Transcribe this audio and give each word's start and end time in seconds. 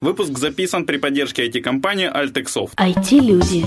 Выпуск 0.00 0.38
записан 0.38 0.86
при 0.86 0.96
поддержке 0.96 1.48
IT-компании 1.48 2.08
Altexoft. 2.08 2.70
IT-люди. 2.76 3.66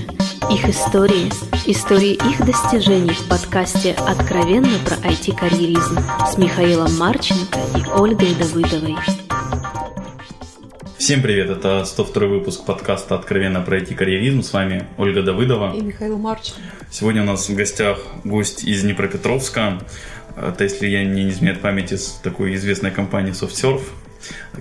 Их 0.50 0.66
истории. 0.66 1.30
Истории 1.66 2.14
их 2.14 2.46
достижений 2.46 3.12
в 3.12 3.28
подкасте 3.28 3.92
«Откровенно 3.92 4.78
про 4.86 4.96
IT-карьеризм» 5.10 5.98
с 6.26 6.38
Михаилом 6.38 6.96
Марченко 6.96 7.58
и 7.76 7.84
Ольгой 8.00 8.34
Давыдовой. 8.34 8.96
Всем 10.96 11.20
привет, 11.20 11.50
это 11.50 11.84
102 11.84 12.26
выпуск 12.26 12.64
подкаста 12.64 13.14
«Откровенно 13.14 13.60
про 13.60 13.80
IT-карьеризм». 13.80 14.42
С 14.42 14.54
вами 14.54 14.86
Ольга 14.96 15.22
Давыдова. 15.22 15.76
И 15.76 15.82
Михаил 15.82 16.16
Марченко. 16.16 16.62
Сегодня 16.90 17.24
у 17.24 17.26
нас 17.26 17.46
в 17.46 17.54
гостях 17.54 17.98
гость 18.24 18.64
из 18.64 18.80
Днепропетровска. 18.80 19.82
Это, 20.34 20.64
если 20.64 20.86
я 20.86 21.04
не 21.04 21.28
изменяет 21.28 21.60
памяти, 21.60 21.96
с 21.96 22.18
такой 22.22 22.54
известной 22.54 22.90
компании 22.90 23.34
SoftSurf 23.34 23.82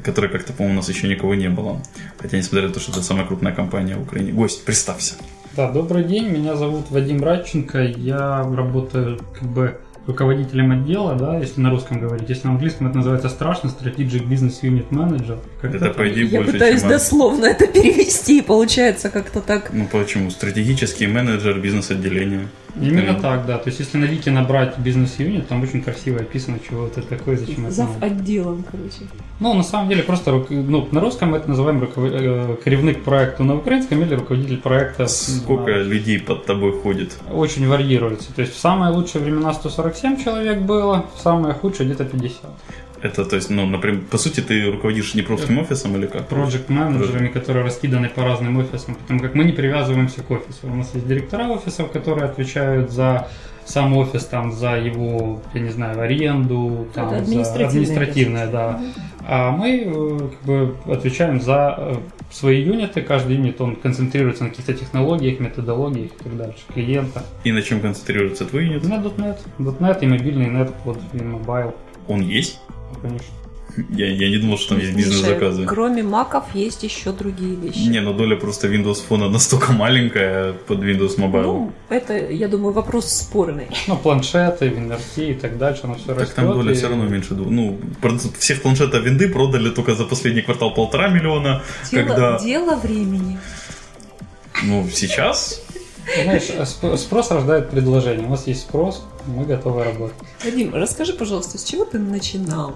которой 0.03 0.29
как-то, 0.29 0.53
по-моему, 0.53 0.75
у 0.75 0.81
нас 0.81 0.89
еще 0.89 1.07
никого 1.07 1.35
не 1.35 1.49
было. 1.49 1.81
Хотя, 2.17 2.37
несмотря 2.37 2.67
на 2.67 2.73
то, 2.73 2.79
что 2.79 2.91
это 2.91 3.01
самая 3.01 3.25
крупная 3.25 3.53
компания 3.53 3.95
в 3.95 4.03
Украине. 4.03 4.31
Гость, 4.31 4.65
представься. 4.65 5.15
Да, 5.55 5.69
добрый 5.69 6.05
день, 6.05 6.29
меня 6.29 6.55
зовут 6.55 6.91
Вадим 6.91 7.21
Радченко, 7.23 7.81
я 7.83 8.41
работаю 8.55 9.19
как 9.37 9.49
бы 9.49 9.77
руководителем 10.07 10.71
отдела, 10.71 11.15
да, 11.15 11.37
если 11.37 11.61
на 11.61 11.69
русском 11.69 11.99
говорить. 11.99 12.29
Если 12.29 12.47
на 12.47 12.53
английском 12.53 12.87
это 12.87 12.97
называется 12.97 13.29
страшно 13.29 13.67
Strategic 13.67 14.27
Business 14.27 14.61
Unit 14.61 14.89
Manager. 14.89 15.39
Это, 15.61 15.89
по 15.91 16.09
идее, 16.09 16.25
Я 16.25 16.39
больше, 16.39 16.53
пытаюсь 16.53 16.79
чем... 16.81 16.89
дословно 16.89 17.45
это 17.45 17.67
перевести, 17.67 18.41
получается 18.41 19.09
как-то 19.09 19.41
так. 19.41 19.69
Ну 19.73 19.87
почему? 19.91 20.31
Стратегический 20.31 21.07
менеджер 21.07 21.59
бизнес-отделения. 21.59 22.47
Именно 22.81 23.19
так, 23.19 23.45
да. 23.45 23.57
То 23.57 23.67
есть, 23.69 23.79
если 23.81 23.97
на 23.97 24.05
Вики 24.05 24.29
набрать 24.29 24.77
бизнес-юнит, 24.79 25.47
там 25.49 25.61
очень 25.61 25.81
красиво 25.83 26.19
описано, 26.21 26.57
чего 26.69 26.87
это 26.87 27.01
такое, 27.01 27.35
зачем 27.37 27.65
это 27.65 27.75
Зав 27.75 27.89
надо. 27.99 28.05
отделом, 28.05 28.63
короче. 28.71 29.11
Ну, 29.41 29.53
на 29.53 29.63
самом 29.63 29.89
деле, 29.89 30.03
просто 30.03 30.45
ну, 30.49 30.87
на 30.91 31.01
русском 31.01 31.35
это 31.35 31.49
называем 31.49 31.81
руков- 31.83 32.09
э, 32.11 32.55
керівник 32.63 33.03
проекта, 33.03 33.43
на 33.43 33.55
украинском 33.55 34.01
или 34.01 34.15
руководитель 34.15 34.57
проекта. 34.57 35.07
Сколько 35.07 35.65
Да. 35.65 35.77
людей 35.79 36.17
под 36.19 36.45
тобой 36.45 36.71
ходит? 36.81 37.11
Очень 37.33 37.67
варьируется. 37.67 38.33
То 38.33 38.41
есть, 38.41 38.55
в 38.55 38.59
самые 38.59 38.93
лучшие 38.93 39.21
времена 39.21 39.53
147 39.53 40.23
человек 40.23 40.59
было, 40.61 41.05
в 41.15 41.19
самые 41.21 41.53
худшие 41.53 41.87
где-то 41.89 42.05
50. 42.05 42.51
Это, 43.01 43.25
то 43.25 43.35
есть, 43.35 43.49
ну, 43.49 43.65
например, 43.65 44.01
по 44.09 44.17
сути, 44.17 44.41
ты 44.41 44.71
руководишь 44.71 45.13
Днепровским 45.13 45.57
офисом 45.57 45.97
или 45.97 46.05
как? 46.05 46.27
проект 46.27 46.69
менеджерами 46.69 47.29
которые 47.29 47.65
раскиданы 47.65 48.09
по 48.09 48.23
разным 48.23 48.57
офисам, 48.57 48.95
потому 48.95 49.19
как 49.19 49.33
мы 49.35 49.43
не 49.43 49.53
привязываемся 49.53 50.21
к 50.21 50.29
офису. 50.31 50.67
У 50.67 50.75
нас 50.75 50.91
есть 50.93 51.07
директора 51.07 51.47
офисов, 51.47 51.91
которые 51.91 52.25
отвечают 52.25 52.91
за 52.91 53.27
сам 53.65 53.95
офис, 53.95 54.25
там, 54.25 54.51
за 54.51 54.77
его, 54.77 55.41
я 55.53 55.61
не 55.61 55.69
знаю, 55.69 55.99
аренду, 56.01 56.87
там, 56.93 57.07
Это 57.07 57.17
за 57.17 57.23
административное 57.23 57.67
административное, 57.67 58.47
да. 58.47 58.81
А 59.27 59.51
мы 59.51 59.83
э, 59.85 60.19
как 60.19 60.41
бы 60.45 60.75
отвечаем 60.91 61.39
за 61.39 61.75
э, 61.77 61.95
свои 62.31 62.61
юниты, 62.61 63.01
каждый 63.01 63.35
юнит, 63.37 63.61
он 63.61 63.75
концентрируется 63.75 64.43
на 64.43 64.49
каких-то 64.49 64.73
технологиях, 64.73 65.39
методологиях 65.39 66.11
и 66.11 66.23
так 66.23 66.37
дальше, 66.37 66.59
клиента. 66.73 67.23
И 67.43 67.51
на 67.51 67.61
чем 67.61 67.81
концентрируется 67.81 68.45
твой 68.45 68.65
юнит? 68.65 68.83
На 68.83 68.95
.NET, 68.95 69.37
.NET 69.59 69.99
и 70.01 70.07
мобильный 70.07 70.47
.NET, 70.47 70.71
вот, 70.83 70.99
и 71.13 71.21
mobile, 71.21 71.75
Он 72.07 72.21
есть? 72.21 72.59
Конечно. 73.01 73.27
Я, 73.89 74.07
я 74.07 74.29
не 74.29 74.37
думал, 74.37 74.57
что 74.57 74.69
там 74.69 74.79
есть 74.79 74.93
бизнес-заказы. 74.93 75.65
Кроме 75.65 76.03
маков 76.03 76.43
есть 76.53 76.83
еще 76.83 77.13
другие 77.13 77.55
вещи. 77.55 77.87
Не, 77.87 78.01
ну 78.01 78.13
доля 78.13 78.35
просто 78.35 78.67
Windows 78.67 78.97
Phone 79.07 79.29
настолько 79.29 79.71
маленькая 79.71 80.51
под 80.67 80.79
Windows 80.79 81.17
Mobile. 81.17 81.43
Ну, 81.43 81.71
это, 81.89 82.13
я 82.17 82.49
думаю, 82.49 82.73
вопрос 82.73 83.09
спорный. 83.09 83.67
Ну, 83.87 83.95
планшеты, 83.95 84.67
винверти 84.67 85.31
и 85.31 85.33
так 85.35 85.57
дальше, 85.57 85.81
оно 85.85 85.95
все 85.95 86.07
так 86.07 86.19
растет. 86.19 86.35
там 86.35 86.47
доля 86.51 86.73
и- 86.73 86.75
все 86.75 86.89
равно 86.89 87.05
меньше. 87.05 87.33
двух. 87.33 87.47
Ну, 87.49 87.79
всех 88.39 88.61
планшетов 88.61 89.03
винды 89.05 89.29
продали 89.29 89.69
только 89.69 89.95
за 89.95 90.03
последний 90.03 90.41
квартал 90.41 90.73
полтора 90.73 91.07
миллиона. 91.07 91.63
Дело, 91.91 92.07
когда, 92.07 92.39
дело 92.39 92.75
времени. 92.75 93.39
ну, 94.63 94.85
сейчас 94.93 95.61
Знаешь, 96.23 96.43
сп- 96.49 96.97
спрос 96.97 97.31
рождает 97.31 97.69
предложение. 97.69 98.27
У 98.27 98.31
нас 98.31 98.47
есть 98.47 98.61
спрос, 98.61 99.05
мы 99.27 99.45
готовы 99.45 99.83
работать. 99.83 100.17
Вадим, 100.43 100.73
расскажи, 100.75 101.13
пожалуйста, 101.13 101.57
с 101.57 101.63
чего 101.63 101.85
ты 101.85 101.99
начинал? 101.99 102.75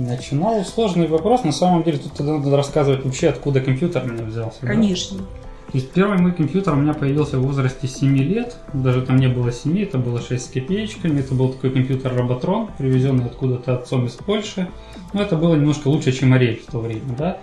Начинал 0.00 0.64
сложный 0.64 1.06
вопрос. 1.06 1.44
На 1.44 1.52
самом 1.52 1.82
деле 1.82 1.98
тут 1.98 2.14
тогда 2.14 2.38
надо 2.38 2.56
рассказывать 2.56 3.04
вообще, 3.04 3.28
откуда 3.28 3.60
компьютер 3.60 4.02
у 4.04 4.08
меня 4.08 4.24
взялся. 4.24 4.58
да. 4.62 4.68
Конечно. 4.68 5.18
То 5.18 5.78
есть 5.78 5.92
первый 5.92 6.18
мой 6.18 6.32
компьютер 6.32 6.72
у 6.72 6.76
меня 6.76 6.94
появился 6.94 7.38
в 7.38 7.42
возрасте 7.42 7.86
7 7.86 8.16
лет. 8.16 8.56
Даже 8.72 9.02
там 9.02 9.16
не 9.16 9.28
было 9.28 9.52
7, 9.52 9.80
это 9.82 9.98
было 9.98 10.20
6 10.20 10.44
с 10.44 10.48
копеечками. 10.48 11.20
Это 11.20 11.34
был 11.34 11.50
такой 11.50 11.70
компьютер 11.70 12.16
Роботрон, 12.16 12.70
привезенный 12.78 13.26
откуда-то 13.26 13.74
отцом 13.74 14.06
из 14.06 14.12
Польши. 14.12 14.68
Но 15.12 15.22
это 15.22 15.36
было 15.36 15.54
немножко 15.54 15.88
лучше, 15.88 16.12
чем 16.12 16.32
Арель 16.32 16.60
в 16.66 16.72
то 16.72 16.78
время, 16.80 17.14
да. 17.16 17.38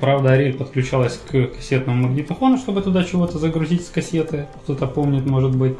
Правда, 0.00 0.32
Арель 0.32 0.54
подключалась 0.54 1.18
к 1.18 1.48
кассетному 1.48 2.08
магнитофону, 2.08 2.56
чтобы 2.56 2.80
туда 2.80 3.04
чего-то 3.04 3.38
загрузить 3.38 3.84
с 3.84 3.90
кассеты. 3.90 4.46
Кто-то 4.62 4.86
помнит, 4.86 5.26
может 5.26 5.54
быть. 5.54 5.76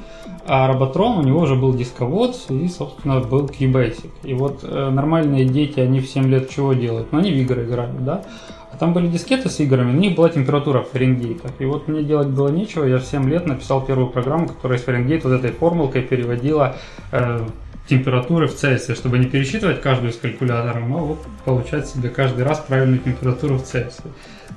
А 0.46 0.66
Роботрон, 0.68 1.18
у 1.18 1.22
него 1.22 1.40
уже 1.40 1.54
был 1.54 1.72
дисковод 1.74 2.36
и, 2.50 2.68
собственно, 2.68 3.20
был 3.20 3.46
Keybasic. 3.46 4.10
И 4.24 4.34
вот 4.34 4.60
э, 4.62 4.90
нормальные 4.90 5.46
дети, 5.46 5.80
они 5.80 6.00
в 6.00 6.06
7 6.06 6.28
лет 6.28 6.50
чего 6.50 6.74
делают? 6.74 7.12
Ну, 7.12 7.18
они 7.18 7.30
в 7.30 7.36
игры 7.36 7.64
играют, 7.64 8.04
да? 8.04 8.24
А 8.72 8.76
там 8.76 8.92
были 8.92 9.08
дискеты 9.08 9.48
с 9.48 9.58
играми, 9.60 9.92
на 9.92 9.98
них 9.98 10.14
была 10.16 10.28
температура 10.28 10.82
в 10.82 10.90
Фаренгейтах. 10.90 11.52
И 11.58 11.64
вот 11.64 11.88
мне 11.88 12.02
делать 12.02 12.28
было 12.28 12.48
нечего, 12.48 12.84
я 12.84 12.98
в 12.98 13.04
7 13.04 13.28
лет 13.28 13.46
написал 13.46 13.84
первую 13.84 14.08
программу, 14.08 14.48
которая 14.48 14.78
из 14.78 14.84
Фаренгейт 14.84 15.24
вот 15.24 15.32
этой 15.32 15.50
формулкой 15.50 16.02
переводила 16.02 16.76
э, 17.10 17.46
температуры 17.90 18.46
в 18.46 18.54
Цельсия, 18.54 18.94
чтобы 18.94 19.18
не 19.18 19.26
пересчитывать 19.26 19.82
каждую 19.82 20.12
из 20.12 20.16
калькуляторов, 20.16 20.84
а 20.84 20.88
вот 20.88 21.18
получать 21.44 21.88
себе 21.88 22.08
каждый 22.08 22.44
раз 22.44 22.60
правильную 22.60 23.00
температуру 23.00 23.56
в 23.56 23.64
Цельсии. 23.64 24.04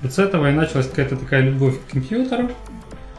Вот 0.01 0.13
с 0.13 0.19
этого 0.19 0.49
и 0.49 0.53
началась 0.53 0.87
какая-то 0.87 1.17
такая 1.17 1.41
любовь 1.41 1.75
к 1.79 1.91
компьютеру. 1.91 2.49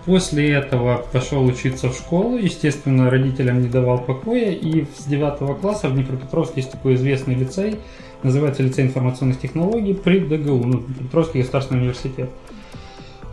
После 0.06 0.52
этого 0.52 1.04
пошел 1.12 1.44
учиться 1.44 1.88
в 1.88 1.94
школу, 1.94 2.36
естественно, 2.36 3.10
родителям 3.10 3.62
не 3.62 3.68
давал 3.68 3.98
покоя, 3.98 4.50
и 4.50 4.84
с 4.98 5.04
9 5.04 5.60
класса 5.60 5.88
в 5.88 5.94
Днепропетровске 5.94 6.60
есть 6.60 6.70
такой 6.70 6.94
известный 6.94 7.34
лицей, 7.34 7.78
называется 8.22 8.62
лицей 8.62 8.84
информационных 8.84 9.40
технологий 9.40 9.94
при 9.94 10.20
ДГУ, 10.20 10.64
ну, 10.64 10.80
Днепропетровский 10.80 11.40
государственный 11.40 11.80
университет. 11.80 12.30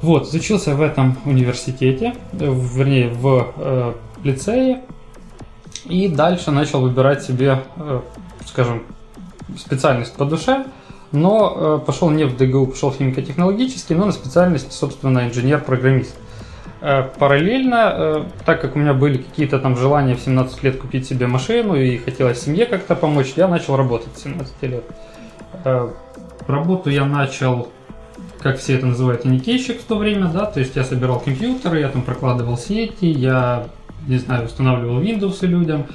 Вот, 0.01 0.33
учился 0.33 0.73
в 0.73 0.81
этом 0.81 1.17
университете, 1.25 2.15
вернее, 2.31 3.09
в 3.09 3.53
э, 3.57 3.93
лицее, 4.23 4.81
и 5.85 6.07
дальше 6.07 6.51
начал 6.51 6.81
выбирать 6.81 7.23
себе, 7.23 7.63
э, 7.77 8.01
скажем, 8.45 8.83
специальность 9.57 10.15
по 10.15 10.25
душе, 10.25 10.65
но 11.11 11.53
э, 11.55 11.85
пошел 11.85 12.09
не 12.09 12.25
в 12.25 12.37
ДГУ, 12.37 12.67
пошел 12.67 12.91
в 12.91 12.97
химико-технологический, 12.97 13.95
но 13.95 14.05
на 14.05 14.11
специальность, 14.11 14.71
собственно, 14.71 15.27
инженер-программист. 15.27 16.15
Э, 16.81 17.03
Параллельно, 17.17 18.25
так 18.45 18.61
как 18.61 18.75
у 18.75 18.79
меня 18.79 18.93
были 18.93 19.17
какие-то 19.17 19.59
там 19.59 19.75
желания 19.75 20.15
в 20.15 20.21
17 20.21 20.63
лет 20.63 20.79
купить 20.79 21.07
себе 21.07 21.27
машину 21.27 21.75
и 21.75 21.97
хотелось 21.97 22.41
семье 22.41 22.65
как-то 22.65 22.95
помочь, 22.95 23.33
я 23.35 23.47
начал 23.47 23.75
работать 23.75 24.17
с 24.17 24.23
17 24.23 24.53
лет. 24.63 24.83
Работу 26.47 26.89
я 26.89 27.05
начал, 27.05 27.69
как 28.39 28.57
все 28.57 28.75
это 28.75 28.87
называют, 28.87 29.25
уникейщик 29.25 29.79
в 29.79 29.83
то 29.83 29.95
время, 29.95 30.27
да, 30.27 30.45
то 30.45 30.59
есть 30.59 30.75
я 30.75 30.83
собирал 30.83 31.19
компьютеры, 31.19 31.79
я 31.79 31.89
там 31.89 32.01
прокладывал 32.01 32.57
сети, 32.57 33.05
я, 33.05 33.67
не 34.07 34.17
знаю, 34.17 34.45
устанавливал 34.45 35.01
Windows 35.01 35.45
людям, 35.45 35.85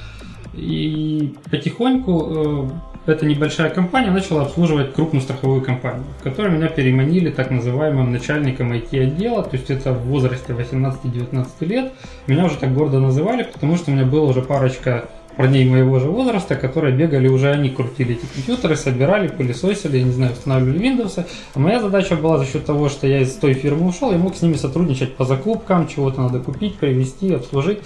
и 0.54 1.34
потихоньку 1.50 2.70
э, 3.06 3.12
эта 3.12 3.26
небольшая 3.26 3.70
компания 3.70 4.10
начала 4.10 4.42
обслуживать 4.42 4.94
крупную 4.94 5.22
страховую 5.22 5.62
компанию, 5.62 6.04
в 6.18 6.24
меня 6.50 6.68
переманили 6.68 7.30
так 7.30 7.50
называемым 7.50 8.10
начальником 8.10 8.72
IT-отдела, 8.72 9.42
то 9.44 9.56
есть 9.56 9.70
это 9.70 9.92
в 9.92 10.06
возрасте 10.06 10.52
18-19 10.52 11.46
лет. 11.60 11.92
Меня 12.26 12.46
уже 12.46 12.56
так 12.56 12.74
гордо 12.74 12.98
называли, 12.98 13.44
потому 13.44 13.76
что 13.76 13.90
у 13.90 13.94
меня 13.94 14.04
было 14.04 14.24
уже 14.24 14.42
парочка 14.42 15.08
парней 15.36 15.64
моего 15.68 15.98
же 15.98 16.08
возраста, 16.08 16.56
которые 16.56 16.94
бегали, 16.94 17.28
уже 17.28 17.50
они 17.50 17.70
крутили 17.70 18.14
эти 18.14 18.26
компьютеры, 18.26 18.76
собирали, 18.76 19.28
пылесосили, 19.28 19.98
я 19.98 20.04
не 20.04 20.12
знаю, 20.12 20.32
устанавливали 20.32 20.80
Windows. 20.80 21.24
А 21.54 21.58
моя 21.58 21.80
задача 21.80 22.16
была 22.16 22.38
за 22.38 22.46
счет 22.46 22.64
того, 22.64 22.88
что 22.88 23.06
я 23.06 23.20
из 23.20 23.34
той 23.34 23.54
фирмы 23.54 23.88
ушел, 23.88 24.12
я 24.12 24.18
мог 24.18 24.36
с 24.36 24.42
ними 24.42 24.54
сотрудничать 24.54 25.14
по 25.14 25.24
закупкам, 25.24 25.88
чего-то 25.88 26.22
надо 26.22 26.40
купить, 26.40 26.76
привезти, 26.76 27.32
обслужить, 27.34 27.78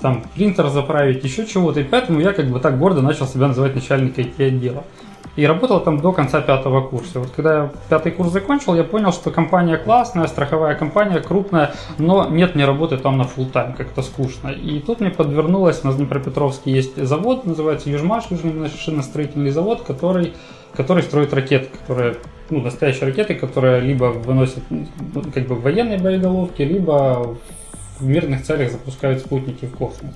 там, 0.00 0.24
принтер 0.34 0.68
заправить, 0.68 1.24
еще 1.24 1.46
чего-то. 1.46 1.80
И 1.80 1.84
поэтому 1.84 2.20
я 2.20 2.32
как 2.32 2.46
бы 2.48 2.60
так 2.60 2.78
гордо 2.78 3.02
начал 3.02 3.26
себя 3.26 3.48
называть 3.48 3.74
начальник 3.74 4.18
IT-отдела. 4.18 4.84
И 5.36 5.46
работал 5.46 5.80
там 5.80 6.00
до 6.00 6.12
конца 6.12 6.40
пятого 6.40 6.80
курса. 6.80 7.20
Вот 7.20 7.30
когда 7.36 7.54
я 7.54 7.70
пятый 7.88 8.12
курс 8.12 8.32
закончил, 8.32 8.74
я 8.74 8.84
понял, 8.84 9.12
что 9.12 9.30
компания 9.30 9.76
классная, 9.76 10.26
страховая 10.26 10.74
компания 10.74 11.20
крупная, 11.20 11.74
но 11.98 12.26
нет 12.28 12.54
мне 12.54 12.64
работы 12.64 12.96
там 12.96 13.18
на 13.18 13.22
full 13.22 13.50
тайм 13.50 13.74
как-то 13.74 14.02
скучно. 14.02 14.48
И 14.48 14.80
тут 14.80 15.00
мне 15.00 15.10
подвернулось, 15.10 15.80
у 15.82 15.86
нас 15.88 15.96
в 15.96 15.98
Днепропетровске 15.98 16.70
есть 16.70 16.96
завод, 16.96 17.44
называется 17.44 17.90
Южмаш, 17.90 18.24
Южный 18.30 18.52
машиностроительный 18.54 19.50
завод, 19.50 19.82
который, 19.82 20.32
который 20.74 21.02
строит 21.02 21.34
ракеты, 21.34 21.68
которые 21.68 22.16
ну, 22.50 22.62
настоящие 22.62 23.06
ракеты, 23.06 23.34
которые 23.34 23.80
либо 23.80 24.04
выносят 24.06 24.62
ну, 24.70 24.86
как 25.34 25.46
бы 25.46 25.54
военные 25.56 25.98
боеголовки, 25.98 26.62
либо 26.62 27.36
в 27.98 28.06
мирных 28.06 28.42
целях 28.42 28.72
запускают 28.72 29.20
спутники 29.20 29.66
в 29.66 29.76
космос. 29.76 30.12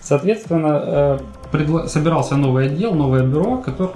Соответственно, 0.00 0.82
э, 0.84 1.18
предла- 1.50 1.88
собирался 1.88 2.36
новый 2.36 2.66
отдел, 2.66 2.94
новое 2.94 3.24
бюро, 3.24 3.58
которое, 3.58 3.94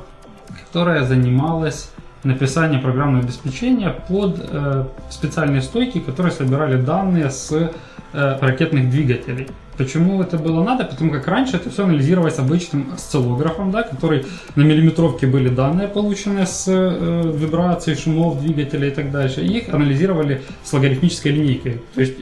которое 0.66 1.04
занималось 1.04 1.90
написания 2.24 2.78
программного 2.78 3.24
обеспечения 3.24 3.90
под 4.08 4.36
э, 4.38 4.84
специальные 5.08 5.62
стойки, 5.62 6.00
которые 6.00 6.32
собирали 6.32 6.80
данные 6.80 7.30
с 7.30 7.50
э, 7.52 7.70
ракетных 8.12 8.90
двигателей. 8.90 9.48
Почему 9.80 10.20
это 10.20 10.36
было 10.36 10.62
надо? 10.62 10.84
Потому 10.84 11.10
как 11.10 11.26
раньше 11.26 11.56
это 11.56 11.70
все 11.70 11.84
анализировалось 11.84 12.38
обычным 12.38 12.92
осциллографом, 12.92 13.70
да, 13.70 13.82
который 13.82 14.26
на 14.54 14.60
миллиметровке 14.60 15.26
были 15.26 15.48
данные, 15.48 15.88
полученные 15.88 16.44
с 16.44 16.66
э, 16.68 17.32
вибрацией, 17.34 17.96
шумов 17.96 18.42
двигателя 18.42 18.88
и 18.88 18.90
так 18.90 19.10
дальше. 19.10 19.40
И 19.40 19.56
их 19.56 19.72
анализировали 19.72 20.42
с 20.62 20.70
логарифмической 20.74 21.32
линейкой. 21.32 21.80
То 21.94 22.00
есть 22.02 22.12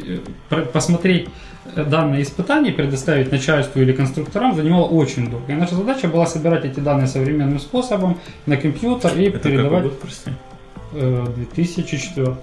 э, 0.50 0.66
посмотреть 0.72 1.30
э, 1.74 1.82
данные 1.82 2.22
испытаний, 2.22 2.70
предоставить 2.70 3.32
начальству 3.32 3.82
или 3.82 3.92
конструкторам 3.92 4.54
занимало 4.54 4.84
очень 4.84 5.28
долго. 5.28 5.52
И 5.52 5.56
наша 5.56 5.74
задача 5.74 6.06
была 6.06 6.26
собирать 6.26 6.64
эти 6.64 6.78
данные 6.78 7.08
современным 7.08 7.58
способом 7.58 8.18
на 8.46 8.56
компьютер 8.56 9.18
и 9.18 9.24
это 9.24 9.40
передавать... 9.40 9.82
какой 9.82 9.90
год, 9.90 10.00
прости? 10.00 10.30
2004 10.92 12.36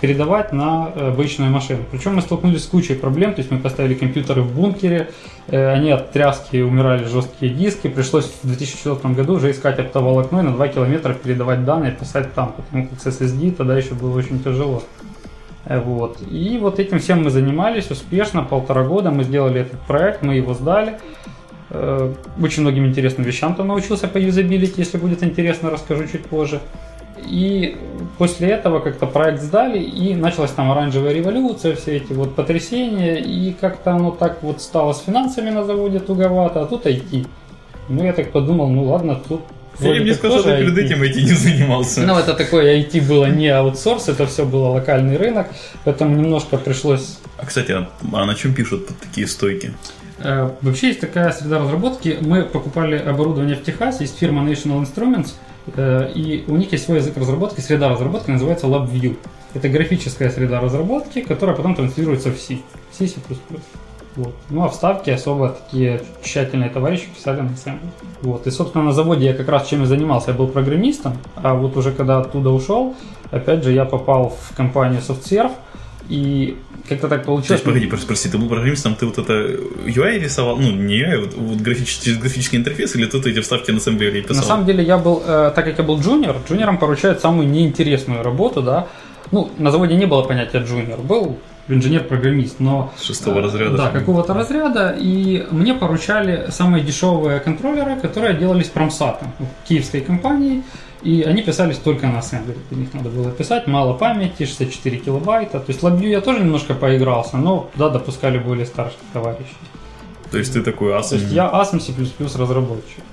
передавать 0.00 0.52
на 0.52 0.92
э, 0.94 1.08
обычную 1.08 1.50
машину. 1.50 1.80
Причем 1.90 2.16
мы 2.16 2.22
столкнулись 2.22 2.64
с 2.64 2.66
кучей 2.66 2.94
проблем, 2.94 3.34
то 3.34 3.40
есть 3.40 3.50
мы 3.50 3.58
поставили 3.58 3.94
компьютеры 3.94 4.42
в 4.42 4.54
бункере, 4.54 5.10
э, 5.48 5.72
они 5.72 5.90
от 5.90 6.12
тряски 6.12 6.58
умирали 6.58 7.04
жесткие 7.04 7.52
диски, 7.52 7.88
пришлось 7.88 8.30
в 8.42 8.46
2004 8.46 9.14
году 9.14 9.34
уже 9.34 9.50
искать 9.50 9.78
оптоволокно 9.78 10.40
и 10.40 10.42
на 10.42 10.52
2 10.52 10.68
километра 10.68 11.14
передавать 11.14 11.64
данные, 11.64 11.92
писать 11.92 12.34
там, 12.34 12.52
потому 12.52 12.88
как 12.88 13.00
с 13.00 13.06
SSD 13.06 13.52
тогда 13.52 13.76
еще 13.76 13.94
было 13.94 14.16
очень 14.16 14.42
тяжело. 14.42 14.82
Э, 15.64 15.80
вот. 15.80 16.18
И 16.30 16.58
вот 16.60 16.78
этим 16.78 16.98
всем 16.98 17.24
мы 17.24 17.30
занимались 17.30 17.90
успешно, 17.90 18.42
полтора 18.42 18.84
года 18.84 19.10
мы 19.10 19.24
сделали 19.24 19.62
этот 19.62 19.80
проект, 19.80 20.22
мы 20.22 20.34
его 20.34 20.54
сдали. 20.54 20.98
Очень 22.40 22.62
многим 22.62 22.86
интересным 22.86 23.26
вещам 23.26 23.56
там 23.56 23.66
научился 23.66 24.06
по 24.06 24.18
юзабилити, 24.18 24.74
если 24.76 24.98
будет 24.98 25.24
интересно, 25.24 25.68
расскажу 25.68 26.06
чуть 26.06 26.24
позже. 26.24 26.60
И 27.24 27.76
после 28.18 28.48
этого 28.48 28.80
как-то 28.80 29.06
проект 29.06 29.42
сдали, 29.42 29.78
и 29.78 30.14
началась 30.14 30.50
там 30.50 30.70
оранжевая 30.70 31.12
революция, 31.12 31.74
все 31.74 31.96
эти 31.96 32.12
вот 32.12 32.34
потрясения, 32.34 33.16
и 33.16 33.52
как-то 33.52 33.92
оно 33.92 34.10
так 34.10 34.42
вот 34.42 34.60
стало 34.60 34.92
с 34.92 35.02
финансами 35.02 35.50
на 35.50 35.64
заводе 35.64 36.00
туговато, 36.00 36.62
а 36.62 36.66
тут 36.66 36.86
IT. 36.86 37.26
Ну, 37.88 38.04
я 38.04 38.12
так 38.12 38.32
подумал, 38.32 38.68
ну 38.68 38.84
ладно, 38.84 39.20
тут 39.28 39.42
им 39.80 40.04
не 40.04 40.14
сказал, 40.14 40.40
что 40.40 40.56
перед 40.56 40.76
этим 40.78 41.02
IT 41.02 41.14
не 41.14 41.34
занимался. 41.34 42.02
Ну, 42.02 42.18
это 42.18 42.34
такое 42.34 42.80
IT 42.80 43.06
было 43.06 43.26
не 43.26 43.48
аутсорс, 43.48 44.08
это 44.08 44.26
все 44.26 44.44
было 44.44 44.68
локальный 44.68 45.16
рынок, 45.16 45.48
поэтому 45.84 46.16
немножко 46.16 46.56
пришлось... 46.56 47.18
А, 47.38 47.46
кстати, 47.46 47.72
а, 47.72 47.88
а 48.12 48.24
на 48.24 48.34
чем 48.34 48.54
пишут 48.54 48.88
такие 49.00 49.26
стойки? 49.26 49.74
Э, 50.18 50.50
вообще 50.62 50.88
есть 50.88 51.00
такая 51.00 51.30
среда 51.32 51.58
разработки. 51.58 52.18
Мы 52.20 52.42
покупали 52.44 52.96
оборудование 52.96 53.56
в 53.56 53.62
Техасе, 53.62 54.04
есть 54.04 54.18
фирма 54.18 54.48
National 54.48 54.82
Instruments, 54.82 55.32
и 55.76 56.44
у 56.46 56.56
них 56.56 56.72
есть 56.72 56.84
свой 56.84 56.98
язык 56.98 57.16
разработки, 57.16 57.60
среда 57.60 57.88
разработки 57.88 58.30
называется 58.30 58.66
LabVIEW. 58.66 59.16
Это 59.54 59.68
графическая 59.68 60.30
среда 60.30 60.60
разработки, 60.60 61.22
которая 61.22 61.56
потом 61.56 61.74
транслируется 61.74 62.30
в 62.30 62.38
C, 62.38 62.58
C. 62.92 63.08
Вот. 64.16 64.34
Ну 64.48 64.64
а 64.64 64.68
вставки 64.68 65.10
особо 65.10 65.50
такие 65.50 66.00
тщательные 66.22 66.70
товарищи 66.70 67.06
писали 67.14 67.42
на 67.42 67.52
ассемблер. 67.52 67.90
Вот. 68.22 68.46
И, 68.46 68.50
собственно, 68.50 68.84
на 68.84 68.92
заводе 68.92 69.26
я 69.26 69.34
как 69.34 69.48
раз 69.48 69.66
чем 69.66 69.82
и 69.82 69.86
занимался. 69.86 70.30
Я 70.30 70.36
был 70.36 70.48
программистом, 70.48 71.18
а 71.36 71.54
вот 71.54 71.76
уже 71.76 71.92
когда 71.92 72.18
оттуда 72.18 72.50
ушел, 72.50 72.94
опять 73.30 73.62
же, 73.62 73.72
я 73.72 73.84
попал 73.84 74.30
в 74.30 74.56
компанию 74.56 75.02
SoftServe, 75.06 75.52
и 76.08 76.56
как-то 76.88 77.08
так 77.08 77.24
получилось. 77.24 77.48
То 77.48 77.54
есть, 77.54 77.64
погоди, 77.64 78.06
прости, 78.06 78.28
ты 78.28 78.38
был 78.38 78.48
программистом, 78.48 78.94
ты 78.94 79.06
вот 79.06 79.18
это 79.18 79.32
UI 79.32 80.18
рисовал, 80.18 80.56
ну, 80.56 80.70
не 80.70 81.00
UI, 81.00 81.18
вот, 81.20 81.34
вот 81.34 81.58
графический, 81.58 82.14
графический 82.14 82.58
интерфейс, 82.58 82.94
или 82.96 83.06
ты 83.06 83.18
эти 83.30 83.40
вставки 83.40 83.70
на 83.70 83.78
ассемблере 83.78 84.22
писал? 84.22 84.36
На 84.36 84.42
самом 84.42 84.66
деле, 84.66 84.84
я 84.84 84.98
был, 84.98 85.22
э, 85.26 85.52
так 85.54 85.64
как 85.64 85.78
я 85.78 85.84
был 85.84 86.00
джуниор, 86.00 86.36
джуниорам 86.48 86.78
поручают 86.78 87.20
самую 87.20 87.48
неинтересную 87.48 88.22
работу, 88.22 88.62
да. 88.62 88.86
Ну, 89.32 89.50
на 89.58 89.70
заводе 89.70 89.96
не 89.96 90.06
было 90.06 90.22
понятия 90.22 90.58
джуниор, 90.58 91.00
был 91.00 91.38
инженер-программист, 91.68 92.60
но... 92.60 92.92
Шестого 93.00 93.42
разряда. 93.42 93.76
Да, 93.76 93.90
какого-то 93.90 94.34
разряда, 94.34 94.94
и 94.96 95.46
мне 95.50 95.74
поручали 95.74 96.46
самые 96.50 96.84
дешевые 96.84 97.40
контроллеры, 97.40 97.96
которые 97.96 98.34
делались 98.34 98.68
промсатом, 98.68 99.32
киевской 99.68 100.00
компании, 100.00 100.62
и 101.06 101.22
они 101.22 101.42
писались 101.42 101.78
только 101.78 102.08
на 102.08 102.18
ассемблере. 102.18 102.58
У 102.72 102.74
них 102.74 102.92
надо 102.92 103.10
было 103.10 103.30
писать, 103.30 103.68
мало 103.68 103.92
памяти, 103.92 104.44
64 104.44 104.98
килобайта. 104.98 105.60
То 105.60 105.70
есть 105.70 105.80
LabVIEW 105.80 106.08
я 106.08 106.20
тоже 106.20 106.40
немножко 106.40 106.74
поигрался, 106.74 107.36
но 107.36 107.70
туда 107.72 107.90
допускали 107.90 108.38
более 108.38 108.66
старших 108.66 108.98
товарищей. 109.12 109.56
То 110.32 110.38
есть 110.38 110.52
ты 110.52 110.62
такой 110.62 110.92
ASM? 110.92 111.08
То 111.10 111.14
есть 111.14 111.32
я 111.32 111.46
ASM 111.46 111.78
C++ 111.78 112.38
разработчик. 112.38 113.04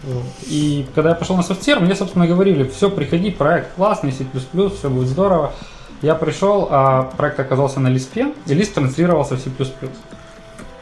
И 0.48 0.88
когда 0.96 1.10
я 1.10 1.16
пошел 1.16 1.38
на 1.38 1.44
софтвер, 1.44 1.80
мне, 1.82 1.96
собственно, 1.96 2.26
говорили, 2.26 2.64
все, 2.64 2.90
приходи, 2.90 3.30
проект 3.30 3.76
классный, 3.76 4.12
C++, 4.12 4.26
все 4.52 4.90
будет 4.90 5.08
здорово. 5.08 5.54
Я 6.02 6.16
пришел, 6.16 6.68
а 6.72 7.04
проект 7.16 7.40
оказался 7.40 7.80
на 7.80 7.90
лиспе, 7.90 8.34
и 8.48 8.56
лист 8.56 8.74
транслировался 8.74 9.36
в 9.36 9.40
C++. 9.40 9.52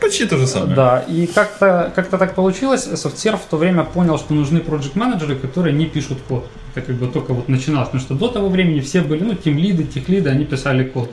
Почти 0.02 0.26
то 0.26 0.38
же 0.38 0.48
самое. 0.48 0.76
Да, 0.76 1.00
и 1.08 1.28
как-то 1.28 1.92
как 1.96 2.08
так 2.10 2.34
получилось, 2.34 2.88
SoftServe 2.88 3.38
в 3.38 3.46
то 3.46 3.58
время 3.58 3.84
понял, 3.84 4.18
что 4.18 4.34
нужны 4.34 4.60
проект 4.60 4.96
менеджеры 4.96 5.36
которые 5.36 5.76
не 5.76 5.86
пишут 5.86 6.18
код. 6.28 6.48
Это 6.74 6.88
как 6.88 6.96
бы 6.96 7.08
только 7.08 7.34
вот 7.34 7.50
начиналось, 7.50 7.90
потому 7.90 8.02
что 8.04 8.16
до 8.16 8.28
того 8.28 8.50
времени 8.50 8.80
все 8.80 9.02
были, 9.02 9.24
ну, 9.24 9.36
тим-лиды, 9.36 9.84
тех-лиды, 9.84 10.30
они 10.30 10.46
писали 10.46 10.84
код. 10.84 11.12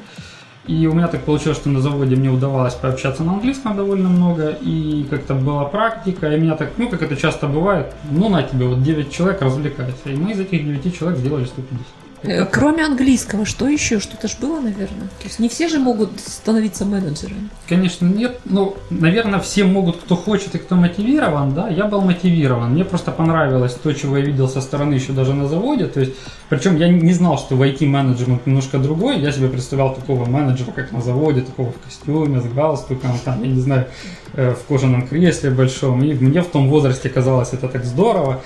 И 0.67 0.87
у 0.87 0.95
меня 0.95 1.09
так 1.09 1.23
получилось, 1.23 1.59
что 1.59 1.69
на 1.69 1.81
заводе 1.81 2.17
мне 2.17 2.31
удавалось 2.31 2.75
пообщаться 2.75 3.25
на 3.25 3.33
английском 3.33 3.77
довольно 3.77 4.09
много, 4.09 4.51
и 4.51 5.07
как-то 5.11 5.35
была 5.35 5.65
практика, 5.65 6.31
и 6.31 6.39
меня 6.39 6.57
так, 6.57 6.73
ну, 6.79 6.89
как 6.89 7.03
это 7.03 7.17
часто 7.17 7.47
бывает, 7.47 7.95
ну, 8.11 8.29
на 8.29 8.43
тебе, 8.43 8.67
вот 8.67 8.83
9 8.83 9.11
человек 9.11 9.43
развлекайся. 9.43 9.95
И 10.07 10.15
мы 10.15 10.33
из 10.33 10.41
этих 10.41 10.65
9 10.65 10.99
человек 10.99 11.19
сделали 11.19 11.45
150. 11.45 12.08
Э, 12.23 12.45
кроме 12.45 12.85
английского, 12.85 13.45
что 13.45 13.69
еще? 13.69 14.01
Что-то 14.01 14.29
же 14.29 14.35
было, 14.41 14.61
наверное. 14.61 15.09
То 15.19 15.25
есть 15.25 15.39
не 15.39 15.49
все 15.49 15.69
же 15.69 15.79
могут 15.79 16.19
становиться 16.21 16.85
менеджерами. 16.85 17.49
Конечно, 17.69 18.07
нет. 18.07 18.41
Ну, 18.45 18.77
наверное, 18.91 19.39
все 19.41 19.65
могут, 19.65 19.99
кто 19.99 20.17
хочет 20.17 20.55
и 20.55 20.59
кто 20.59 20.75
мотивирован, 20.75 21.55
да. 21.55 21.69
Я 21.69 21.85
был 21.85 22.01
мотивирован. 22.01 22.73
Мне 22.73 22.85
просто 22.85 23.13
понравилось 23.13 23.75
то, 23.75 23.93
чего 23.93 24.17
я 24.19 24.25
видел 24.25 24.49
со 24.49 24.61
стороны 24.61 24.95
еще 24.95 25.13
даже 25.13 25.35
на 25.35 25.47
заводе. 25.47 25.87
То 25.87 26.01
есть, 26.01 26.15
причем 26.49 26.77
я 26.77 26.89
не 26.89 27.13
знал, 27.13 27.39
что 27.39 27.55
в 27.55 27.63
IT-менеджмент 27.63 28.47
немножко 28.47 28.79
другой. 28.79 29.19
Я 29.21 29.33
себе 29.33 29.49
представлял 29.49 29.95
такого 29.95 30.25
менеджера, 30.25 30.73
как 30.73 30.93
на 30.93 31.01
заводе, 31.01 31.43
такого 31.43 31.73
в 31.73 31.79
костюме, 31.81 32.41
с 32.41 32.45
галстуком, 32.45 33.19
там, 33.25 33.43
я 33.43 33.51
не 33.51 33.61
знаю, 33.61 33.87
э, 34.35 34.55
в 34.55 34.67
кожаном 34.67 35.07
кресле 35.07 35.51
большом. 35.51 36.03
И 36.03 36.15
мне 36.15 36.43
в 36.43 36.49
том 36.49 36.69
возрасте 36.69 37.09
казалось 37.09 37.53
это 37.53 37.69
так 37.69 37.85
здорово. 37.85 38.41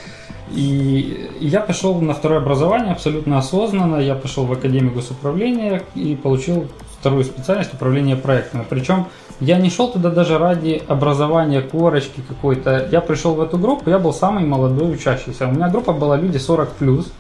И 0.50 1.30
я 1.40 1.60
пошел 1.60 2.00
на 2.00 2.14
второе 2.14 2.40
образование 2.40 2.92
абсолютно 2.92 3.38
осознанно. 3.38 3.96
Я 3.96 4.14
пошел 4.14 4.44
в 4.44 4.52
Академию 4.52 4.92
госуправления 4.92 5.82
и 5.94 6.16
получил 6.16 6.68
вторую 6.98 7.24
специальность 7.24 7.72
управления 7.74 8.16
проектами. 8.16 8.64
Причем 8.68 9.06
я 9.40 9.58
не 9.58 9.70
шел 9.70 9.90
туда 9.90 10.10
даже 10.10 10.38
ради 10.38 10.82
образования 10.86 11.62
корочки 11.62 12.22
какой-то. 12.28 12.88
Я 12.92 13.00
пришел 13.00 13.34
в 13.34 13.40
эту 13.40 13.58
группу, 13.58 13.90
я 13.90 13.98
был 13.98 14.12
самый 14.12 14.44
молодой 14.44 14.94
учащийся. 14.94 15.48
У 15.48 15.52
меня 15.52 15.68
группа 15.68 15.92
была 15.92 16.16
люди 16.16 16.38
40 16.38 16.72
плюс, 16.74 17.12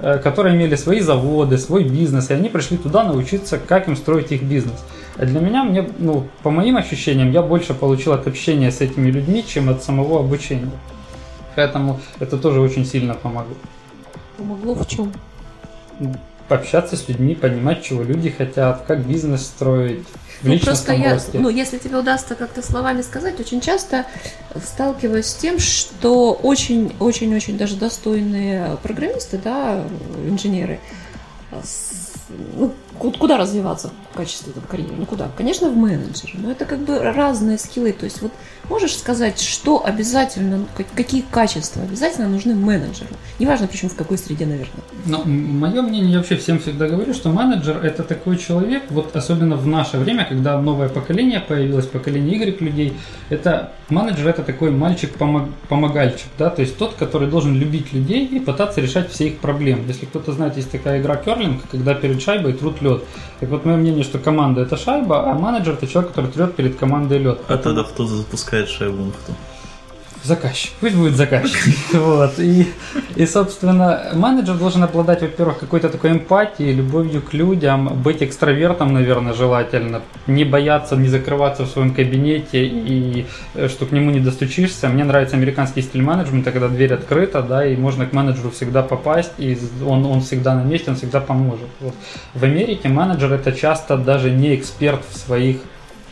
э, 0.00 0.18
которые 0.18 0.56
имели 0.56 0.74
свои 0.74 1.00
заводы, 1.00 1.58
свой 1.58 1.84
бизнес, 1.84 2.30
и 2.30 2.34
они 2.34 2.48
пришли 2.48 2.78
туда 2.78 3.04
научиться, 3.04 3.58
как 3.58 3.88
им 3.88 3.96
строить 3.96 4.32
их 4.32 4.42
бизнес. 4.42 4.82
А 5.18 5.26
для 5.26 5.40
меня, 5.40 5.64
мне, 5.64 5.86
ну, 5.98 6.24
по 6.42 6.50
моим 6.50 6.76
ощущениям, 6.76 7.30
я 7.30 7.42
больше 7.42 7.74
получил 7.74 8.12
от 8.12 8.26
общения 8.26 8.70
с 8.70 8.80
этими 8.80 9.10
людьми, 9.10 9.44
чем 9.46 9.68
от 9.68 9.82
самого 9.82 10.20
обучения. 10.20 10.70
Поэтому 11.56 12.00
это 12.20 12.36
тоже 12.36 12.60
очень 12.60 12.84
сильно 12.84 13.14
помогло. 13.14 13.54
Помогло 14.36 14.74
в 14.74 14.86
чем? 14.86 15.12
Пообщаться 16.48 16.96
с 16.96 17.08
людьми, 17.08 17.34
понимать, 17.34 17.82
чего 17.82 18.02
люди 18.02 18.30
хотят, 18.30 18.84
как 18.86 19.04
бизнес 19.04 19.42
строить, 19.42 20.04
в 20.42 20.48
ну, 20.48 20.58
просто 20.58 20.92
я, 20.92 21.18
ну, 21.32 21.48
если 21.48 21.78
тебе 21.78 21.96
удастся 21.96 22.34
как-то 22.34 22.60
словами 22.60 23.00
сказать, 23.00 23.40
очень 23.40 23.62
часто 23.62 24.04
сталкиваюсь 24.62 25.26
с 25.26 25.34
тем, 25.34 25.58
что 25.58 26.34
очень-очень-очень 26.34 27.56
даже 27.56 27.76
достойные 27.76 28.76
программисты, 28.82 29.40
да, 29.42 29.82
инженеры, 30.28 30.78
ну, 32.28 32.72
куда 32.98 33.38
развиваться 33.38 33.90
в 34.12 34.16
качестве 34.16 34.52
там, 34.52 34.64
карьеры? 34.64 34.94
Ну 34.98 35.06
куда? 35.06 35.30
Конечно, 35.36 35.70
в 35.70 35.76
менеджере. 35.76 36.34
Но 36.34 36.50
это 36.50 36.64
как 36.64 36.80
бы 36.80 36.98
разные 36.98 37.58
скиллы. 37.58 37.92
То 37.92 38.04
есть 38.04 38.20
вот 38.20 38.32
можешь 38.68 38.96
сказать, 38.96 39.40
что 39.40 39.84
обязательно, 39.84 40.58
ну, 40.58 40.66
какие 40.94 41.22
качества 41.22 41.82
обязательно 41.82 42.28
нужны 42.28 42.54
менеджеру? 42.54 43.10
Неважно, 43.38 43.66
почему, 43.66 43.90
в 43.90 43.96
какой 43.96 44.18
среде, 44.18 44.46
наверное. 44.46 44.82
Но 45.04 45.22
мое 45.24 45.82
мнение, 45.82 46.12
я 46.12 46.18
вообще 46.18 46.36
всем 46.36 46.58
всегда 46.58 46.88
говорю, 46.88 47.14
что 47.14 47.30
менеджер 47.30 47.84
это 47.84 48.02
такой 48.02 48.38
человек, 48.38 48.84
вот 48.90 49.14
особенно 49.14 49.56
в 49.56 49.66
наше 49.66 49.98
время, 49.98 50.24
когда 50.24 50.60
новое 50.60 50.88
поколение 50.88 51.40
появилось, 51.40 51.86
поколение 51.86 52.36
Y 52.36 52.60
людей, 52.60 52.96
это 53.28 53.72
менеджер 53.88 54.28
это 54.28 54.42
такой 54.42 54.70
мальчик-помогальчик, 54.70 56.28
да, 56.38 56.50
то 56.50 56.62
есть 56.62 56.76
тот, 56.76 56.94
который 56.94 57.28
должен 57.28 57.54
любить 57.54 57.92
людей 57.92 58.26
и 58.26 58.40
пытаться 58.40 58.80
решать 58.80 59.10
все 59.10 59.28
их 59.28 59.38
проблемы. 59.38 59.84
Если 59.86 60.06
кто-то 60.06 60.32
знает, 60.32 60.56
есть 60.56 60.70
такая 60.70 61.00
игра 61.00 61.16
керлинг, 61.16 61.62
когда 61.70 61.94
перед 61.94 62.20
шайбой 62.20 62.52
труд 62.52 62.82
лед. 62.82 63.04
Так 63.40 63.50
вот, 63.50 63.64
мое 63.64 63.76
мнение, 63.76 64.02
что 64.02 64.18
команда 64.18 64.62
это 64.62 64.76
шайба, 64.76 65.30
а 65.30 65.34
менеджер 65.34 65.74
это 65.74 65.86
человек, 65.86 66.12
который 66.12 66.30
трет 66.30 66.56
перед 66.56 66.76
командой 66.76 67.18
лед. 67.18 67.40
А 67.48 67.58
тогда 67.58 67.84
кто 67.84 68.06
запускает 68.06 68.55
шайбу? 68.64 69.12
Кто? 69.22 69.34
заказчик, 70.26 70.72
пусть 70.80 70.96
будет 70.96 71.16
заказчик. 71.16 71.74
Вот. 71.92 72.38
И, 72.38 72.66
и, 73.14 73.26
собственно, 73.26 74.10
менеджер 74.12 74.56
должен 74.56 74.82
обладать, 74.82 75.22
во-первых, 75.22 75.58
какой-то 75.58 75.88
такой 75.88 76.10
эмпатией, 76.10 76.72
любовью 76.72 77.22
к 77.22 77.32
людям, 77.32 78.02
быть 78.02 78.22
экстравертом, 78.22 78.92
наверное, 78.92 79.32
желательно, 79.32 80.02
не 80.26 80.44
бояться, 80.44 80.96
не 80.96 81.08
закрываться 81.08 81.64
в 81.64 81.68
своем 81.68 81.94
кабинете 81.94 82.66
и 82.66 83.26
э, 83.54 83.68
что 83.68 83.86
к 83.86 83.92
нему 83.92 84.10
не 84.10 84.20
достучишься. 84.20 84.88
Мне 84.88 85.04
нравится 85.04 85.36
американский 85.36 85.82
стиль 85.82 86.02
менеджмента, 86.02 86.52
когда 86.52 86.68
дверь 86.68 86.94
открыта, 86.94 87.42
да, 87.42 87.66
и 87.66 87.76
можно 87.76 88.06
к 88.06 88.12
менеджеру 88.12 88.50
всегда 88.50 88.82
попасть, 88.82 89.32
и 89.38 89.56
он, 89.84 90.04
он 90.04 90.20
всегда 90.20 90.54
на 90.54 90.64
месте, 90.64 90.90
он 90.90 90.96
всегда 90.96 91.20
поможет. 91.20 91.68
Вот. 91.80 91.94
В 92.34 92.44
Америке 92.44 92.88
менеджер 92.88 93.32
это 93.32 93.52
часто 93.52 93.96
даже 93.96 94.30
не 94.30 94.54
эксперт 94.54 95.02
в 95.08 95.16
своих 95.16 95.58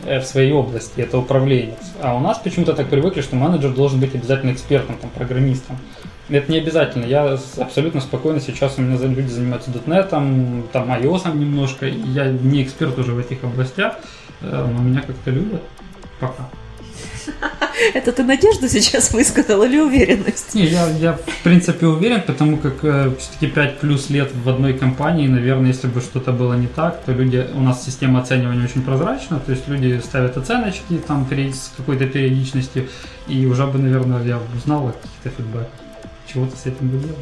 в 0.05 0.23
своей 0.23 0.51
области, 0.51 1.01
это 1.01 1.17
управленец. 1.17 1.79
А 2.01 2.15
у 2.15 2.19
нас 2.19 2.37
почему-то 2.37 2.73
так 2.73 2.87
привыкли, 2.87 3.21
что 3.21 3.35
менеджер 3.35 3.71
должен 3.73 3.99
быть 3.99 4.15
обязательно 4.15 4.51
экспертом, 4.51 4.97
там, 4.97 5.09
программистом. 5.09 5.77
Это 6.29 6.51
не 6.51 6.57
обязательно. 6.57 7.05
Я 7.05 7.37
абсолютно 7.57 8.01
спокойно 8.01 8.39
сейчас 8.39 8.77
у 8.77 8.81
меня 8.81 8.97
люди 8.97 9.27
занимаются 9.27 9.69
.NET, 9.69 10.09
там 10.71 10.91
iOS 10.91 11.37
немножко. 11.37 11.85
Я 11.85 12.29
не 12.31 12.63
эксперт 12.63 12.97
уже 12.97 13.11
в 13.11 13.19
этих 13.19 13.43
областях, 13.43 13.95
э, 14.41 14.67
но 14.71 14.81
меня 14.81 15.01
как-то 15.01 15.29
любят. 15.29 15.61
Пока. 16.19 16.49
Это 17.93 18.11
ты 18.11 18.23
надежду 18.23 18.67
сейчас 18.67 19.13
высказал 19.13 19.63
или 19.63 19.79
уверенность? 19.79 20.55
Не, 20.55 20.65
я, 20.65 20.89
я 20.89 21.13
в 21.13 21.43
принципе 21.43 21.87
уверен, 21.87 22.21
потому 22.21 22.57
как 22.57 22.83
э, 22.83 23.11
все-таки 23.19 23.47
5 23.47 23.79
плюс 23.79 24.09
лет 24.09 24.31
в 24.33 24.49
одной 24.49 24.73
компании, 24.73 25.27
наверное, 25.27 25.67
если 25.67 25.87
бы 25.87 26.01
что-то 26.01 26.31
было 26.31 26.53
не 26.53 26.67
так, 26.67 27.03
то 27.05 27.11
люди, 27.11 27.47
у 27.53 27.61
нас 27.61 27.85
система 27.85 28.21
оценивания 28.21 28.63
очень 28.63 28.81
прозрачна, 28.81 29.39
то 29.39 29.51
есть 29.51 29.67
люди 29.67 30.01
ставят 30.03 30.37
оценочки 30.37 30.97
там 31.07 31.27
с 31.31 31.73
какой-то 31.77 32.05
периодичностью, 32.07 32.87
и 33.27 33.45
уже 33.45 33.65
бы, 33.67 33.79
наверное, 33.79 34.23
я 34.23 34.39
узнал 34.55 34.87
о 34.87 34.91
каких-то 34.91 35.29
фидбэках, 35.29 35.69
чего 36.31 36.45
ты 36.45 36.57
с 36.57 36.65
этим 36.65 36.89
бы 36.89 36.97
делал. 36.99 37.17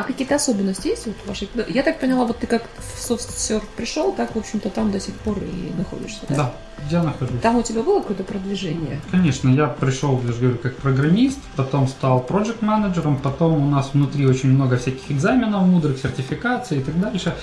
А 0.00 0.02
какие-то 0.02 0.36
особенности 0.36 0.88
есть 0.88 1.06
вот 1.06 1.16
вашей? 1.26 1.50
Я 1.68 1.82
так 1.82 2.00
поняла, 2.00 2.24
вот 2.24 2.38
ты 2.38 2.46
как 2.46 2.62
в 2.78 3.10
SoftServe 3.10 3.62
пришел, 3.76 4.12
так, 4.12 4.34
в 4.34 4.38
общем-то, 4.38 4.70
там 4.70 4.90
до 4.90 4.98
сих 4.98 5.12
пор 5.16 5.36
и 5.36 5.76
находишься, 5.76 6.20
да? 6.26 6.34
Да, 6.34 6.54
я 6.90 7.02
нахожусь. 7.02 7.38
Там 7.42 7.56
у 7.56 7.62
тебя 7.62 7.82
было 7.82 8.00
какое-то 8.00 8.24
продвижение? 8.24 8.98
Конечно, 9.10 9.50
я 9.50 9.66
пришел, 9.66 10.18
я 10.24 10.32
же 10.32 10.40
говорю, 10.40 10.56
как 10.56 10.76
программист, 10.76 11.38
потом 11.54 11.86
стал 11.86 12.20
проект 12.20 12.62
менеджером 12.62 13.18
потом 13.18 13.62
у 13.62 13.70
нас 13.70 13.90
внутри 13.92 14.26
очень 14.26 14.48
много 14.48 14.78
всяких 14.78 15.10
экзаменов 15.10 15.66
мудрых, 15.66 15.98
сертификаций 15.98 16.78
и 16.78 16.82
так 16.82 16.98
дальше. 16.98 17.34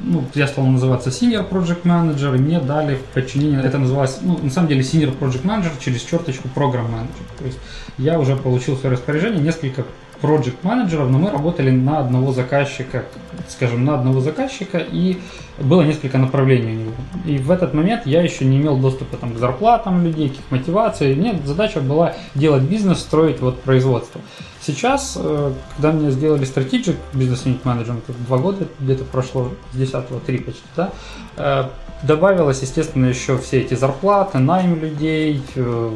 Ну, 0.00 0.24
я 0.34 0.48
стал 0.48 0.66
называться 0.66 1.10
senior 1.10 1.48
project 1.48 1.82
manager, 1.84 2.34
и 2.34 2.40
мне 2.40 2.58
дали 2.58 2.96
в 2.96 3.04
подчинение, 3.14 3.62
это 3.62 3.78
называлось, 3.78 4.18
ну, 4.20 4.36
на 4.38 4.50
самом 4.50 4.66
деле 4.66 4.80
senior 4.80 5.16
project 5.16 5.44
manager 5.44 5.70
через 5.78 6.02
черточку 6.02 6.48
program 6.48 6.86
manager. 6.90 7.38
То 7.38 7.44
есть 7.44 7.58
я 7.98 8.18
уже 8.18 8.34
получил 8.34 8.76
свое 8.76 8.96
распоряжение 8.96 9.40
несколько 9.40 9.84
project 10.20 10.56
менеджеров, 10.62 11.10
но 11.10 11.18
мы 11.18 11.30
работали 11.30 11.70
на 11.70 11.98
одного 11.98 12.32
заказчика, 12.32 13.04
скажем, 13.48 13.84
на 13.84 13.94
одного 13.94 14.20
заказчика, 14.20 14.78
и 14.78 15.18
было 15.58 15.82
несколько 15.82 16.18
направлений 16.18 16.72
у 16.72 16.80
него. 16.80 16.92
И 17.26 17.38
в 17.38 17.50
этот 17.50 17.74
момент 17.74 18.06
я 18.06 18.22
еще 18.22 18.44
не 18.44 18.58
имел 18.58 18.76
доступа 18.76 19.16
там, 19.16 19.34
к 19.34 19.38
зарплатам 19.38 20.04
людей, 20.04 20.30
к 20.30 20.34
их 20.34 20.50
мотивации. 20.50 21.14
Нет, 21.14 21.44
задача 21.44 21.80
была 21.80 22.14
делать 22.34 22.62
бизнес, 22.62 23.00
строить 23.00 23.40
вот 23.40 23.60
производство. 23.60 24.20
Сейчас, 24.60 25.16
э, 25.20 25.52
когда 25.76 25.92
мне 25.92 26.10
сделали 26.10 26.44
стратегик 26.44 26.96
бизнес-юнит 27.14 27.64
менеджером, 27.64 28.02
два 28.26 28.38
года 28.38 28.68
где-то 28.78 29.04
прошло, 29.04 29.50
с 29.72 29.76
10 29.76 30.24
3 30.26 30.38
почти, 30.38 30.62
да, 30.76 30.90
э, 31.36 31.64
добавилось, 32.02 32.60
естественно, 32.60 33.06
еще 33.06 33.38
все 33.38 33.60
эти 33.60 33.74
зарплаты, 33.74 34.38
найм 34.38 34.80
людей, 34.80 35.42
э, 35.54 35.90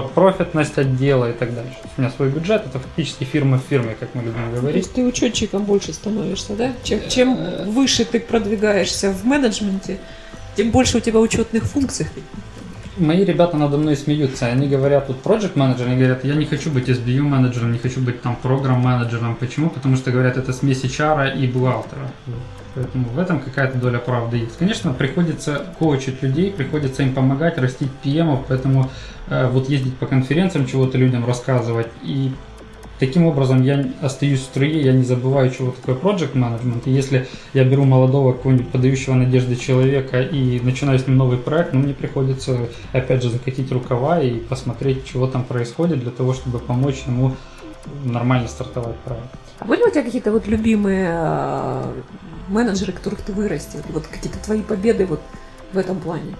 профитность 0.00 0.78
отдела 0.78 1.30
и 1.30 1.32
так 1.32 1.54
дальше. 1.54 1.76
У 1.96 2.00
меня 2.00 2.10
свой 2.10 2.28
бюджет, 2.30 2.64
это 2.66 2.78
фактически 2.78 3.24
фирма 3.24 3.58
в 3.58 3.62
фирме, 3.68 3.96
как 3.98 4.14
мы 4.14 4.22
любим 4.22 4.50
говорить. 4.50 4.72
То 4.72 4.78
есть 4.78 4.92
ты 4.94 5.04
учетчиком 5.04 5.64
больше 5.64 5.92
становишься, 5.92 6.54
да? 6.54 6.72
Чем, 6.82 7.08
чем 7.08 7.38
выше 7.70 8.04
ты 8.04 8.20
продвигаешься 8.20 9.10
в 9.10 9.24
менеджменте, 9.24 9.98
тем 10.56 10.70
больше 10.70 10.98
у 10.98 11.00
тебя 11.00 11.20
учетных 11.20 11.64
функций. 11.64 12.06
Мои 12.98 13.24
ребята 13.24 13.58
надо 13.58 13.76
мной 13.76 13.94
смеются, 13.94 14.46
они 14.46 14.68
говорят, 14.68 15.06
тут 15.06 15.16
project 15.22 15.52
менеджер, 15.54 15.86
они 15.86 15.96
говорят, 15.96 16.24
я 16.24 16.34
не 16.34 16.46
хочу 16.46 16.70
быть 16.70 16.88
SBU 16.88 17.22
менеджером, 17.22 17.72
не 17.72 17.78
хочу 17.78 18.00
быть 18.00 18.22
там 18.22 18.36
программ 18.36 18.80
менеджером. 18.80 19.36
Почему? 19.36 19.68
Потому 19.68 19.96
что 19.96 20.10
говорят, 20.10 20.38
это 20.38 20.54
смесь 20.54 20.82
HR 20.82 21.36
и 21.38 21.46
бухгалтера. 21.46 22.10
Поэтому 22.74 23.08
в 23.08 23.18
этом 23.18 23.40
какая-то 23.40 23.78
доля 23.78 23.98
правды 23.98 24.38
есть. 24.38 24.56
Конечно, 24.58 24.92
приходится 24.92 25.66
коучить 25.78 26.22
людей, 26.22 26.50
приходится 26.50 27.02
им 27.02 27.14
помогать, 27.14 27.58
растить 27.58 27.90
PM, 28.04 28.44
поэтому 28.48 28.90
э, 29.28 29.48
вот 29.48 29.68
ездить 29.68 29.96
по 29.96 30.06
конференциям, 30.06 30.66
чего-то 30.66 30.98
людям 30.98 31.26
рассказывать. 31.26 31.88
И 32.02 32.32
таким 32.98 33.26
образом 33.26 33.62
я 33.62 33.84
остаюсь 34.00 34.40
в 34.40 34.44
струе, 34.44 34.80
я 34.82 34.92
не 34.92 35.04
забываю, 35.04 35.50
чего 35.50 35.72
такое 35.72 35.94
project 35.94 36.34
management. 36.34 36.82
И 36.86 36.90
если 36.90 37.26
я 37.52 37.64
беру 37.64 37.84
молодого 37.84 38.32
какого-нибудь 38.32 38.68
подающего 38.68 39.14
надежды 39.14 39.56
человека 39.56 40.20
и 40.20 40.60
начинаю 40.60 40.98
с 40.98 41.06
ним 41.06 41.16
новый 41.16 41.38
проект, 41.38 41.72
ну, 41.72 41.80
мне 41.80 41.94
приходится 41.94 42.58
опять 42.92 43.22
же 43.22 43.30
закатить 43.30 43.70
рукава 43.72 44.20
и 44.20 44.38
посмотреть, 44.38 45.04
чего 45.04 45.26
там 45.26 45.44
происходит, 45.44 46.00
для 46.00 46.10
того, 46.10 46.34
чтобы 46.34 46.58
помочь 46.58 47.02
ему 47.06 47.34
нормально 48.04 48.48
стартовать 48.48 48.96
проект. 48.96 49.26
А 49.58 49.64
были 49.64 49.82
у 49.82 49.90
тебя 49.90 50.02
какие-то 50.02 50.32
вот 50.32 50.46
любимые 50.46 51.08
э, 51.10 51.92
менеджеры, 52.48 52.92
которых 52.92 53.20
ты 53.22 53.32
вырастил? 53.32 53.80
Вот 53.90 54.06
какие-то 54.06 54.38
твои 54.38 54.62
победы 54.62 55.06
вот 55.06 55.20
в 55.72 55.78
этом 55.78 55.98
плане? 55.98 56.34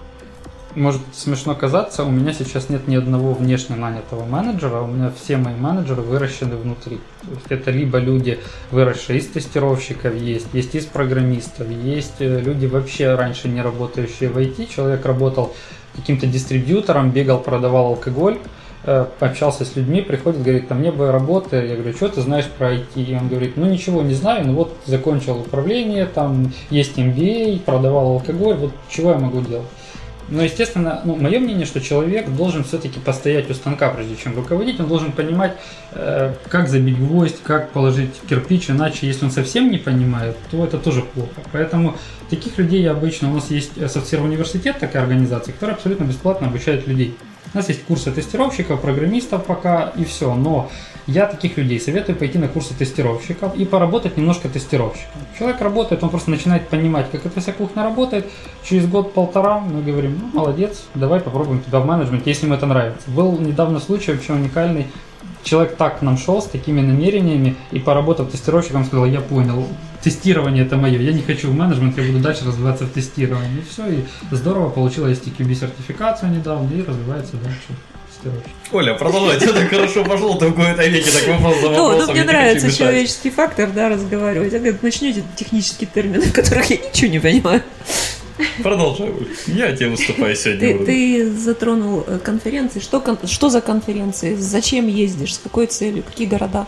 Может 0.77 1.01
смешно 1.11 1.55
казаться, 1.55 2.03
у 2.03 2.11
меня 2.11 2.33
сейчас 2.33 2.69
нет 2.69 2.87
ни 2.87 2.95
одного 2.95 3.33
внешне 3.33 3.75
нанятого 3.75 4.25
менеджера, 4.25 4.81
у 4.81 4.85
меня 4.85 5.11
все 5.19 5.37
мои 5.37 5.55
менеджеры 5.55 6.03
выращены 6.03 6.55
внутри. 6.55 6.99
То 7.23 7.31
есть 7.31 7.47
это 7.49 7.71
либо 7.71 7.97
люди, 7.97 8.37
выросшие 8.69 9.17
из 9.17 9.25
тестировщиков, 9.25 10.13
есть, 10.13 10.49
есть 10.53 10.75
из 10.75 10.85
программистов, 10.85 11.67
есть 11.71 12.17
э, 12.19 12.41
люди 12.41 12.67
вообще 12.67 13.15
раньше 13.15 13.47
не 13.47 13.63
работающие 13.63 14.29
в 14.29 14.37
IT. 14.37 14.69
Человек 14.71 15.03
работал 15.03 15.55
каким-то 15.95 16.27
дистрибьютором, 16.27 17.09
бегал, 17.09 17.39
продавал 17.39 17.87
алкоголь, 17.87 18.37
Э, 18.89 19.05
общался 19.19 19.65
с 19.65 19.75
людьми, 19.75 19.99
приходит, 19.99 20.41
говорит, 20.43 20.69
там 20.69 20.81
не 20.81 20.91
было 20.91 21.11
работы, 21.11 21.57
я 21.57 21.75
говорю, 21.75 21.93
что 21.93 22.07
ты 22.07 22.21
знаешь 22.21 22.45
про 22.45 22.73
IT? 22.73 22.95
И 22.95 23.13
он 23.15 23.27
говорит, 23.27 23.57
ну 23.57 23.65
ничего 23.65 24.01
не 24.01 24.13
знаю, 24.13 24.47
ну 24.47 24.53
вот 24.53 24.77
закончил 24.85 25.41
управление, 25.41 26.05
там 26.05 26.53
есть 26.69 26.97
MBA, 26.97 27.59
продавал 27.65 28.11
алкоголь, 28.11 28.55
вот 28.55 28.71
чего 28.87 29.11
я 29.11 29.17
могу 29.17 29.41
делать? 29.41 29.67
Но, 30.29 30.43
естественно, 30.43 31.01
ну, 31.05 31.15
мое 31.15 31.39
мнение, 31.39 31.65
что 31.65 31.79
человек 31.79 32.29
должен 32.29 32.63
все-таки 32.63 32.99
постоять 32.99 33.49
у 33.49 33.53
станка, 33.53 33.89
прежде 33.89 34.15
чем 34.15 34.35
руководить. 34.35 34.79
Он 34.79 34.87
должен 34.87 35.11
понимать, 35.11 35.57
э, 35.91 36.33
как 36.49 36.67
забить 36.67 36.99
гвоздь, 36.99 37.41
как 37.43 37.71
положить 37.71 38.11
кирпич. 38.29 38.69
Иначе, 38.69 39.07
если 39.07 39.25
он 39.25 39.31
совсем 39.31 39.71
не 39.71 39.77
понимает, 39.77 40.35
то 40.51 40.65
это 40.65 40.77
тоже 40.77 41.01
плохо. 41.01 41.41
Поэтому 41.51 41.95
таких 42.29 42.57
людей 42.57 42.89
обычно... 42.89 43.31
У 43.31 43.35
нас 43.35 43.49
есть 43.51 43.73
софтсерв 43.89 44.23
университет, 44.23 44.77
такая 44.79 45.03
организация, 45.03 45.53
которая 45.53 45.75
абсолютно 45.75 46.03
бесплатно 46.03 46.47
обучает 46.47 46.87
людей. 46.87 47.15
Нас 47.57 47.69
есть 47.69 47.85
курсы 47.85 48.11
тестировщиков, 48.11 48.79
программистов 48.79 49.43
пока 49.43 49.91
и 49.95 50.05
все. 50.05 50.35
Но 50.35 50.69
я 51.07 51.25
таких 51.25 51.57
людей 51.57 51.79
советую 51.79 52.15
пойти 52.15 52.37
на 52.37 52.47
курсы 52.47 52.75
тестировщиков 52.75 53.55
и 53.55 53.65
поработать 53.65 54.15
немножко 54.15 54.47
тестировщиком. 54.47 55.21
Человек 55.39 55.59
работает, 55.59 56.03
он 56.03 56.11
просто 56.11 56.29
начинает 56.29 56.67
понимать, 56.67 57.09
как 57.09 57.25
эта 57.25 57.41
вся 57.41 57.53
кухня 57.53 57.81
работает. 57.81 58.29
Через 58.63 58.85
год-полтора 58.85 59.57
мы 59.57 59.81
говорим, 59.81 60.19
ну 60.21 60.39
молодец, 60.39 60.83
давай 60.93 61.19
попробуем 61.19 61.63
тебя 61.63 61.79
в 61.79 61.87
менеджмент, 61.87 62.27
если 62.27 62.45
ему 62.45 62.53
это 62.53 62.67
нравится. 62.67 63.09
Был 63.09 63.39
недавно 63.39 63.79
случай 63.79 64.11
вообще 64.11 64.33
уникальный 64.33 64.85
человек 65.47 65.75
так 65.75 65.99
к 65.99 66.01
нам 66.01 66.17
шел 66.17 66.41
с 66.41 66.45
такими 66.45 66.81
намерениями 66.81 67.55
и 67.71 67.79
поработав 67.79 68.29
тестировщиком 68.31 68.85
сказал, 68.85 69.05
я 69.05 69.21
понял, 69.21 69.67
тестирование 70.03 70.65
это 70.65 70.77
мое, 70.77 70.99
я 70.99 71.13
не 71.13 71.21
хочу 71.21 71.49
в 71.49 71.55
менеджмент, 71.55 71.97
я 71.97 72.03
буду 72.03 72.19
дальше 72.19 72.45
развиваться 72.45 72.85
в 72.85 72.89
тестировании. 72.89 73.59
И 73.59 73.63
все, 73.69 73.87
и 73.87 74.03
здорово, 74.31 74.69
получила 74.69 75.07
STQB 75.07 75.53
сертификацию 75.55 76.31
недавно 76.31 76.73
и 76.73 76.83
развивается 76.83 77.37
дальше. 77.37 77.75
Оля, 78.71 78.95
продолжай, 78.95 79.39
тебе 79.39 79.53
так 79.53 79.69
хорошо 79.69 80.03
пошло, 80.03 80.35
ты 80.35 80.47
в 80.47 80.55
какой-то 80.55 80.85
веке 80.87 81.09
так 81.11 81.27
вопрос 81.27 81.61
за 81.61 81.69
вопросом. 81.69 82.07
Ну, 82.07 82.11
мне 82.13 82.23
нравится 82.23 82.71
человеческий 82.71 83.29
фактор, 83.29 83.69
да, 83.71 83.89
разговаривать. 83.89 84.81
Начнете 84.81 85.23
технические 85.35 85.87
термины, 85.93 86.25
в 86.25 86.33
которых 86.33 86.69
я 86.69 86.77
ничего 86.77 87.11
не 87.11 87.19
понимаю. 87.19 87.63
Продолжай, 88.63 89.13
Я 89.47 89.75
тебе 89.75 89.89
выступаю 89.89 90.35
сегодня. 90.35 90.77
Ты, 90.77 90.85
ты 90.85 91.31
затронул 91.31 92.03
э, 92.05 92.19
конференции. 92.23 92.79
Что, 92.79 93.17
что 93.25 93.49
за 93.49 93.61
конференции? 93.61 94.35
Зачем 94.35 94.87
ездишь? 94.87 95.35
С 95.35 95.39
какой 95.39 95.67
целью? 95.67 96.03
Какие 96.03 96.27
города? 96.27 96.67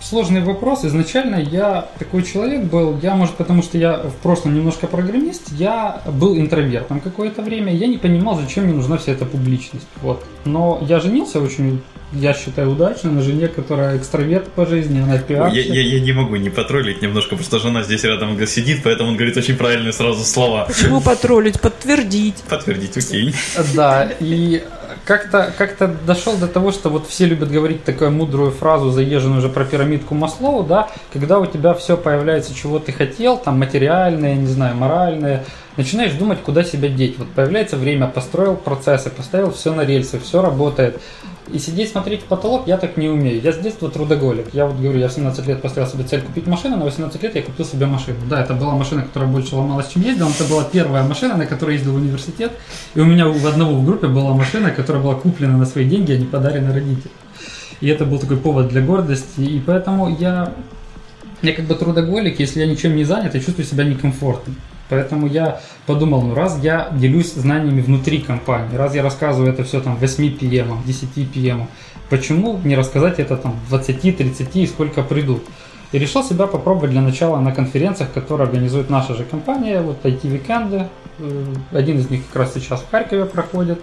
Сложный 0.00 0.42
вопрос. 0.42 0.84
Изначально 0.84 1.36
я 1.36 1.88
такой 1.98 2.22
человек 2.22 2.64
был, 2.64 2.98
я, 3.02 3.14
может, 3.14 3.34
потому 3.34 3.62
что 3.62 3.78
я 3.78 3.98
в 3.98 4.14
прошлом 4.22 4.54
немножко 4.54 4.86
программист, 4.86 5.50
я 5.52 6.02
был 6.06 6.36
интровертом 6.36 7.00
какое-то 7.00 7.42
время, 7.42 7.74
я 7.74 7.86
не 7.86 7.98
понимал, 7.98 8.38
зачем 8.38 8.64
мне 8.64 8.74
нужна 8.74 8.96
вся 8.96 9.12
эта 9.12 9.24
публичность. 9.24 9.88
Вот. 10.02 10.24
Но 10.44 10.78
я 10.88 11.00
женился 11.00 11.40
очень 11.40 11.80
я 12.12 12.32
считаю, 12.32 12.70
удачно 12.70 13.10
на 13.10 13.22
жене, 13.22 13.48
которая 13.48 13.98
экстраверт 13.98 14.48
по 14.52 14.64
жизни, 14.64 15.00
она 15.00 15.18
пиарщик. 15.18 15.66
Я, 15.66 15.74
я, 15.74 15.82
я 15.82 16.00
не 16.00 16.12
могу 16.12 16.36
не 16.36 16.48
потроллить 16.48 17.02
немножко, 17.02 17.36
потому 17.36 17.44
что 17.44 17.58
жена 17.58 17.82
здесь 17.82 18.02
рядом 18.04 18.46
сидит, 18.46 18.80
поэтому 18.82 19.10
он 19.10 19.16
говорит 19.16 19.36
очень 19.36 19.56
правильные 19.56 19.92
сразу 19.92 20.24
слова. 20.24 20.64
Почему 20.64 21.00
потроллить? 21.02 21.60
Подтвердить. 21.60 22.36
Подтвердить, 22.48 22.96
окей. 22.96 23.34
Да, 23.74 24.10
и 24.20 24.64
как-то 25.08 25.50
как 25.56 26.04
дошел 26.04 26.36
до 26.36 26.46
того, 26.46 26.70
что 26.70 26.90
вот 26.90 27.06
все 27.06 27.24
любят 27.24 27.50
говорить 27.50 27.82
такую 27.82 28.10
мудрую 28.10 28.50
фразу, 28.50 28.90
заезженную 28.90 29.38
уже 29.38 29.48
про 29.48 29.64
пирамидку 29.64 30.14
Маслоу, 30.14 30.64
да, 30.64 30.90
когда 31.14 31.38
у 31.38 31.46
тебя 31.46 31.72
все 31.72 31.96
появляется, 31.96 32.54
чего 32.54 32.78
ты 32.78 32.92
хотел, 32.92 33.38
там 33.38 33.58
материальное, 33.58 34.34
не 34.34 34.46
знаю, 34.46 34.76
моральное, 34.76 35.46
начинаешь 35.78 36.12
думать, 36.12 36.40
куда 36.42 36.62
себя 36.62 36.90
деть. 36.90 37.16
Вот 37.16 37.28
появляется 37.30 37.78
время, 37.78 38.06
построил 38.06 38.54
процессы, 38.54 39.08
поставил 39.08 39.50
все 39.50 39.72
на 39.72 39.86
рельсы, 39.86 40.20
все 40.20 40.42
работает. 40.42 41.00
И 41.52 41.58
сидеть 41.58 41.90
смотреть 41.90 42.22
в 42.22 42.24
потолок 42.24 42.66
я 42.66 42.76
так 42.76 42.96
не 42.96 43.08
умею. 43.08 43.40
Я 43.40 43.52
с 43.52 43.58
детства 43.58 43.90
трудоголик. 43.90 44.46
Я 44.52 44.66
вот 44.66 44.76
говорю, 44.76 44.98
я 44.98 45.08
в 45.08 45.12
17 45.12 45.46
лет 45.46 45.62
поставил 45.62 45.88
себе 45.88 46.04
цель 46.04 46.20
купить 46.20 46.46
машину, 46.46 46.76
на 46.76 46.84
18 46.84 47.22
лет 47.22 47.34
я 47.34 47.42
купил 47.42 47.64
себе 47.64 47.86
машину. 47.86 48.18
Да, 48.28 48.42
это 48.42 48.54
была 48.54 48.74
машина, 48.74 49.02
которая 49.02 49.30
больше 49.30 49.56
ломалась, 49.56 49.88
чем 49.88 50.02
ездила. 50.02 50.28
Это 50.28 50.44
была 50.44 50.64
первая 50.64 51.02
машина, 51.02 51.36
на 51.36 51.46
которой 51.46 51.76
ездил 51.76 51.92
в 51.92 51.96
университет. 51.96 52.52
И 52.94 53.00
у 53.00 53.04
меня 53.04 53.28
у 53.28 53.46
одного 53.46 53.74
в 53.74 53.84
группе 53.84 54.08
была 54.08 54.34
машина, 54.34 54.70
которая 54.70 55.02
была 55.02 55.14
куплена 55.14 55.56
на 55.56 55.66
свои 55.66 55.88
деньги, 55.88 56.12
а 56.12 56.18
не 56.18 56.26
подарена 56.26 56.72
родителям. 56.74 57.12
И 57.80 57.88
это 57.88 58.04
был 58.04 58.18
такой 58.18 58.36
повод 58.36 58.68
для 58.68 58.82
гордости. 58.82 59.40
И 59.40 59.60
поэтому 59.60 60.14
я, 60.18 60.52
я 61.42 61.52
как 61.52 61.66
бы 61.66 61.74
трудоголик, 61.74 62.40
если 62.40 62.60
я 62.60 62.66
ничем 62.66 62.96
не 62.96 63.04
занят, 63.04 63.34
я 63.34 63.40
чувствую 63.40 63.66
себя 63.66 63.84
некомфортно. 63.84 64.54
Поэтому 64.88 65.26
я 65.26 65.60
подумал, 65.86 66.22
ну 66.22 66.34
раз 66.34 66.58
я 66.62 66.88
делюсь 66.92 67.34
знаниями 67.34 67.80
внутри 67.80 68.20
компании, 68.20 68.76
раз 68.76 68.94
я 68.94 69.02
рассказываю 69.02 69.52
это 69.52 69.64
все 69.64 69.80
там 69.80 69.96
8 69.96 70.38
PM, 70.38 70.84
10 70.84 71.16
PM, 71.16 71.66
почему 72.08 72.58
не 72.64 72.74
рассказать 72.74 73.18
это 73.18 73.36
там 73.36 73.56
20, 73.68 74.16
30 74.16 74.56
и 74.56 74.66
сколько 74.66 75.02
придут? 75.02 75.44
И 75.92 75.98
решил 75.98 76.22
себя 76.22 76.46
попробовать 76.46 76.90
для 76.90 77.00
начала 77.00 77.40
на 77.40 77.52
конференциях, 77.52 78.12
которые 78.12 78.46
организует 78.46 78.90
наша 78.90 79.14
же 79.14 79.24
компания, 79.24 79.80
вот 79.80 80.04
IT-викенды. 80.04 80.88
Э, 81.18 81.44
один 81.72 81.98
из 81.98 82.10
них 82.10 82.26
как 82.26 82.36
раз 82.36 82.54
сейчас 82.54 82.80
в 82.80 82.90
Харькове 82.90 83.24
проходит. 83.24 83.80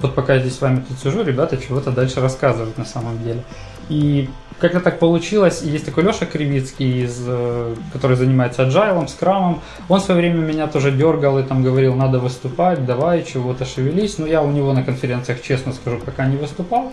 Вот 0.00 0.14
пока 0.14 0.34
я 0.34 0.40
здесь 0.40 0.56
с 0.56 0.60
вами 0.60 0.84
тут 0.86 0.98
сижу, 0.98 1.24
ребята 1.24 1.56
чего-то 1.56 1.90
дальше 1.90 2.20
рассказывают 2.20 2.78
на 2.78 2.84
самом 2.84 3.20
деле. 3.22 3.42
И 3.88 4.28
как-то 4.58 4.80
так 4.80 4.98
получилось, 4.98 5.62
есть 5.62 5.84
такой 5.84 6.04
Леша 6.04 6.26
Кривицкий, 6.26 7.04
из, 7.04 7.22
э, 7.26 7.74
который 7.92 8.16
занимается 8.16 8.62
agile, 8.62 9.06
скрамом. 9.08 9.60
Он 9.88 10.00
в 10.00 10.02
свое 10.02 10.20
время 10.20 10.40
меня 10.40 10.66
тоже 10.68 10.92
дергал 10.92 11.38
и 11.38 11.42
там 11.42 11.62
говорил, 11.62 11.94
надо 11.94 12.18
выступать, 12.18 12.86
давай, 12.86 13.24
чего-то 13.24 13.64
шевелись. 13.64 14.18
Но 14.18 14.26
я 14.26 14.42
у 14.42 14.50
него 14.50 14.72
на 14.72 14.82
конференциях, 14.82 15.42
честно 15.42 15.72
скажу, 15.72 15.98
пока 15.98 16.26
не 16.26 16.36
выступал. 16.36 16.92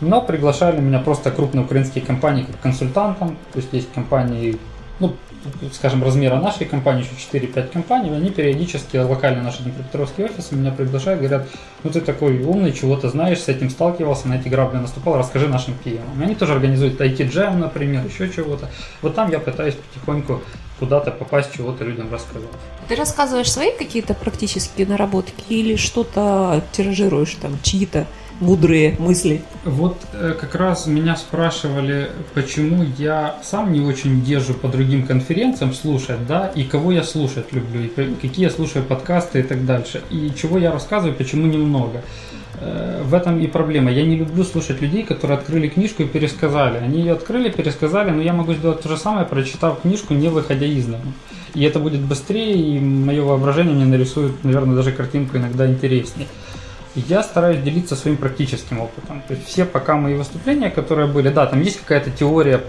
Но 0.00 0.20
приглашали 0.20 0.80
меня 0.80 0.98
просто 0.98 1.30
крупные 1.30 1.64
украинские 1.64 2.04
компании 2.04 2.44
как 2.44 2.60
консультантом. 2.60 3.36
То 3.52 3.58
есть 3.58 3.72
есть 3.72 3.92
компании, 3.92 4.58
ну, 5.00 5.14
скажем, 5.72 6.02
размера 6.02 6.36
нашей 6.40 6.66
компании, 6.66 7.04
еще 7.04 7.46
4-5 7.46 7.68
компаний, 7.68 8.10
они 8.10 8.30
периодически, 8.30 8.96
локально 8.96 9.42
наши 9.42 9.62
днепропетровские 9.62 10.26
офисы 10.26 10.54
меня 10.54 10.70
приглашают, 10.70 11.20
говорят, 11.20 11.48
ну 11.82 11.90
ты 11.90 12.00
такой 12.00 12.42
умный, 12.42 12.72
чего-то 12.72 13.08
знаешь, 13.08 13.40
с 13.40 13.48
этим 13.48 13.70
сталкивался, 13.70 14.28
на 14.28 14.34
эти 14.34 14.48
грабли 14.48 14.78
наступал, 14.78 15.16
расскажи 15.16 15.48
нашим 15.48 15.74
PM. 15.84 16.22
Они 16.22 16.34
тоже 16.34 16.52
организуют 16.52 17.00
IT-джем, 17.00 17.58
например, 17.58 18.04
еще 18.06 18.30
чего-то. 18.30 18.68
Вот 19.02 19.14
там 19.14 19.30
я 19.30 19.38
пытаюсь 19.38 19.74
потихоньку 19.74 20.42
куда-то 20.78 21.10
попасть, 21.10 21.54
чего-то 21.56 21.84
людям 21.84 22.12
рассказать. 22.12 22.48
Ты 22.88 22.94
рассказываешь 22.94 23.50
свои 23.50 23.70
какие-то 23.76 24.14
практические 24.14 24.86
наработки 24.86 25.42
или 25.48 25.76
что-то 25.76 26.62
тиражируешь 26.72 27.34
там, 27.40 27.58
чьи-то 27.62 28.06
мудрые 28.40 28.96
мысли. 28.98 29.42
Вот 29.64 29.98
э, 30.12 30.34
как 30.38 30.54
раз 30.54 30.86
меня 30.86 31.16
спрашивали, 31.16 32.10
почему 32.34 32.84
я 32.98 33.36
сам 33.42 33.72
не 33.72 33.80
очень 33.80 34.22
езжу 34.24 34.54
по 34.54 34.68
другим 34.68 35.06
конференциям 35.06 35.72
слушать, 35.72 36.26
да, 36.26 36.48
и 36.48 36.64
кого 36.64 36.92
я 36.92 37.02
слушать 37.02 37.52
люблю, 37.52 37.84
и 37.84 37.88
какие 37.88 38.46
я 38.46 38.50
слушаю 38.50 38.84
подкасты 38.84 39.40
и 39.40 39.42
так 39.42 39.64
дальше, 39.64 40.02
и 40.10 40.32
чего 40.36 40.58
я 40.58 40.72
рассказываю, 40.72 41.14
почему 41.14 41.46
немного. 41.46 42.02
Э, 42.60 43.02
в 43.04 43.14
этом 43.14 43.40
и 43.40 43.46
проблема. 43.46 43.90
Я 43.90 44.04
не 44.04 44.16
люблю 44.16 44.44
слушать 44.44 44.80
людей, 44.80 45.02
которые 45.02 45.38
открыли 45.38 45.68
книжку 45.68 46.02
и 46.02 46.06
пересказали. 46.06 46.78
Они 46.78 47.00
ее 47.00 47.12
открыли, 47.12 47.50
пересказали, 47.50 48.10
но 48.10 48.22
я 48.22 48.32
могу 48.32 48.54
сделать 48.54 48.82
то 48.82 48.88
же 48.88 48.96
самое, 48.96 49.26
прочитав 49.26 49.80
книжку, 49.82 50.14
не 50.14 50.28
выходя 50.28 50.66
из 50.66 50.86
дома. 50.86 51.12
И 51.54 51.64
это 51.64 51.78
будет 51.78 52.00
быстрее, 52.00 52.54
и 52.54 52.78
мое 52.78 53.22
воображение 53.22 53.74
мне 53.74 53.86
нарисует, 53.86 54.44
наверное, 54.44 54.76
даже 54.76 54.92
картинку 54.92 55.38
иногда 55.38 55.66
интереснее 55.66 56.28
я 57.00 57.22
стараюсь 57.22 57.62
делиться 57.62 57.96
своим 57.96 58.16
практическим 58.16 58.80
опытом. 58.80 59.22
То 59.28 59.34
есть 59.34 59.46
все 59.46 59.64
пока 59.64 59.96
мои 59.96 60.14
выступления, 60.14 60.70
которые 60.70 61.06
были, 61.06 61.28
да, 61.28 61.46
там 61.46 61.60
есть 61.60 61.80
какая-то 61.80 62.10
теория 62.10 62.62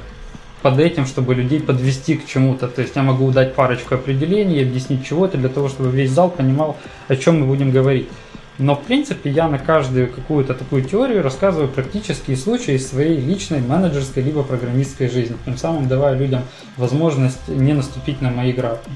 под 0.62 0.80
этим, 0.80 1.06
чтобы 1.06 1.36
людей 1.36 1.60
подвести 1.60 2.16
к 2.16 2.26
чему-то. 2.26 2.68
То 2.68 2.82
есть 2.82 2.96
я 2.96 3.04
могу 3.04 3.32
дать 3.32 3.56
парочку 3.56 3.96
определений, 3.96 4.62
объяснить 4.62 5.06
чего-то 5.06 5.38
для 5.38 5.50
того, 5.50 5.70
чтобы 5.70 5.92
весь 5.92 6.12
зал 6.12 6.30
понимал, 6.30 6.78
о 7.08 7.16
чем 7.16 7.42
мы 7.42 7.48
будем 7.48 7.72
говорить. 7.72 8.10
Но 8.58 8.76
в 8.76 8.82
принципе 8.84 9.30
я 9.30 9.48
на 9.48 9.60
каждую 9.60 10.12
какую-то 10.12 10.56
такую 10.56 10.84
теорию 10.84 11.22
рассказываю 11.22 11.70
практические 11.70 12.36
случаи 12.38 12.74
из 12.74 12.90
своей 12.90 13.20
личной 13.20 13.62
менеджерской 13.62 14.24
либо 14.24 14.42
программистской 14.42 15.10
жизни, 15.10 15.38
тем 15.46 15.58
самым 15.58 15.88
давая 15.88 16.16
людям 16.16 16.42
возможность 16.76 17.48
не 17.48 17.74
наступить 17.74 18.20
на 18.22 18.32
мои 18.32 18.52
грабли. 18.52 18.92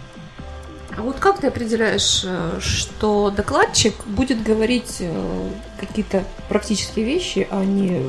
А 1.01 1.03
вот 1.03 1.17
как 1.17 1.39
ты 1.39 1.47
определяешь, 1.47 2.21
э, 2.25 2.59
что 2.59 3.31
докладчик 3.31 4.05
будет 4.05 4.43
говорить 4.43 4.97
э, 4.99 5.49
какие-то 5.79 6.23
практические 6.47 7.05
вещи, 7.05 7.47
а 7.49 7.65
не 7.65 8.03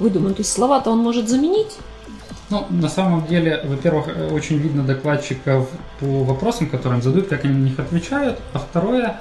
выдуманные? 0.00 0.34
То 0.34 0.40
есть 0.40 0.52
слова-то 0.52 0.90
он 0.90 0.98
может 0.98 1.28
заменить? 1.28 1.78
Ну, 2.50 2.66
на 2.68 2.88
самом 2.88 3.28
деле, 3.28 3.60
во-первых, 3.64 4.08
э, 4.08 4.28
очень 4.32 4.58
видно 4.58 4.82
докладчиков 4.82 5.68
по 6.00 6.24
вопросам, 6.24 6.68
которые 6.68 6.98
им 6.98 7.04
задают, 7.04 7.28
как 7.28 7.44
они 7.44 7.54
на 7.54 7.64
них 7.64 7.78
отвечают. 7.78 8.40
А 8.52 8.58
второе, 8.58 9.20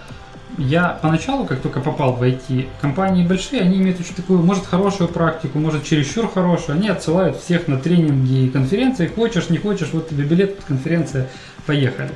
я 0.58 0.98
поначалу, 1.00 1.46
как 1.46 1.62
только 1.62 1.80
попал 1.80 2.14
в 2.14 2.24
IT, 2.24 2.70
компании 2.82 3.24
большие, 3.24 3.62
они 3.62 3.78
имеют 3.78 4.00
очень 4.00 4.16
такую, 4.16 4.42
может, 4.42 4.66
хорошую 4.66 5.10
практику, 5.10 5.60
может, 5.60 5.84
чересчур 5.84 6.28
хорошую. 6.28 6.80
Они 6.80 6.90
отсылают 6.90 7.38
всех 7.38 7.68
на 7.68 7.78
тренинги 7.78 8.46
и 8.46 8.50
конференции. 8.50 9.06
Хочешь, 9.06 9.52
не 9.52 9.60
хочешь, 9.60 9.90
вот 9.94 10.10
тебе 10.10 10.24
билет, 10.24 10.58
конференция, 10.68 11.30
поехали. 11.68 12.10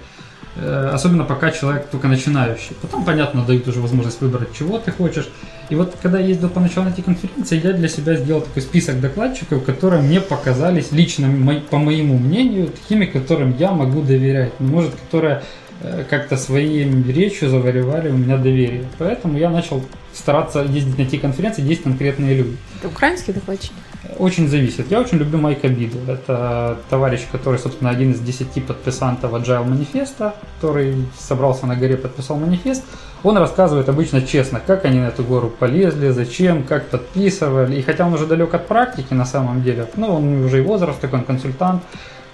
Э, 0.58 0.92
особенно 0.94 1.26
пока 1.26 1.52
человек 1.52 1.88
только 1.88 2.08
начинающий. 2.08 2.76
Потом, 2.82 3.04
понятно, 3.04 3.44
дают 3.44 3.68
уже 3.68 3.82
возможность 3.82 4.22
выбрать, 4.22 4.54
чего 4.58 4.78
ты 4.78 4.92
хочешь. 4.92 5.28
И 5.70 5.76
вот 5.76 5.96
когда 6.02 6.20
я 6.20 6.28
ездил 6.28 6.50
поначалу 6.50 6.88
на 6.88 6.94
эти 6.94 7.02
конференции, 7.02 7.60
я 7.62 7.74
для 7.74 7.90
себя 7.90 8.16
сделал 8.16 8.42
такой 8.42 8.62
список 8.62 9.02
докладчиков, 9.02 9.64
которые 9.66 10.02
мне 10.02 10.22
показались 10.22 10.92
лично, 10.92 11.28
по 11.70 11.78
моему 11.78 12.18
мнению, 12.18 12.68
такими, 12.68 13.06
которым 13.06 13.56
я 13.58 13.72
могу 13.72 14.02
доверять. 14.02 14.58
Может, 14.60 14.96
которые 14.96 15.44
э, 15.82 16.06
как-то 16.10 16.38
своей 16.38 16.90
речью 17.12 17.50
завоевали 17.50 18.10
у 18.10 18.18
меня 18.18 18.38
доверие. 18.38 18.86
Поэтому 18.98 19.38
я 19.38 19.50
начал 19.50 19.84
стараться 20.14 20.62
ездить 20.62 20.98
на 20.98 21.02
эти 21.02 21.18
конференции, 21.18 21.64
есть 21.64 21.84
конкретные 21.84 22.38
люди. 22.38 22.56
Это 22.80 22.88
украинские 22.88 23.34
докладчики? 23.34 23.74
Очень 24.18 24.48
зависит. 24.48 24.92
Я 24.92 25.02
очень 25.02 25.18
люблю 25.18 25.38
Майка 25.40 25.68
Биду. 25.68 25.98
Это 26.08 26.78
товарищ, 26.90 27.22
который, 27.32 27.60
собственно, 27.60 27.90
один 27.90 28.12
из 28.12 28.20
десяти 28.20 28.62
подписантов 28.62 29.34
Agile 29.34 29.66
манифеста, 29.66 30.36
который 30.56 30.96
собрался 31.18 31.66
на 31.66 31.76
горе, 31.76 31.98
подписал 31.98 32.38
манифест. 32.38 32.84
Он 33.24 33.38
рассказывает 33.38 33.90
обычно 33.90 34.22
честно, 34.22 34.62
как 34.66 34.86
они 34.86 35.00
на 35.00 35.08
эту 35.08 35.24
гору 35.24 35.50
полезли, 35.50 36.10
зачем, 36.10 36.64
как 36.64 36.88
подписывали. 36.88 37.76
И 37.76 37.82
хотя 37.82 38.06
он 38.06 38.14
уже 38.14 38.26
далек 38.28 38.54
от 38.54 38.68
практики 38.68 39.14
на 39.14 39.26
самом 39.26 39.64
деле, 39.64 39.88
ну, 39.96 40.16
он 40.16 40.46
уже 40.46 40.60
и 40.60 40.62
возраст 40.62 41.00
такой, 41.00 41.20
он 41.20 41.26
консультант, 41.26 41.82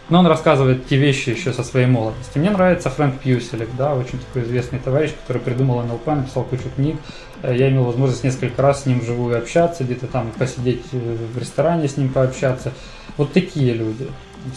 но 0.10 0.20
он 0.20 0.28
рассказывает 0.28 0.88
те 0.88 0.98
вещи 0.98 1.30
еще 1.30 1.54
со 1.54 1.64
своей 1.64 1.88
молодости. 1.88 2.38
Мне 2.38 2.50
нравится 2.50 2.90
Фрэнк 2.90 3.20
Пьюселек, 3.20 3.70
да, 3.78 3.96
очень 3.96 4.20
такой 4.20 4.44
известный 4.44 4.80
товарищ, 4.80 5.12
который 5.22 5.42
придумал 5.42 5.82
НЛП, 5.84 6.08
написал 6.08 6.44
кучу 6.44 6.70
книг. 6.76 6.98
Э, 7.42 7.56
я 7.56 7.70
имел 7.70 7.84
возможность 7.84 8.24
несколько 8.24 8.62
раз 8.62 8.84
с 8.84 8.86
ним 8.86 9.00
вживую 9.00 9.38
общаться, 9.38 9.84
где-то 9.84 10.08
там 10.08 10.32
посидеть 10.38 10.84
э, 10.92 11.18
в 11.34 11.38
ресторане 11.38 11.88
с 11.88 11.98
ним 11.98 12.10
пообщаться. 12.10 12.72
Вот 13.18 13.34
такие 13.34 13.74
люди. 13.74 14.08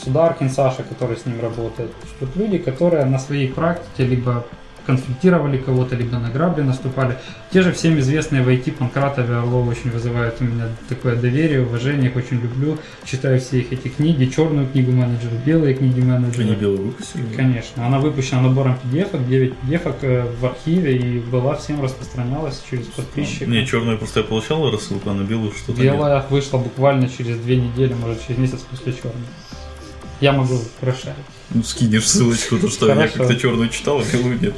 Сударкин 0.03 0.49
Саша, 0.49 0.83
который 0.83 1.17
с 1.17 1.27
ним 1.27 1.41
работает. 1.41 1.91
Вот 2.21 2.35
люди, 2.37 2.59
которые 2.59 3.05
на 3.05 3.19
своей 3.19 3.49
практике 3.49 4.05
либо 4.07 4.45
конфликтировали 4.87 5.59
кого-то, 5.59 5.97
либо 5.97 6.19
на 6.19 6.31
грабли 6.31 6.63
наступали. 6.63 7.17
Те 7.51 7.63
же 7.63 7.73
всем 7.73 7.99
известные 7.99 8.43
в 8.43 8.49
IT 8.49 8.73
Панкратов 8.73 9.29
и 9.29 9.33
Орлов 9.33 9.69
очень 9.69 9.91
вызывают 9.91 10.37
у 10.41 10.45
меня 10.45 10.69
такое 10.89 11.17
доверие, 11.17 11.63
уважение, 11.63 12.11
их 12.11 12.17
очень 12.17 12.41
люблю. 12.41 12.79
Читаю 13.05 13.41
все 13.41 13.61
их 13.61 13.73
эти 13.73 13.89
книги, 13.89 14.27
черную 14.27 14.69
книгу 14.69 14.93
менеджера, 14.93 15.33
белые 15.45 15.75
книги 15.75 16.01
менеджера. 16.01 16.43
Они 16.43 16.55
белые 16.55 16.83
выпустили? 16.83 17.23
Конечно. 17.37 17.87
Она 17.87 17.99
выпущена 17.99 18.43
набором 18.43 18.79
PDF, 18.85 19.27
9 19.29 19.55
PDF 19.63 20.37
в 20.41 20.47
архиве 20.47 20.97
и 20.97 21.19
была 21.19 21.57
всем 21.57 21.83
распространялась 21.83 22.63
через 22.69 22.87
подписчиков. 22.87 23.49
Не, 23.49 23.67
черную 23.67 23.99
просто 23.99 24.21
я 24.21 24.27
получал 24.27 24.71
рассылку, 24.71 25.11
а 25.11 25.15
на 25.15 25.23
белую 25.23 25.53
что-то 25.53 25.81
Белая 25.81 26.21
нет. 26.21 26.31
вышла 26.31 26.59
буквально 26.59 27.09
через 27.09 27.39
две 27.39 27.57
недели, 27.57 27.95
может 27.95 28.25
через 28.27 28.39
месяц 28.39 28.61
после 28.71 28.93
черной. 28.93 29.13
Я 30.21 30.33
могу 30.33 30.59
расшарить. 30.81 31.17
Ну, 31.51 31.63
скинешь 31.63 32.09
ссылочку, 32.09 32.59
то 32.59 32.69
что 32.69 32.89
я 32.89 33.09
как-то 33.09 33.35
черную 33.37 33.69
читал, 33.69 34.01
а 34.01 34.05
белую 34.13 34.41
нет. 34.41 34.55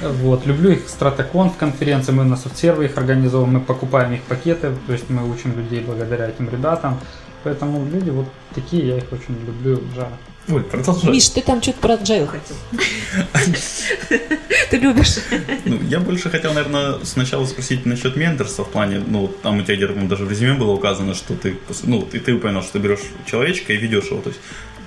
Вот, 0.00 0.46
люблю 0.46 0.72
их 0.72 0.88
стратокон 0.88 1.50
в 1.50 1.56
конференции, 1.56 2.12
мы 2.12 2.24
на 2.24 2.36
софтсерве 2.36 2.86
их 2.86 2.98
организовываем, 2.98 3.54
мы 3.54 3.60
покупаем 3.60 4.12
их 4.12 4.22
пакеты, 4.22 4.72
то 4.86 4.92
есть 4.92 5.08
мы 5.08 5.30
учим 5.30 5.56
людей 5.56 5.80
благодаря 5.80 6.28
этим 6.28 6.48
ребятам. 6.48 7.00
Поэтому 7.44 7.86
люди 7.86 8.10
вот 8.10 8.26
такие, 8.54 8.86
я 8.86 8.96
их 8.96 9.04
очень 9.12 9.38
люблю, 9.46 9.82
жарко. 9.94 10.16
Ой, 10.48 10.62
продолжай. 10.62 11.10
Миш, 11.10 11.28
ты 11.28 11.40
там 11.40 11.62
что-то 11.62 11.80
про 11.80 11.94
agile 11.94 12.26
хотел. 12.26 12.56
Ты 14.70 14.76
любишь. 14.76 15.16
Ну, 15.64 15.78
я 15.88 16.00
больше 16.00 16.30
хотел, 16.30 16.52
наверное, 16.52 17.04
сначала 17.04 17.46
спросить 17.46 17.86
насчет 17.86 18.16
менторства 18.16 18.64
в 18.64 18.70
плане, 18.70 19.02
ну, 19.06 19.28
там 19.42 19.58
у 19.58 19.62
тебя 19.62 19.76
где-то, 19.76 19.94
даже 20.06 20.24
в 20.24 20.30
резюме 20.30 20.54
было 20.54 20.72
указано, 20.72 21.14
что 21.14 21.34
ты, 21.34 21.58
ну, 21.84 22.06
и 22.12 22.18
ты 22.18 22.34
упомянул, 22.34 22.62
что 22.62 22.72
ты 22.72 22.78
берешь 22.78 23.00
человечка 23.26 23.72
и 23.72 23.76
ведешь 23.76 24.06
его, 24.06 24.20
то 24.20 24.30
есть 24.30 24.40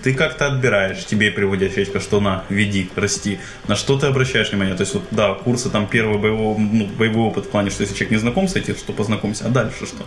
ты 0.03 0.13
как-то 0.13 0.47
отбираешь, 0.47 1.05
тебе 1.05 1.31
приводят 1.31 1.71
человечка, 1.71 1.99
что 1.99 2.19
на, 2.19 2.43
веди, 2.49 2.89
расти. 2.95 3.39
На 3.67 3.75
что 3.75 3.97
ты 3.97 4.07
обращаешь 4.07 4.51
внимание? 4.51 4.75
То 4.75 4.81
есть, 4.81 4.93
вот, 4.93 5.03
да, 5.11 5.33
курсы 5.33 5.69
там 5.69 5.87
первый 5.87 6.17
боевой, 6.17 6.57
ну, 6.57 6.87
боевой 6.97 7.27
опыт 7.27 7.45
в 7.45 7.49
плане, 7.49 7.69
что 7.69 7.81
если 7.81 7.95
человек 7.95 8.11
не 8.11 8.17
знаком 8.17 8.47
с 8.47 8.55
этим, 8.55 8.75
что 8.75 8.93
познакомься, 8.93 9.45
а 9.45 9.49
дальше 9.49 9.85
что? 9.85 10.05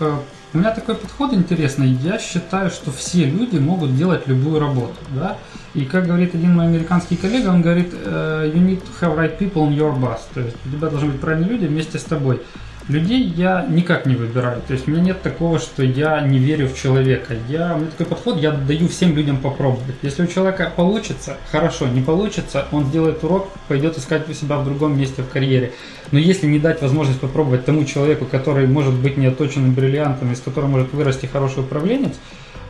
Э, 0.00 0.18
у 0.54 0.58
меня 0.58 0.70
такой 0.70 0.94
подход 0.94 1.34
интересный. 1.34 1.88
Я 1.88 2.18
считаю, 2.18 2.70
что 2.70 2.90
все 2.90 3.24
люди 3.24 3.58
могут 3.58 3.96
делать 3.96 4.26
любую 4.26 4.60
работу. 4.60 4.96
Да? 5.10 5.36
И 5.74 5.84
как 5.84 6.06
говорит 6.06 6.34
один 6.34 6.54
мой 6.54 6.66
американский 6.66 7.16
коллега, 7.16 7.48
он 7.48 7.60
говорит, 7.60 7.92
э, 7.92 8.50
you 8.54 8.60
need 8.60 8.82
to 8.82 8.88
have 9.00 9.16
right 9.16 9.38
people 9.38 9.68
on 9.68 9.76
your 9.76 9.94
bus. 9.98 10.20
То 10.32 10.40
есть 10.40 10.56
у 10.64 10.70
тебя 10.70 10.88
должны 10.88 11.10
быть 11.10 11.20
правильные 11.20 11.50
люди 11.50 11.66
вместе 11.66 11.98
с 11.98 12.04
тобой. 12.04 12.40
Людей 12.88 13.22
я 13.36 13.66
никак 13.68 14.06
не 14.06 14.14
выбираю. 14.14 14.62
То 14.66 14.72
есть 14.72 14.88
у 14.88 14.90
меня 14.90 15.02
нет 15.02 15.20
такого, 15.20 15.58
что 15.58 15.82
я 15.82 16.22
не 16.22 16.38
верю 16.38 16.68
в 16.68 16.74
человека. 16.74 17.36
Я, 17.46 17.74
у 17.74 17.80
меня 17.80 17.90
такой 17.90 18.06
подход, 18.06 18.38
я 18.38 18.50
даю 18.50 18.88
всем 18.88 19.14
людям 19.14 19.36
попробовать. 19.36 19.96
Если 20.00 20.22
у 20.22 20.26
человека 20.26 20.72
получится, 20.74 21.36
хорошо, 21.52 21.86
не 21.86 22.00
получится, 22.00 22.66
он 22.72 22.86
сделает 22.86 23.22
урок, 23.22 23.50
пойдет 23.68 23.98
искать 23.98 24.24
себя 24.34 24.56
в 24.56 24.64
другом 24.64 24.98
месте 24.98 25.20
в 25.20 25.28
карьере. 25.28 25.72
Но 26.12 26.18
если 26.18 26.46
не 26.46 26.58
дать 26.58 26.80
возможность 26.80 27.20
попробовать 27.20 27.66
тому 27.66 27.84
человеку, 27.84 28.24
который 28.24 28.66
может 28.66 28.94
быть 28.94 29.18
не 29.18 29.26
оточенным 29.26 29.74
бриллиантом, 29.74 30.32
из 30.32 30.40
которого 30.40 30.70
может 30.70 30.94
вырасти 30.94 31.26
хороший 31.26 31.64
управленец, 31.64 32.14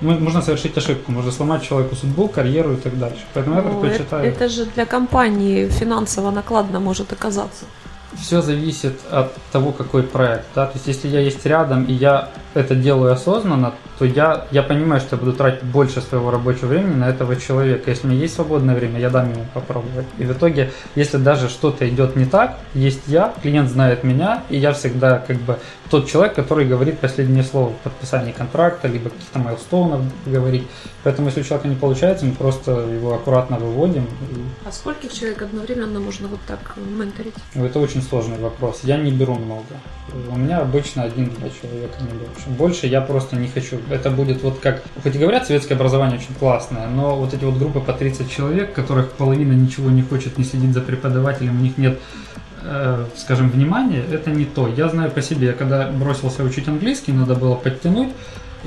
можно 0.01 0.43
совершить 0.43 0.77
ошибку, 0.77 1.13
можно 1.13 1.31
сломать 1.31 1.63
человеку 1.63 1.95
судьбу, 1.95 2.27
карьеру 2.27 2.73
и 2.73 2.77
так 2.77 2.99
дальше. 2.99 3.21
Поэтому 3.35 3.55
ну, 3.55 3.63
я 3.63 3.69
предпочитаю... 3.69 4.25
Это, 4.27 4.45
это 4.45 4.49
же 4.49 4.67
для 4.75 4.85
компании 4.85 5.69
финансово 5.69 6.33
накладно 6.33 6.81
может 6.81 7.13
оказаться 7.13 7.67
все 8.17 8.41
зависит 8.41 9.01
от 9.11 9.33
того, 9.53 9.73
какой 9.73 10.03
проект. 10.03 10.47
Да? 10.55 10.67
То 10.67 10.75
есть, 10.75 10.87
если 10.87 11.09
я 11.09 11.21
есть 11.21 11.45
рядом 11.47 11.85
и 11.85 11.93
я 11.93 12.31
это 12.59 12.75
делаю 12.75 13.13
осознанно, 13.13 13.75
то 13.99 14.05
я, 14.05 14.47
я 14.51 14.63
понимаю, 14.63 15.01
что 15.01 15.17
я 15.17 15.21
буду 15.21 15.33
тратить 15.33 15.63
больше 15.63 16.01
своего 16.01 16.31
рабочего 16.31 16.67
времени 16.67 16.97
на 16.97 17.09
этого 17.09 17.37
человека. 17.37 17.91
Если 17.91 18.07
у 18.07 18.11
меня 18.11 18.21
есть 18.21 18.35
свободное 18.35 18.75
время, 18.75 18.99
я 19.01 19.11
дам 19.11 19.33
ему 19.33 19.47
попробовать. 19.55 20.07
И 20.19 20.25
в 20.25 20.33
итоге, 20.33 20.71
если 20.95 21.19
даже 21.19 21.49
что-то 21.49 21.89
идет 21.89 22.17
не 22.17 22.25
так, 22.25 22.59
есть 22.75 23.03
я, 23.07 23.33
клиент 23.43 23.71
знает 23.71 24.05
меня, 24.05 24.43
и 24.51 24.57
я 24.57 24.73
всегда 24.73 25.19
как 25.19 25.37
бы 25.39 25.59
тот 25.91 26.09
человек, 26.09 26.35
который 26.35 26.67
говорит 26.67 26.99
последнее 26.99 27.45
слово 27.45 27.71
в 27.71 27.77
подписании 27.77 28.33
контракта, 28.33 28.89
либо 28.89 29.11
каких-то 29.11 29.39
майлстоунов 29.39 30.03
говорить. 30.27 30.67
Поэтому, 31.05 31.29
если 31.29 31.41
у 31.41 31.45
человека 31.45 31.69
не 31.69 31.77
получается, 31.77 32.27
мы 32.27 32.33
просто 32.33 32.73
его 32.73 33.15
аккуратно 33.15 33.57
выводим. 33.57 34.07
А 34.67 34.73
скольких 34.73 35.13
человек 35.13 35.43
одновременно 35.43 36.01
можно 36.01 36.29
вот 36.29 36.41
так 36.47 36.75
менторить? 36.77 37.35
Это 37.55 37.79
очень 37.79 38.03
сложный 38.03 38.39
вопрос. 38.39 38.81
Я 38.83 38.97
не 38.97 39.13
беру 39.13 39.35
много. 39.37 39.65
У 40.31 40.37
меня 40.37 40.59
обычно 40.59 41.05
один-два 41.05 41.49
человека, 41.49 41.97
не 42.01 42.19
больше. 42.19 42.48
Больше 42.49 42.87
я 42.87 43.01
просто 43.01 43.37
не 43.37 43.49
хочу. 43.49 43.79
Это 43.91 44.11
будет 44.11 44.43
вот 44.43 44.59
как... 44.59 44.83
Хоть 45.03 45.15
и 45.15 45.19
говорят, 45.19 45.47
советское 45.47 45.75
образование 45.75 46.19
очень 46.19 46.35
классное, 46.35 46.87
но 46.89 47.17
вот 47.17 47.35
эти 47.35 47.45
вот 47.45 47.59
группы 47.59 47.81
по 47.81 47.93
30 47.93 48.31
человек, 48.31 48.73
которых 48.73 49.13
половина 49.13 49.53
ничего 49.53 49.91
не 49.91 50.03
хочет, 50.03 50.39
не 50.39 50.45
следить 50.45 50.73
за 50.73 50.81
преподавателем, 50.81 51.61
у 51.61 51.63
них 51.63 51.77
нет 51.77 51.99
э, 52.63 53.05
скажем, 53.17 53.51
внимания, 53.51 54.03
это 54.11 54.31
не 54.31 54.45
то. 54.45 54.67
Я 54.69 54.89
знаю 54.89 55.11
по 55.11 55.21
себе, 55.21 55.53
когда 55.53 55.89
бросился 55.89 56.43
учить 56.43 56.69
английский, 56.69 57.13
надо 57.13 57.35
было 57.35 57.55
подтянуть, 57.55 58.09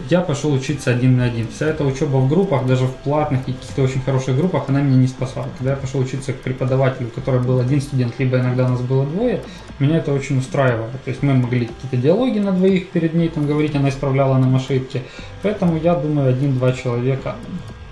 я 0.09 0.21
пошел 0.21 0.53
учиться 0.53 0.91
один 0.91 1.17
на 1.17 1.25
один. 1.25 1.47
Вся 1.47 1.67
эта 1.67 1.83
учеба 1.83 2.17
в 2.17 2.29
группах, 2.29 2.65
даже 2.65 2.85
в 2.85 2.95
платных 2.95 3.41
и 3.47 3.53
каких-то 3.53 3.81
очень 3.81 4.01
хороших 4.01 4.37
группах, 4.37 4.63
она 4.67 4.81
меня 4.81 4.97
не 4.97 5.07
спасала. 5.07 5.47
Когда 5.57 5.71
я 5.71 5.77
пошел 5.77 5.99
учиться 5.99 6.33
к 6.33 6.37
преподавателю, 6.37 7.09
который 7.09 7.41
был 7.41 7.59
один 7.59 7.81
студент, 7.81 8.13
либо 8.17 8.39
иногда 8.39 8.69
нас 8.69 8.79
было 8.81 9.05
двое, 9.05 9.41
меня 9.81 9.97
это 9.97 10.13
очень 10.13 10.37
устраивало. 10.37 10.91
То 11.03 11.09
есть 11.09 11.23
мы 11.23 11.33
могли 11.33 11.65
какие-то 11.65 11.97
диалоги 11.97 12.39
на 12.39 12.51
двоих 12.51 12.89
перед 12.89 13.13
ней 13.13 13.29
там 13.29 13.47
говорить, 13.47 13.75
она 13.75 13.89
исправляла 13.89 14.37
нам 14.37 14.55
ошибки. 14.55 15.01
Поэтому 15.41 15.77
я 15.77 15.95
думаю, 15.95 16.29
один-два 16.29 16.73
человека 16.73 17.35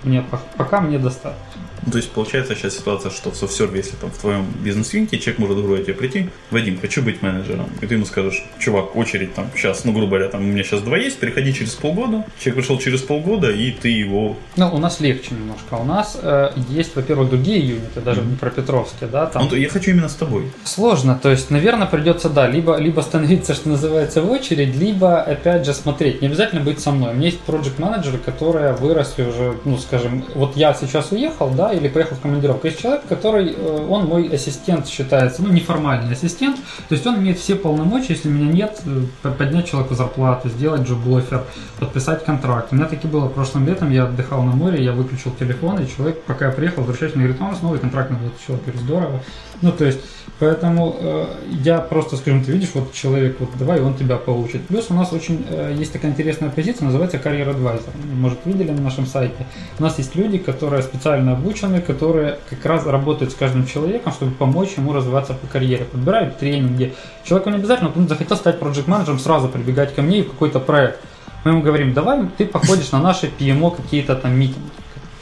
мне 0.04 0.24
пока 0.56 0.80
мне 0.80 0.98
достаточно. 0.98 1.49
То 1.90 1.98
есть 1.98 2.10
получается 2.10 2.54
сейчас 2.54 2.76
ситуация, 2.76 3.10
что 3.10 3.30
в 3.30 3.36
софтсерве, 3.36 3.78
если 3.78 3.96
там 3.96 4.10
в 4.10 4.18
твоем 4.18 4.46
бизнес-юните 4.62 5.18
человек 5.18 5.38
может, 5.38 5.56
грубо 5.56 5.68
говоря, 5.68 5.84
тебе 5.84 5.94
прийти, 5.94 6.28
Вадим, 6.50 6.78
хочу 6.80 7.02
быть 7.02 7.22
менеджером. 7.22 7.70
И 7.80 7.86
ты 7.86 7.94
ему 7.94 8.06
скажешь, 8.06 8.44
чувак, 8.58 8.96
очередь 8.96 9.34
там 9.34 9.50
сейчас, 9.54 9.84
ну, 9.84 9.92
грубо 9.92 10.08
говоря, 10.08 10.28
там 10.28 10.42
у 10.42 10.44
меня 10.46 10.62
сейчас 10.62 10.82
два 10.82 10.96
есть, 10.96 11.18
переходи 11.18 11.52
через 11.52 11.74
полгода. 11.74 12.24
Человек 12.38 12.62
пришел 12.62 12.78
через 12.78 13.02
полгода, 13.02 13.50
и 13.50 13.70
ты 13.72 13.88
его... 13.88 14.36
Ну, 14.56 14.68
у 14.74 14.78
нас 14.78 15.00
легче 15.00 15.34
немножко. 15.34 15.74
У 15.74 15.84
нас 15.84 16.18
э, 16.20 16.50
есть, 16.68 16.94
во-первых, 16.96 17.30
другие 17.30 17.60
юниты, 17.60 18.00
даже 18.00 18.20
mm-hmm. 18.20 18.38
про 18.38 18.50
Петровске, 18.50 19.06
да, 19.06 19.26
там... 19.26 19.48
Ну, 19.50 19.56
я 19.56 19.68
хочу 19.68 19.90
именно 19.90 20.08
с 20.08 20.14
тобой. 20.14 20.50
Сложно, 20.64 21.18
то 21.20 21.30
есть, 21.30 21.50
наверное, 21.50 21.86
придется, 21.86 22.28
да, 22.28 22.46
либо, 22.46 22.76
либо 22.76 23.00
становиться, 23.00 23.54
что 23.54 23.70
называется, 23.70 24.22
в 24.22 24.30
очередь, 24.30 24.76
либо, 24.76 25.20
опять 25.20 25.64
же, 25.66 25.74
смотреть. 25.74 26.20
Не 26.20 26.28
обязательно 26.28 26.60
быть 26.60 26.80
со 26.80 26.92
мной. 26.92 27.12
У 27.12 27.14
меня 27.14 27.26
есть 27.26 27.40
проект 27.40 27.78
менеджеры 27.78 28.18
которые 28.18 28.72
выросли 28.74 29.24
уже, 29.24 29.56
ну, 29.64 29.78
скажем, 29.78 30.24
вот 30.34 30.56
я 30.56 30.74
сейчас 30.74 31.12
уехал, 31.12 31.50
да, 31.50 31.69
или 31.72 31.88
поехал 31.88 32.16
в 32.16 32.20
командировку. 32.20 32.66
Есть 32.66 32.80
человек, 32.80 33.02
который, 33.08 33.52
э, 33.52 33.86
он 33.88 34.06
мой 34.06 34.28
ассистент 34.28 34.86
считается, 34.86 35.42
ну, 35.42 35.52
неформальный 35.52 36.12
ассистент, 36.12 36.56
то 36.88 36.94
есть 36.94 37.06
он 37.06 37.18
имеет 37.18 37.38
все 37.38 37.54
полномочия, 37.54 38.14
если 38.14 38.28
меня 38.28 38.52
нет, 38.52 38.80
э, 38.84 39.30
поднять 39.38 39.68
человеку 39.68 39.94
зарплату, 39.94 40.48
сделать 40.48 40.82
джоб-офер, 40.82 41.44
подписать 41.78 42.24
контракт. 42.24 42.68
У 42.72 42.76
меня 42.76 42.86
таки 42.86 43.06
было 43.06 43.28
прошлым 43.28 43.66
летом, 43.66 43.90
я 43.90 44.04
отдыхал 44.04 44.42
на 44.42 44.52
море, 44.52 44.84
я 44.84 44.92
выключил 44.92 45.32
телефон, 45.38 45.80
и 45.80 45.88
человек, 45.88 46.22
пока 46.22 46.46
я 46.46 46.52
приехал, 46.52 46.82
возвращается, 46.82 47.18
мне 47.18 47.26
говорит, 47.26 47.42
«А 47.42 47.48
у 47.48 47.52
нас 47.52 47.62
новый 47.62 47.78
контракт 47.78 48.10
на 48.10 48.18
20 48.18 48.46
человек, 48.46 48.76
здорово. 48.76 49.20
Ну, 49.62 49.72
то 49.72 49.84
есть, 49.84 50.00
поэтому 50.38 50.96
э, 50.98 51.26
я 51.62 51.80
просто, 51.80 52.16
скажем, 52.16 52.42
ты 52.42 52.52
видишь, 52.52 52.70
вот 52.72 52.94
человек, 52.94 53.36
вот 53.40 53.50
давай 53.58 53.80
он 53.82 53.94
тебя 53.94 54.16
получит. 54.16 54.66
Плюс 54.66 54.86
у 54.88 54.94
нас 54.94 55.12
очень 55.12 55.44
э, 55.50 55.74
есть 55.78 55.92
такая 55.92 56.10
интересная 56.12 56.48
позиция, 56.48 56.86
называется 56.86 57.18
Career 57.18 57.54
Advisor. 57.54 57.90
Может, 58.14 58.38
видели 58.46 58.70
на 58.70 58.80
нашем 58.80 59.06
сайте. 59.06 59.46
У 59.78 59.82
нас 59.82 59.98
есть 59.98 60.14
люди, 60.14 60.38
которые 60.38 60.82
специально 60.82 61.32
обучены, 61.32 61.82
которые 61.82 62.38
как 62.48 62.64
раз 62.64 62.86
работают 62.86 63.32
с 63.32 63.34
каждым 63.34 63.66
человеком, 63.66 64.12
чтобы 64.12 64.32
помочь 64.32 64.74
ему 64.78 64.94
развиваться 64.94 65.34
по 65.34 65.46
карьере. 65.46 65.84
Подбирают 65.84 66.38
тренинги. 66.38 66.94
Человеку 67.24 67.50
не 67.50 67.56
обязательно, 67.56 67.92
он 67.94 68.08
захотел 68.08 68.36
стать 68.36 68.58
проект 68.58 68.86
менеджером 68.86 69.18
сразу 69.18 69.48
прибегать 69.48 69.94
ко 69.94 70.00
мне 70.00 70.20
и 70.20 70.22
в 70.22 70.30
какой-то 70.30 70.58
проект. 70.58 71.00
Мы 71.44 71.52
ему 71.52 71.62
говорим, 71.62 71.92
давай 71.92 72.26
ты 72.38 72.46
походишь 72.46 72.92
на 72.92 73.00
наши 73.00 73.30
PMO 73.38 73.76
какие-то 73.76 74.14
там 74.14 74.38
митинги 74.38 74.70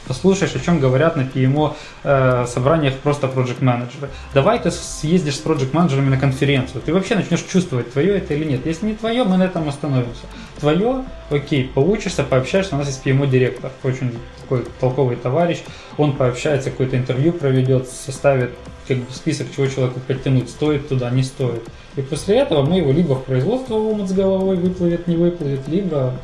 послушаешь, 0.09 0.55
о 0.55 0.59
чем 0.59 0.79
говорят 0.79 1.15
на 1.15 1.21
PMO 1.21 1.75
э, 2.03 2.45
собраниях 2.47 2.95
просто 2.95 3.27
project 3.27 3.63
менеджеры. 3.63 4.09
Давай 4.33 4.59
ты 4.59 4.71
съездишь 4.71 5.35
с 5.35 5.45
project 5.45 5.69
менеджерами 5.71 6.09
на 6.09 6.17
конференцию. 6.17 6.81
Ты 6.81 6.93
вообще 6.93 7.13
начнешь 7.13 7.43
чувствовать, 7.43 7.93
твое 7.93 8.17
это 8.17 8.33
или 8.33 8.43
нет. 8.43 8.65
Если 8.65 8.87
не 8.87 8.95
твое, 8.95 9.23
мы 9.23 9.37
на 9.37 9.43
этом 9.43 9.69
остановимся. 9.69 10.25
Твое, 10.59 11.05
окей, 11.29 11.63
получишься, 11.63 12.23
пообщаешься. 12.23 12.73
У 12.73 12.79
нас 12.79 12.87
есть 12.87 13.05
PMO 13.05 13.27
директор, 13.27 13.71
очень 13.83 14.17
такой 14.41 14.65
толковый 14.79 15.15
товарищ. 15.15 15.59
Он 15.97 16.13
пообщается, 16.13 16.71
какое-то 16.71 16.97
интервью 16.97 17.31
проведет, 17.31 17.87
составит 17.87 18.55
как 18.87 18.97
бы 18.97 19.05
список, 19.13 19.47
чего 19.55 19.67
человеку 19.67 19.99
подтянуть, 19.99 20.49
стоит 20.49 20.89
туда, 20.89 21.11
не 21.11 21.21
стоит. 21.21 21.61
И 21.95 22.01
после 22.01 22.39
этого 22.39 22.63
мы 22.63 22.77
его 22.77 22.91
либо 22.91 23.13
в 23.13 23.25
производство 23.25 23.75
в 23.75 23.87
омут 23.87 24.09
с 24.09 24.13
головой 24.13 24.55
выплывет, 24.55 25.05
не 25.05 25.15
выплывет, 25.17 25.67
либо, 25.67 26.15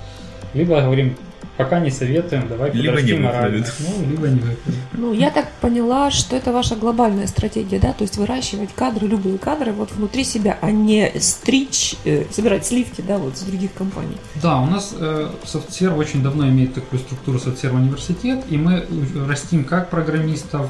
либо 0.55 0.81
говорим, 0.81 1.15
Пока 1.57 1.79
не 1.79 1.89
советуем, 1.89 2.47
давай 2.49 2.71
либо 2.71 3.01
не 3.01 3.13
морально. 3.13 3.65
Ну, 3.79 4.09
либо 4.09 4.27
не 4.27 4.39
выплывет. 4.39 4.79
Ну, 4.93 5.13
я 5.13 5.31
так 5.31 5.49
поняла, 5.61 6.11
что 6.11 6.35
это 6.35 6.51
ваша 6.51 6.75
глобальная 6.75 7.27
стратегия, 7.27 7.79
да? 7.79 7.93
То 7.93 8.03
есть 8.03 8.17
выращивать 8.17 8.73
кадры, 8.75 9.07
любые 9.07 9.37
кадры 9.37 9.71
вот 9.71 9.91
внутри 9.91 10.23
себя, 10.23 10.57
а 10.61 10.71
не 10.71 11.11
стричь, 11.19 11.95
э, 12.03 12.25
собирать 12.31 12.65
сливки, 12.65 13.01
да, 13.01 13.17
вот 13.17 13.37
с 13.37 13.41
других 13.41 13.73
компаний. 13.73 14.17
Да, 14.41 14.59
у 14.61 14.65
нас 14.65 14.93
э, 14.97 15.29
SoftServe 15.43 15.95
очень 15.97 16.21
давно 16.21 16.47
имеет 16.49 16.73
такую 16.73 16.99
структуру 16.99 17.37
SoftServe 17.37 17.75
университет, 17.75 18.43
и 18.49 18.57
мы 18.57 18.85
растим 19.27 19.63
как 19.63 19.89
программистов, 19.89 20.69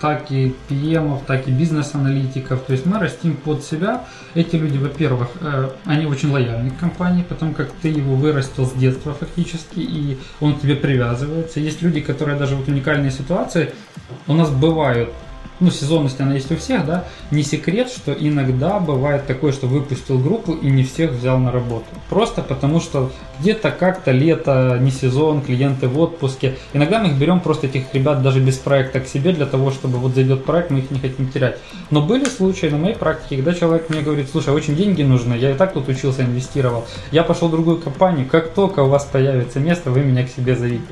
так 0.00 0.30
и 0.30 0.54
PM, 0.68 1.20
так 1.26 1.48
и 1.48 1.50
бизнес-аналитиков. 1.50 2.62
То 2.62 2.72
есть 2.72 2.86
мы 2.86 2.98
растим 2.98 3.36
под 3.36 3.64
себя. 3.64 4.04
Эти 4.34 4.56
люди, 4.56 4.78
во-первых, 4.78 5.28
э, 5.40 5.70
они 5.84 6.06
очень 6.06 6.30
лояльны 6.30 6.70
к 6.70 6.78
компании, 6.78 7.24
потому 7.28 7.54
как 7.54 7.70
ты 7.82 7.88
его 7.88 8.14
вырастил 8.14 8.66
с 8.66 8.72
детства 8.72 9.14
фактически, 9.14 9.80
и 9.80 10.18
он 10.40 10.54
к 10.54 10.60
тебе 10.60 10.76
привязывается. 10.76 11.60
Есть 11.60 11.82
люди, 11.82 12.00
которые 12.00 12.38
даже 12.38 12.56
вот 12.56 12.68
уникальные 12.68 13.10
ситуации 13.10 13.72
у 14.26 14.34
нас 14.34 14.50
бывают 14.50 15.10
ну, 15.60 15.70
сезонность 15.70 16.20
она 16.20 16.34
есть 16.34 16.50
у 16.52 16.56
всех, 16.56 16.86
да, 16.86 17.04
не 17.30 17.42
секрет, 17.42 17.88
что 17.88 18.12
иногда 18.12 18.78
бывает 18.78 19.26
такое, 19.26 19.52
что 19.52 19.66
выпустил 19.66 20.18
группу 20.18 20.52
и 20.52 20.70
не 20.70 20.84
всех 20.84 21.12
взял 21.12 21.38
на 21.38 21.50
работу. 21.50 21.86
Просто 22.08 22.42
потому, 22.42 22.80
что 22.80 23.10
где-то 23.40 23.70
как-то 23.70 24.10
лето, 24.10 24.78
не 24.80 24.90
сезон, 24.90 25.42
клиенты 25.42 25.88
в 25.88 25.98
отпуске. 25.98 26.56
Иногда 26.72 27.00
мы 27.00 27.08
их 27.08 27.14
берем 27.14 27.40
просто 27.40 27.66
этих 27.66 27.92
ребят 27.92 28.22
даже 28.22 28.40
без 28.40 28.56
проекта 28.56 29.00
к 29.00 29.06
себе 29.06 29.32
для 29.32 29.46
того, 29.46 29.70
чтобы 29.70 29.98
вот 29.98 30.14
зайдет 30.14 30.44
проект, 30.44 30.70
мы 30.70 30.80
их 30.80 30.90
не 30.90 30.98
хотим 30.98 31.28
терять. 31.28 31.58
Но 31.90 32.02
были 32.02 32.24
случаи 32.24 32.66
на 32.66 32.78
моей 32.78 32.94
практике, 32.94 33.36
когда 33.36 33.54
человек 33.54 33.90
мне 33.90 34.02
говорит, 34.02 34.28
слушай, 34.30 34.52
очень 34.52 34.76
деньги 34.76 35.02
нужны, 35.02 35.34
я 35.34 35.52
и 35.52 35.54
так 35.54 35.72
тут 35.72 35.88
учился, 35.88 36.22
инвестировал. 36.22 36.86
Я 37.10 37.22
пошел 37.22 37.48
в 37.48 37.50
другую 37.50 37.78
компанию, 37.78 38.26
как 38.28 38.50
только 38.54 38.80
у 38.80 38.88
вас 38.88 39.04
появится 39.04 39.60
место, 39.60 39.90
вы 39.90 40.00
меня 40.00 40.24
к 40.24 40.30
себе 40.30 40.56
зовите. 40.56 40.86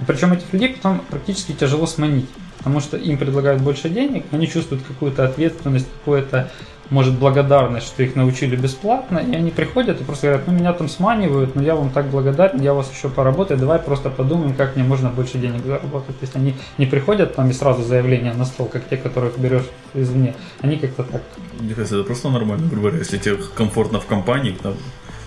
И 0.00 0.04
причем 0.04 0.32
этих 0.32 0.52
людей 0.52 0.70
потом 0.70 1.00
практически 1.10 1.52
тяжело 1.52 1.86
сманить. 1.86 2.28
Потому 2.62 2.80
что 2.80 2.96
им 2.96 3.18
предлагают 3.18 3.60
больше 3.60 3.88
денег, 3.88 4.24
они 4.30 4.46
чувствуют 4.46 4.84
какую-то 4.84 5.24
ответственность, 5.24 5.88
какое-то 5.98 6.50
может, 6.90 7.18
благодарность, 7.18 7.86
что 7.86 8.02
их 8.02 8.16
научили 8.16 8.54
бесплатно, 8.54 9.18
и 9.18 9.34
они 9.34 9.50
приходят 9.50 10.00
и 10.00 10.04
просто 10.04 10.26
говорят, 10.26 10.46
ну, 10.46 10.52
меня 10.52 10.72
там 10.74 10.88
сманивают, 10.88 11.54
но 11.54 11.62
я 11.62 11.74
вам 11.74 11.90
так 11.90 12.06
благодарен, 12.08 12.60
я 12.60 12.74
вас 12.74 12.92
еще 12.94 13.08
поработаю, 13.08 13.58
давай 13.58 13.78
просто 13.78 14.10
подумаем, 14.10 14.54
как 14.54 14.76
мне 14.76 14.84
можно 14.84 15.08
больше 15.08 15.38
денег 15.38 15.64
заработать. 15.64 16.18
То 16.18 16.24
есть 16.24 16.36
они 16.36 16.54
не 16.76 16.84
приходят 16.84 17.34
там 17.34 17.48
и 17.48 17.54
сразу 17.54 17.82
заявление 17.82 18.34
на 18.34 18.44
стол, 18.44 18.66
как 18.66 18.86
те, 18.88 18.98
которых 18.98 19.38
берешь 19.38 19.64
извне. 19.94 20.34
Они 20.60 20.76
как-то 20.76 21.04
так. 21.04 21.22
Мне 21.58 21.74
кажется, 21.74 21.96
это 21.96 22.04
просто 22.04 22.28
нормально, 22.28 22.66
грубо 22.66 22.88
говоря, 22.88 22.98
если 22.98 23.16
тебе 23.16 23.38
комфортно 23.54 23.98
в 23.98 24.06
компании, 24.06 24.54
там, 24.62 24.74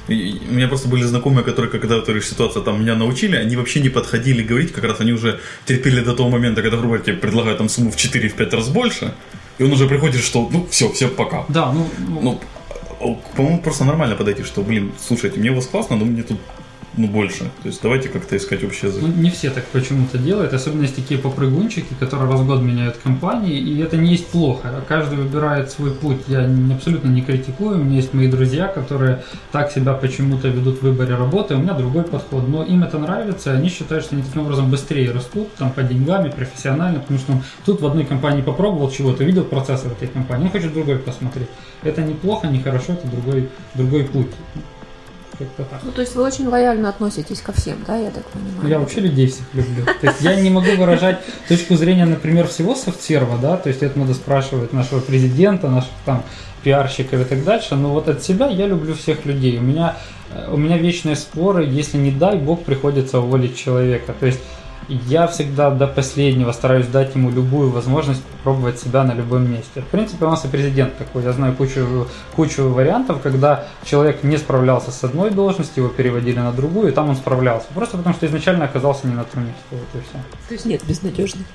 и 0.08 0.42
у 0.50 0.54
меня 0.54 0.68
просто 0.68 0.88
были 0.88 1.04
знакомые, 1.04 1.44
которые, 1.44 1.72
когда 1.72 1.96
вот 1.98 2.08
ситуация 2.24 2.62
там 2.62 2.82
меня 2.82 2.96
научили, 2.96 3.36
они 3.36 3.56
вообще 3.56 3.80
не 3.80 3.90
подходили 3.90 4.44
говорить, 4.44 4.72
как 4.72 4.84
раз 4.84 5.00
они 5.02 5.14
уже 5.14 5.40
терпели 5.66 6.02
до 6.02 6.16
того 6.16 6.30
момента, 6.30 6.62
когда, 6.62 6.78
грубо 6.78 6.96
говоря, 6.96 7.04
тебе 7.04 7.18
предлагают 7.18 7.58
там 7.58 7.70
сумму 7.70 7.92
в 7.92 7.96
4-5 7.96 8.56
раз 8.56 8.70
больше, 8.70 9.14
и 9.58 9.64
он 9.64 9.72
уже 9.72 9.88
приходит, 9.88 10.22
что 10.22 10.50
ну 10.52 10.68
все, 10.70 10.90
все, 10.92 11.08
пока. 11.08 11.46
Да, 11.50 11.72
ну, 11.72 11.90
ну 12.22 12.40
по-моему, 13.36 13.62
просто 13.62 13.84
нормально 13.86 14.16
подойти, 14.16 14.44
что, 14.44 14.62
блин, 14.62 14.92
слушайте, 15.00 15.40
мне 15.40 15.52
у 15.52 15.56
вас 15.56 15.68
классно, 15.68 15.96
но 15.96 16.06
мне 16.06 16.24
тут 16.24 16.40
ну, 16.98 17.08
больше. 17.08 17.44
То 17.62 17.68
есть 17.68 17.82
давайте 17.82 18.10
как-то 18.10 18.36
искать 18.38 18.64
общий 18.64 18.88
язык. 18.88 19.02
Ну, 19.02 19.08
не 19.08 19.30
все 19.30 19.50
так 19.50 19.66
почему-то 19.66 20.18
делают, 20.18 20.54
особенно 20.54 20.84
есть 20.84 20.96
такие 20.96 21.20
попрыгунчики, 21.20 21.94
которые 22.00 22.30
раз 22.30 22.42
в 22.42 22.48
год 22.48 22.62
меняют 22.62 22.98
компании, 22.98 23.58
и 23.58 23.80
это 23.80 23.98
не 23.98 24.12
есть 24.12 24.28
плохо. 24.28 24.84
Каждый 24.88 25.18
выбирает 25.18 25.72
свой 25.72 25.92
путь. 25.92 26.22
Я 26.28 26.50
абсолютно 26.74 27.10
не 27.10 27.22
критикую. 27.22 27.80
У 27.80 27.84
меня 27.84 27.98
есть 27.98 28.14
мои 28.14 28.28
друзья, 28.28 28.68
которые 28.68 29.24
так 29.52 29.72
себя 29.72 29.94
почему-то 29.94 30.48
ведут 30.48 30.80
в 30.80 30.82
выборе 30.84 31.16
работы, 31.16 31.56
у 31.56 31.60
меня 31.60 31.74
другой 31.74 32.04
подход. 32.04 32.48
Но 32.48 32.64
им 32.64 32.84
это 32.84 32.98
нравится, 32.98 33.52
они 33.52 33.70
считают, 33.70 34.06
что 34.06 34.16
они 34.16 34.24
таким 34.24 34.42
образом 34.42 34.70
быстрее 34.70 35.12
растут, 35.12 35.54
там, 35.56 35.72
по 35.72 35.84
деньгам 35.84 36.26
профессионально, 36.32 37.00
потому 37.00 37.20
что 37.20 37.34
он 37.34 37.44
тут 37.66 37.82
в 37.82 37.86
одной 37.86 38.06
компании 38.06 38.42
попробовал 38.42 38.90
чего-то, 38.90 39.24
видел 39.24 39.44
процессы 39.44 39.88
в 39.88 39.92
этой 39.92 40.08
компании, 40.08 40.46
он 40.46 40.52
хочет 40.52 40.74
другой 40.74 40.98
посмотреть. 40.98 41.48
Это 41.84 42.02
неплохо, 42.02 42.48
не 42.48 42.60
хорошо, 42.60 42.94
это 42.94 43.08
другой, 43.08 43.50
другой 43.76 44.06
путь. 44.06 44.28
Как-то 45.38 45.64
так. 45.64 45.82
Ну, 45.84 45.92
то 45.92 46.02
есть 46.02 46.16
вы 46.16 46.24
очень 46.24 46.48
лояльно 46.48 46.90
относитесь 46.90 47.42
ко 47.42 47.52
всем, 47.52 47.78
да, 47.86 47.98
я 47.98 48.10
так 48.10 48.24
понимаю? 48.26 48.70
Я 48.70 48.80
вообще 48.80 49.02
людей 49.02 49.28
всех 49.28 49.46
люблю. 49.54 49.86
То 49.86 50.08
есть 50.08 50.22
я 50.22 50.36
не 50.36 50.50
могу 50.50 50.72
выражать 50.78 51.20
точку 51.48 51.76
зрения, 51.76 52.06
например, 52.06 52.48
всего 52.48 52.76
софтсерва, 52.76 53.38
да, 53.38 53.58
то 53.58 53.70
есть 53.70 53.84
это 53.84 54.00
надо 54.00 54.14
спрашивать 54.14 54.72
нашего 54.74 55.00
президента, 55.00 55.70
наших 55.70 55.92
там 56.06 56.24
пиарщиков 56.64 57.22
и 57.22 57.24
так 57.26 57.44
дальше, 57.44 57.76
но 57.76 57.90
вот 57.90 58.10
от 58.10 58.24
себя 58.24 58.48
я 58.48 58.66
люблю 58.66 58.96
всех 58.96 59.26
людей. 59.26 59.58
У 59.60 59.62
меня, 59.62 59.98
э, 60.32 60.50
у 60.52 60.58
меня 60.58 60.78
вечные 60.78 61.16
споры, 61.16 61.64
если 61.66 61.98
не 61.98 62.12
дай 62.12 62.38
бог 62.38 62.64
приходится 62.64 63.20
уволить 63.20 63.56
человека. 63.56 64.16
То 64.20 64.26
есть 64.26 64.40
я 64.88 65.28
всегда 65.28 65.72
до 65.72 65.88
последнего 65.88 66.52
стараюсь 66.52 66.88
дать 66.88 67.16
ему 67.16 67.32
любую 67.32 67.72
возможность 67.72 68.24
попробовать 68.24 68.80
себя 68.80 69.04
на 69.04 69.14
любом 69.14 69.50
месте. 69.52 69.82
В 69.82 69.88
принципе, 69.88 70.26
у 70.26 70.30
нас 70.30 70.46
и 70.46 70.48
президент 70.48 70.98
такой. 70.98 71.24
Я 71.24 71.34
знаю 71.34 71.56
кучу, 71.56 72.08
кучу 72.36 72.70
вариантов, 72.70 73.22
когда 73.22 73.66
человек 73.84 74.24
не 74.24 74.38
справлялся 74.38 74.92
с 74.92 75.04
одной 75.04 75.32
должностью, 75.32 75.84
его 75.84 75.94
переводили 75.94 76.38
на 76.38 76.52
другую, 76.52 76.90
и 76.90 76.92
там 76.92 77.10
он 77.10 77.16
справлялся. 77.16 77.68
Просто 77.74 77.98
потому, 77.98 78.16
что 78.16 78.26
изначально 78.28 78.66
оказался 78.66 79.08
не 79.08 79.14
на 79.14 79.24
том 79.24 79.44
месте. 79.44 79.62
Вот 79.72 79.80
и 79.94 79.98
все. 79.98 80.20
То 80.48 80.54
есть 80.54 80.66
нет 80.66 80.84
безнадежных? 80.86 81.46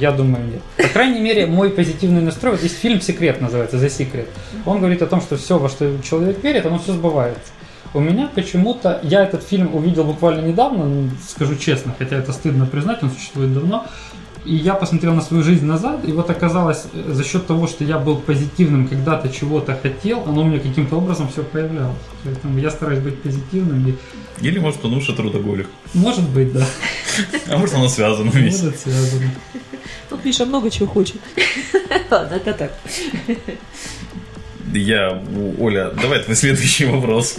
Я 0.00 0.10
думаю, 0.10 0.44
нет. 0.44 0.62
По 0.76 0.92
крайней 0.92 1.20
мере, 1.20 1.46
мой 1.46 1.70
позитивный 1.70 2.20
настрой, 2.20 2.52
вот 2.52 2.62
есть 2.62 2.78
фильм 2.78 3.00
«Секрет» 3.00 3.40
называется, 3.40 3.76
«The 3.76 3.86
Secret». 3.86 4.26
Он 4.66 4.78
говорит 4.78 5.02
о 5.02 5.06
том, 5.06 5.20
что 5.20 5.36
все, 5.36 5.58
во 5.58 5.68
что 5.68 6.02
человек 6.02 6.42
верит, 6.42 6.66
оно 6.66 6.78
все 6.78 6.94
сбывается. 6.94 7.52
У 7.94 8.00
меня 8.00 8.28
почему-то, 8.34 9.00
я 9.02 9.22
этот 9.22 9.42
фильм 9.42 9.74
увидел 9.74 10.04
буквально 10.04 10.46
недавно, 10.46 10.84
ну, 10.84 11.10
скажу 11.26 11.56
честно, 11.56 11.94
хотя 11.98 12.16
это 12.16 12.32
стыдно 12.32 12.66
признать, 12.66 13.02
он 13.02 13.10
существует 13.10 13.54
давно, 13.54 13.86
и 14.44 14.54
я 14.54 14.74
посмотрел 14.74 15.14
на 15.14 15.20
свою 15.20 15.42
жизнь 15.42 15.66
назад, 15.66 16.00
и 16.06 16.12
вот 16.12 16.30
оказалось, 16.30 16.86
за 16.92 17.24
счет 17.24 17.46
того, 17.46 17.66
что 17.66 17.84
я 17.84 17.98
был 17.98 18.16
позитивным, 18.16 18.88
когда-то 18.88 19.28
чего-то 19.28 19.74
хотел, 19.74 20.22
оно 20.26 20.42
у 20.42 20.44
меня 20.44 20.58
каким-то 20.58 20.96
образом 20.96 21.28
все 21.28 21.42
появлялось. 21.42 21.96
Поэтому 22.24 22.58
я 22.58 22.70
стараюсь 22.70 23.00
быть 23.00 23.22
позитивным. 23.22 23.88
И... 23.88 23.94
Или, 24.46 24.58
может, 24.58 24.80
потому 24.80 25.00
что 25.00 25.12
трудоголик. 25.14 25.66
Может 25.92 26.28
быть, 26.30 26.52
да. 26.52 26.64
А 27.48 27.58
может, 27.58 27.74
оно 27.74 27.88
связано 27.88 28.30
вместе. 28.30 28.66
Может, 28.66 28.80
связано. 28.80 29.30
Ну, 30.10 30.18
Миша 30.24 30.46
много 30.46 30.70
чего 30.70 30.86
хочет. 30.86 31.20
Ладно, 32.10 32.34
это 32.34 32.52
так. 32.54 32.72
Я, 34.72 35.22
Оля, 35.58 35.90
давай 35.90 36.22
твой 36.22 36.36
следующий 36.36 36.86
вопрос. 36.86 37.38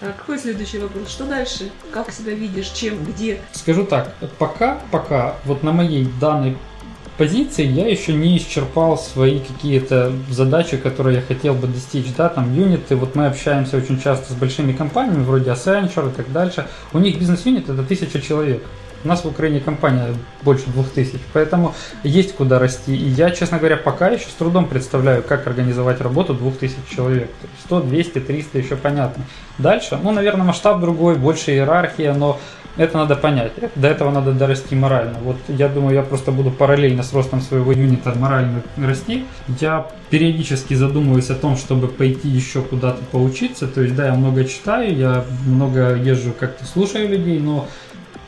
А 0.00 0.12
какой 0.16 0.38
следующий 0.38 0.78
вопрос? 0.78 1.10
Что 1.10 1.24
дальше? 1.24 1.70
Как 1.92 2.12
себя 2.12 2.32
видишь? 2.32 2.68
Чем? 2.68 3.04
Где? 3.04 3.40
Скажу 3.52 3.84
так, 3.84 4.14
пока, 4.38 4.80
пока, 4.90 5.36
вот 5.44 5.62
на 5.62 5.72
моей 5.72 6.08
данной 6.20 6.56
позиции 7.16 7.66
я 7.66 7.88
еще 7.88 8.14
не 8.14 8.38
исчерпал 8.38 8.96
свои 8.96 9.40
какие-то 9.40 10.12
задачи, 10.30 10.76
которые 10.76 11.16
я 11.16 11.22
хотел 11.22 11.54
бы 11.54 11.66
достичь, 11.66 12.06
да, 12.16 12.28
там 12.28 12.54
юниты, 12.54 12.94
вот 12.94 13.16
мы 13.16 13.26
общаемся 13.26 13.76
очень 13.76 14.00
часто 14.00 14.32
с 14.32 14.36
большими 14.36 14.72
компаниями, 14.72 15.24
вроде 15.24 15.50
Accenture 15.50 16.10
и 16.10 16.14
так 16.14 16.32
дальше, 16.32 16.68
у 16.92 16.98
них 17.00 17.18
бизнес-юнит 17.18 17.68
это 17.68 17.82
тысяча 17.82 18.20
человек, 18.20 18.62
у 19.04 19.08
нас 19.08 19.24
в 19.24 19.28
Украине 19.28 19.60
компания 19.60 20.14
больше 20.42 20.66
двух 20.66 20.88
тысяч, 20.90 21.20
поэтому 21.32 21.74
есть 22.02 22.34
куда 22.34 22.58
расти. 22.58 22.94
И 22.94 23.08
я, 23.08 23.30
честно 23.30 23.58
говоря, 23.58 23.76
пока 23.76 24.08
еще 24.08 24.26
с 24.26 24.32
трудом 24.32 24.66
представляю, 24.66 25.22
как 25.22 25.46
организовать 25.46 26.00
работу 26.00 26.34
двух 26.34 26.58
тысяч 26.58 26.76
человек. 26.94 27.30
100, 27.64 27.82
200, 27.82 28.20
300 28.20 28.58
еще 28.58 28.76
понятно. 28.76 29.24
Дальше, 29.58 29.98
ну, 30.02 30.12
наверное, 30.12 30.46
масштаб 30.46 30.80
другой, 30.80 31.16
больше 31.16 31.52
иерархия, 31.52 32.14
но 32.14 32.38
это 32.78 32.96
надо 32.96 33.16
понять. 33.16 33.52
До 33.74 33.88
этого 33.88 34.12
надо 34.12 34.32
дорасти 34.32 34.76
морально. 34.76 35.18
Вот 35.24 35.36
я 35.48 35.68
думаю, 35.68 35.96
я 35.96 36.02
просто 36.02 36.30
буду 36.30 36.52
параллельно 36.52 37.02
с 37.02 37.12
ростом 37.12 37.40
своего 37.40 37.72
юнита 37.72 38.14
морально 38.16 38.62
расти. 38.76 39.26
Я 39.60 39.88
периодически 40.10 40.74
задумываюсь 40.74 41.28
о 41.30 41.34
том, 41.34 41.56
чтобы 41.56 41.88
пойти 41.88 42.28
еще 42.28 42.62
куда-то 42.62 43.02
поучиться. 43.10 43.66
То 43.66 43.82
есть, 43.82 43.96
да, 43.96 44.06
я 44.06 44.14
много 44.14 44.44
читаю, 44.44 44.96
я 44.96 45.24
много 45.44 45.96
езжу, 45.96 46.32
как-то 46.38 46.64
слушаю 46.64 47.08
людей, 47.08 47.40
но 47.40 47.66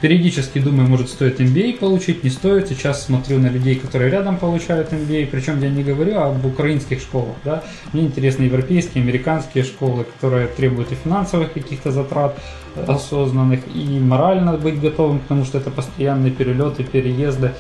Периодически 0.01 0.59
думаю, 0.61 0.89
может 0.89 1.11
стоит 1.11 1.41
MBA 1.41 1.79
получить, 1.79 2.25
не 2.25 2.31
стоит. 2.31 2.69
Сейчас 2.69 3.05
смотрю 3.05 3.39
на 3.39 3.49
людей, 3.49 3.75
которые 3.75 4.11
рядом 4.11 4.39
получают 4.39 4.93
MBA, 4.93 5.27
причем 5.27 5.61
я 5.61 5.69
не 5.69 5.83
говорю 5.83 6.19
об 6.19 6.45
украинских 6.47 7.01
школах. 7.01 7.37
Да? 7.45 7.63
Мне 7.93 8.05
интересны 8.05 8.45
европейские, 8.45 9.03
американские 9.03 9.63
школы, 9.63 10.05
которые 10.05 10.47
требуют 10.47 10.91
и 10.93 10.95
финансовых 10.95 11.53
каких-то 11.53 11.91
затрат 11.91 12.39
осознанных, 12.87 13.61
и 13.75 13.99
морально 13.99 14.57
быть 14.57 14.81
готовым 14.81 15.19
к 15.19 15.25
тому, 15.25 15.45
что 15.45 15.59
это 15.59 15.71
постоянные 15.71 16.33
перелеты, 16.33 16.83
переезды. 16.83 17.53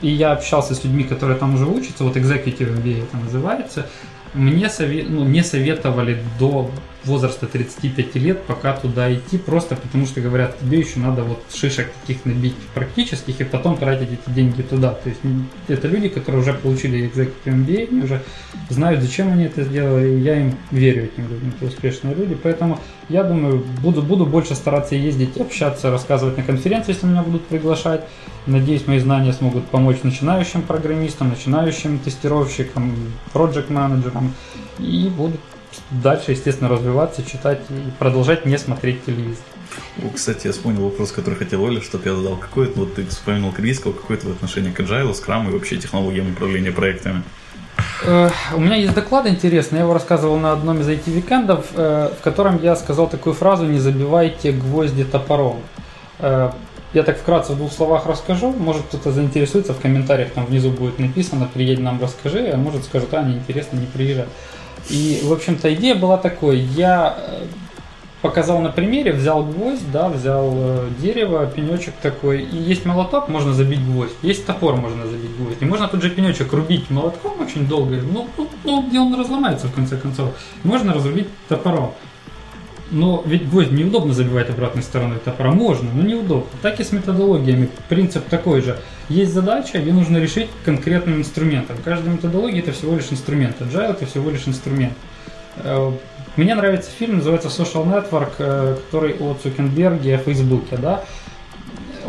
И 0.00 0.08
я 0.08 0.32
общался 0.32 0.74
с 0.74 0.84
людьми, 0.84 1.02
которые 1.02 1.38
там 1.38 1.54
уже 1.54 1.66
учатся, 1.66 2.04
вот 2.04 2.16
Executive 2.16 2.76
MBA 2.78 3.02
это 3.02 3.16
называется, 3.16 3.86
мне 4.32 4.68
совет, 4.68 5.10
ну, 5.10 5.24
не 5.24 5.42
советовали 5.42 6.22
до 6.38 6.70
возраста 7.04 7.46
35 7.46 8.14
лет 8.16 8.42
пока 8.44 8.74
туда 8.74 9.12
идти, 9.12 9.38
просто 9.38 9.76
потому 9.76 10.06
что 10.06 10.20
говорят, 10.20 10.58
тебе 10.60 10.80
еще 10.80 10.98
надо 10.98 11.22
вот 11.24 11.42
шишек 11.52 11.90
таких 12.00 12.24
набить 12.24 12.54
практических 12.74 13.40
и 13.40 13.44
потом 13.44 13.76
тратить 13.76 14.08
эти 14.12 14.34
деньги 14.34 14.62
туда. 14.62 14.92
То 14.92 15.08
есть 15.08 15.20
это 15.68 15.88
люди, 15.88 16.08
которые 16.08 16.42
уже 16.42 16.54
получили 16.54 17.08
Executive 17.08 17.66
MBA, 17.66 17.88
они 17.90 18.02
уже 18.02 18.22
знают, 18.68 19.02
зачем 19.02 19.32
они 19.32 19.44
это 19.44 19.62
сделали, 19.62 20.08
и 20.08 20.20
я 20.20 20.40
им 20.40 20.54
верю, 20.70 21.04
этим 21.04 21.28
людям, 21.28 21.52
это 21.56 21.66
успешные 21.66 22.14
люди. 22.14 22.36
Поэтому 22.40 22.78
я 23.08 23.24
думаю, 23.24 23.64
буду, 23.82 24.02
буду 24.02 24.26
больше 24.26 24.54
стараться 24.54 24.94
ездить, 24.94 25.36
общаться, 25.36 25.90
рассказывать 25.90 26.36
на 26.36 26.42
конференции, 26.42 26.92
если 26.92 27.06
меня 27.06 27.22
будут 27.22 27.46
приглашать. 27.46 28.04
Надеюсь, 28.46 28.86
мои 28.86 28.98
знания 28.98 29.32
смогут 29.32 29.66
помочь 29.66 29.98
начинающим 30.02 30.62
программистам, 30.62 31.28
начинающим 31.30 31.98
тестировщикам, 31.98 32.94
проект 33.32 33.70
менеджерам 33.70 34.34
и 34.78 35.10
буду 35.14 35.36
дальше, 35.90 36.32
естественно, 36.32 36.68
развиваться, 36.68 37.24
читать 37.24 37.60
и 37.70 37.90
продолжать 37.98 38.46
не 38.46 38.58
смотреть 38.58 39.04
телевизор. 39.04 39.44
О, 39.98 40.10
кстати, 40.14 40.46
я 40.46 40.52
вспомнил 40.52 40.84
вопрос, 40.84 41.12
который 41.12 41.36
хотел 41.36 41.62
Оля, 41.62 41.80
чтобы 41.80 42.08
я 42.08 42.16
задал. 42.16 42.36
Какое 42.36 42.68
это, 42.68 42.80
вот 42.80 42.94
ты 42.94 43.06
вспомнил 43.06 43.52
корейского, 43.52 43.92
какое 43.92 44.16
это 44.16 44.30
отношение 44.30 44.72
к 44.72 44.80
agile, 44.80 45.14
скрам 45.14 45.48
и 45.48 45.52
вообще 45.52 45.76
технологиям 45.76 46.32
управления 46.32 46.72
проектами? 46.72 47.22
Э, 48.04 48.30
у 48.54 48.60
меня 48.60 48.76
есть 48.76 48.94
доклад 48.94 49.26
интересный, 49.26 49.78
я 49.78 49.84
его 49.84 49.94
рассказывал 49.94 50.38
на 50.38 50.52
одном 50.52 50.80
из 50.80 50.88
IT-викендов, 50.88 51.66
э, 51.74 52.10
в 52.18 52.22
котором 52.22 52.60
я 52.62 52.76
сказал 52.76 53.08
такую 53.08 53.34
фразу 53.34 53.66
«Не 53.66 53.78
забивайте 53.78 54.52
гвозди 54.52 55.04
топором». 55.04 55.60
Э, 56.18 56.50
я 56.92 57.04
так 57.04 57.18
вкратце 57.18 57.52
в 57.52 57.56
двух 57.56 57.72
словах 57.72 58.06
расскажу, 58.06 58.52
может 58.52 58.82
кто-то 58.82 59.12
заинтересуется, 59.12 59.74
в 59.74 59.80
комментариях 59.80 60.32
там 60.32 60.46
внизу 60.46 60.70
будет 60.70 60.98
написано 60.98 61.48
«Приедь 61.52 61.78
нам, 61.78 62.00
расскажи», 62.02 62.50
а 62.52 62.56
может 62.56 62.84
скажут 62.84 63.14
«А, 63.14 63.22
неинтересно, 63.22 63.76
не 63.76 63.86
приезжай». 63.86 64.26
И, 64.88 65.20
в 65.22 65.32
общем-то, 65.32 65.72
идея 65.74 65.94
была 65.94 66.16
такой. 66.16 66.58
Я 66.58 67.16
э, 67.16 67.46
показал 68.22 68.60
на 68.60 68.70
примере, 68.70 69.12
взял 69.12 69.44
гвоздь, 69.44 69.90
да, 69.90 70.08
взял 70.08 70.52
э, 70.54 70.88
дерево, 71.00 71.46
пенечек 71.46 71.94
такой, 72.02 72.42
и 72.42 72.56
есть 72.56 72.84
молоток, 72.84 73.28
можно 73.28 73.52
забить 73.52 73.84
гвоздь, 73.84 74.14
есть 74.22 74.46
топор, 74.46 74.76
можно 74.76 75.06
забить 75.06 75.36
гвоздь, 75.36 75.60
и 75.60 75.64
можно 75.64 75.88
тут 75.88 76.02
же 76.02 76.10
пенечек 76.10 76.52
рубить 76.52 76.90
молотком 76.90 77.40
очень 77.40 77.66
долго, 77.66 77.96
ну, 77.96 78.28
ну, 78.36 78.48
ну 78.64 78.88
где 78.88 79.00
он 79.00 79.18
разломается 79.18 79.68
в 79.68 79.74
конце 79.74 79.96
концов, 79.96 80.30
можно 80.64 80.92
разрубить 80.92 81.28
топором. 81.48 81.92
Но 82.90 83.22
ведь 83.24 83.48
гвоздь 83.48 83.70
неудобно 83.70 84.12
забивать 84.12 84.50
обратной 84.50 84.82
стороной 84.82 85.18
топора. 85.18 85.52
Можно, 85.52 85.90
но 85.94 86.02
неудобно. 86.02 86.50
Так 86.60 86.80
и 86.80 86.84
с 86.84 86.92
методологиями. 86.92 87.68
Принцип 87.88 88.24
такой 88.28 88.62
же. 88.62 88.78
Есть 89.08 89.32
задача, 89.32 89.78
ее 89.78 89.92
нужно 89.92 90.18
решить 90.18 90.48
конкретным 90.64 91.18
инструментом. 91.18 91.76
Каждая 91.84 92.12
методология 92.14 92.60
это 92.60 92.72
всего 92.72 92.96
лишь 92.96 93.10
инструмент. 93.10 93.56
Agile 93.60 93.92
это 93.92 94.06
всего 94.06 94.30
лишь 94.30 94.46
инструмент. 94.46 94.94
Э, 95.56 95.92
мне 96.36 96.54
нравится 96.54 96.90
фильм, 96.90 97.16
называется 97.16 97.48
Social 97.48 97.86
Network, 97.86 98.32
э, 98.38 98.76
который 98.86 99.14
о 99.20 99.34
Цукенберге, 99.34 100.16
о 100.16 100.18
Фейсбуке. 100.18 100.76
Да? 100.76 101.04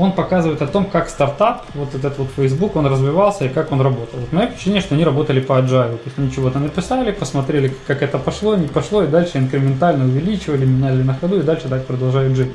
Он 0.01 0.13
показывает 0.13 0.61
о 0.63 0.67
том, 0.67 0.85
как 0.85 1.09
стартап, 1.09 1.63
вот 1.75 1.93
этот 1.93 2.17
вот 2.17 2.29
Facebook, 2.35 2.75
он 2.75 2.87
развивался 2.87 3.45
и 3.45 3.49
как 3.49 3.71
он 3.71 3.81
работал. 3.81 4.19
Вот 4.19 4.31
мое 4.33 4.47
впечатление, 4.47 4.81
что 4.81 4.95
они 4.95 5.05
работали 5.05 5.39
по 5.39 5.53
agile, 5.53 5.97
то 5.97 6.05
есть 6.05 6.17
они 6.17 6.31
чего-то 6.31 6.57
написали, 6.57 7.11
посмотрели, 7.11 7.71
как 7.85 8.01
это 8.01 8.17
пошло, 8.17 8.55
не 8.55 8.67
пошло, 8.67 9.03
и 9.03 9.07
дальше 9.07 9.37
инкрементально 9.37 10.05
увеличивали, 10.05 10.65
меняли 10.65 11.03
на 11.03 11.13
ходу, 11.13 11.39
и 11.39 11.43
дальше 11.43 11.67
так 11.69 11.85
продолжают 11.85 12.35
жить. 12.35 12.49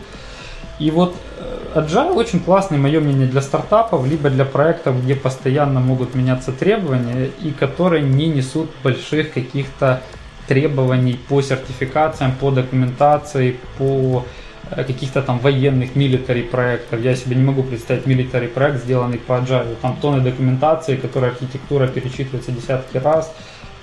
И 0.80 0.90
вот 0.90 1.14
э, 1.38 1.78
agile 1.78 2.14
очень 2.14 2.40
классный, 2.40 2.78
мое 2.78 3.00
мнение, 3.00 3.28
для 3.28 3.40
стартапов, 3.40 4.04
либо 4.04 4.28
для 4.28 4.44
проектов, 4.44 5.00
где 5.04 5.14
постоянно 5.14 5.78
могут 5.78 6.16
меняться 6.16 6.50
требования 6.50 7.30
и 7.40 7.52
которые 7.52 8.02
не 8.02 8.26
несут 8.26 8.70
больших 8.82 9.32
каких-то 9.32 10.02
требований 10.48 11.18
по 11.28 11.40
сертификациям, 11.42 12.32
по 12.32 12.50
документации, 12.50 13.56
по 13.78 14.24
каких-то 14.70 15.22
там 15.22 15.38
военных 15.38 15.94
милитари 15.94 16.42
проектов. 16.42 17.00
Я 17.00 17.14
себе 17.14 17.36
не 17.36 17.42
могу 17.42 17.62
представить 17.62 18.06
милитари 18.06 18.46
проект, 18.48 18.82
сделанный 18.82 19.18
по 19.18 19.32
agile. 19.34 19.76
Там 19.80 19.96
тонны 20.00 20.20
документации, 20.20 20.96
которая 20.96 21.30
архитектура 21.30 21.86
перечитывается 21.86 22.52
десятки 22.52 22.98
раз, 22.98 23.32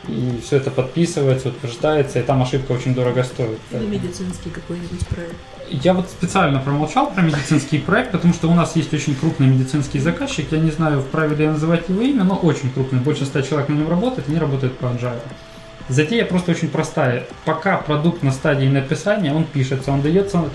и 0.08 0.41
все 0.43 0.58
это 0.58 0.69
подписывается, 0.69 1.50
утверждается, 1.50 2.19
и 2.19 2.24
там 2.24 2.41
ошибка 2.41 2.74
очень 2.74 2.93
дорого 2.93 3.24
стоит. 3.24 3.60
Или 3.72 3.86
медицинский 3.86 4.50
какой-нибудь 4.50 5.08
проект. 5.08 5.36
Я 5.69 5.93
вот 5.93 6.10
специально 6.10 6.60
промолчал 6.60 7.10
про 7.12 7.22
медицинский 7.22 7.80
проект, 7.80 8.12
потому 8.12 8.34
что 8.34 8.50
у 8.50 8.54
нас 8.54 8.76
есть 8.76 8.93
очень 8.93 9.15
крупный 9.15 9.48
медицинский 9.48 10.00
заказчик. 10.00 10.52
Я 10.52 10.60
не 10.60 10.72
знаю, 10.72 11.02
вправе 11.02 11.38
ли 11.38 11.46
я 11.46 11.52
называть 11.52 11.88
его 11.88 12.02
имя, 12.02 12.26
но 12.26 12.36
очень 12.36 12.69
крупный. 12.69 13.00
Больше 13.00 13.26
ста 13.26 13.41
человек 13.41 13.69
на 13.69 13.76
нем 13.76 13.89
работает, 13.89 14.28
они 14.28 14.38
работают 14.38 14.78
по 14.78 14.88
agile. 14.88 15.22
Затея 15.89 16.26
просто 16.26 16.52
очень 16.52 16.69
простая. 16.69 17.26
Пока 17.46 17.78
продукт 17.78 18.24
на 18.24 18.32
стадии 18.32 18.67
написания, 18.67 19.34
он 19.34 19.43
пишется, 19.43 19.91
он 19.91 20.02
дается 20.02 20.46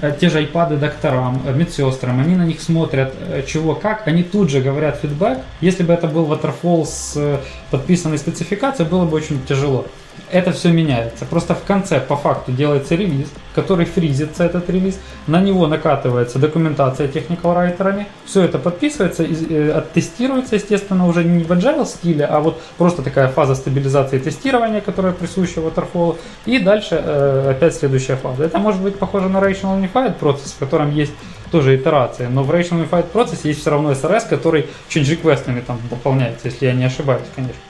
э, 0.00 0.16
те 0.18 0.30
же 0.30 0.42
iPad 0.42 0.78
докторам, 0.78 1.42
э, 1.46 1.52
медсестрам, 1.52 2.20
они 2.20 2.34
на 2.34 2.46
них 2.46 2.60
смотрят, 2.60 3.14
э, 3.20 3.42
чего 3.46 3.74
как, 3.74 4.08
они 4.08 4.22
тут 4.22 4.48
же 4.48 4.62
говорят 4.62 5.00
фидбэк. 5.00 5.38
Если 5.60 5.82
бы 5.82 5.92
это 5.92 6.08
был 6.08 6.32
Waterfall 6.32 6.86
с 6.86 7.40
подписанной 7.70 8.18
спецификацией, 8.18 8.88
было 8.88 9.04
бы 9.04 9.16
очень 9.16 9.44
тяжело 9.46 9.86
это 10.30 10.52
все 10.52 10.70
меняется. 10.70 11.24
Просто 11.24 11.54
в 11.54 11.64
конце 11.64 12.00
по 12.00 12.16
факту 12.16 12.52
делается 12.52 12.94
релиз, 12.94 13.28
который 13.54 13.86
фризится 13.86 14.44
этот 14.44 14.68
релиз, 14.70 14.98
на 15.26 15.40
него 15.40 15.66
накатывается 15.66 16.38
документация 16.38 17.08
technical 17.08 17.54
райтерами, 17.54 18.06
все 18.24 18.42
это 18.42 18.58
подписывается, 18.58 19.24
э, 19.24 19.70
оттестируется, 19.72 20.56
естественно, 20.56 21.06
уже 21.06 21.24
не 21.24 21.44
в 21.44 21.50
agile 21.50 21.86
стиле, 21.86 22.24
а 22.24 22.40
вот 22.40 22.60
просто 22.76 23.02
такая 23.02 23.28
фаза 23.28 23.54
стабилизации 23.54 24.18
тестирования, 24.18 24.80
которая 24.80 25.12
присуща 25.12 25.60
Waterfall, 25.60 26.18
и 26.46 26.58
дальше 26.58 27.00
э, 27.02 27.50
опять 27.50 27.74
следующая 27.74 28.16
фаза. 28.16 28.44
Это 28.44 28.58
может 28.58 28.80
быть 28.80 28.98
похоже 28.98 29.28
на 29.28 29.38
Rational 29.38 29.80
Unified 29.80 30.14
процесс, 30.14 30.52
в 30.52 30.58
котором 30.58 30.94
есть 30.94 31.12
тоже 31.50 31.76
итерация, 31.76 32.28
но 32.28 32.42
в 32.42 32.50
Rational 32.50 32.88
Unified 32.88 33.04
процессе 33.04 33.48
есть 33.48 33.60
все 33.60 33.70
равно 33.70 33.92
SRS, 33.92 34.28
который 34.28 34.66
change 34.88 35.10
реквестами 35.10 35.60
там 35.60 35.78
выполняется, 35.90 36.48
если 36.48 36.66
я 36.66 36.74
не 36.74 36.84
ошибаюсь, 36.84 37.26
конечно. 37.34 37.60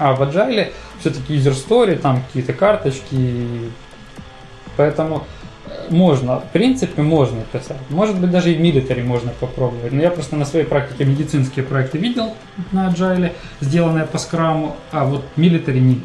А 0.00 0.14
в 0.14 0.22
Agile 0.22 0.72
все-таки 0.98 1.36
user 1.36 1.52
story, 1.52 1.96
там 1.96 2.22
какие-то 2.22 2.54
карточки. 2.54 3.70
Поэтому 4.78 5.26
э, 5.66 5.90
можно, 5.90 6.40
в 6.40 6.50
принципе, 6.52 7.02
можно 7.02 7.42
писать. 7.52 7.76
Может 7.90 8.18
быть, 8.18 8.30
даже 8.30 8.50
и 8.50 8.56
в 8.56 8.60
милитаре 8.60 9.02
можно 9.02 9.30
попробовать. 9.38 9.92
Но 9.92 10.00
я 10.00 10.10
просто 10.10 10.36
на 10.36 10.46
своей 10.46 10.64
практике 10.64 11.04
медицинские 11.04 11.66
проекты 11.66 11.98
видел 11.98 12.32
на 12.72 12.88
Agile, 12.88 13.32
сделанные 13.60 14.06
по 14.06 14.16
скраму, 14.16 14.74
а 14.90 15.04
вот 15.04 15.22
милитаре 15.36 15.80
не 15.80 16.00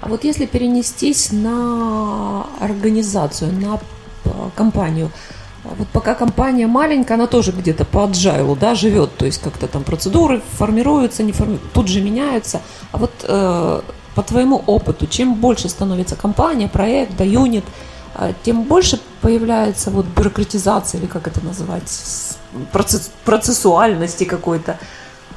А 0.00 0.08
вот 0.08 0.24
если 0.24 0.46
перенестись 0.46 1.32
на 1.32 2.46
организацию, 2.60 3.52
на 3.52 3.78
э, 4.24 4.30
компанию, 4.56 5.10
вот 5.64 5.88
пока 5.88 6.14
компания 6.14 6.66
маленькая, 6.66 7.14
она 7.14 7.26
тоже 7.26 7.52
где-то 7.52 7.84
по 7.84 8.06
agile, 8.06 8.56
да, 8.58 8.74
живет, 8.74 9.16
то 9.16 9.24
есть 9.24 9.40
как-то 9.40 9.66
там 9.66 9.82
процедуры 9.82 10.42
формируются, 10.58 11.22
не 11.22 11.32
форми... 11.32 11.58
тут 11.72 11.88
же 11.88 12.00
меняются. 12.00 12.60
А 12.92 12.98
вот 12.98 13.12
э, 13.22 13.80
по 14.14 14.22
твоему 14.22 14.62
опыту, 14.66 15.06
чем 15.06 15.34
больше 15.34 15.68
становится 15.68 16.16
компания, 16.16 16.68
проект, 16.68 17.16
да, 17.16 17.24
юнит, 17.24 17.64
э, 18.16 18.32
тем 18.42 18.64
больше 18.64 19.00
появляется 19.22 19.90
вот 19.90 20.04
бюрократизация, 20.06 21.00
или 21.00 21.06
как 21.06 21.26
это 21.26 21.42
называть, 21.42 21.90
процесс, 22.72 23.10
процессуальности 23.24 24.24
какой-то. 24.24 24.78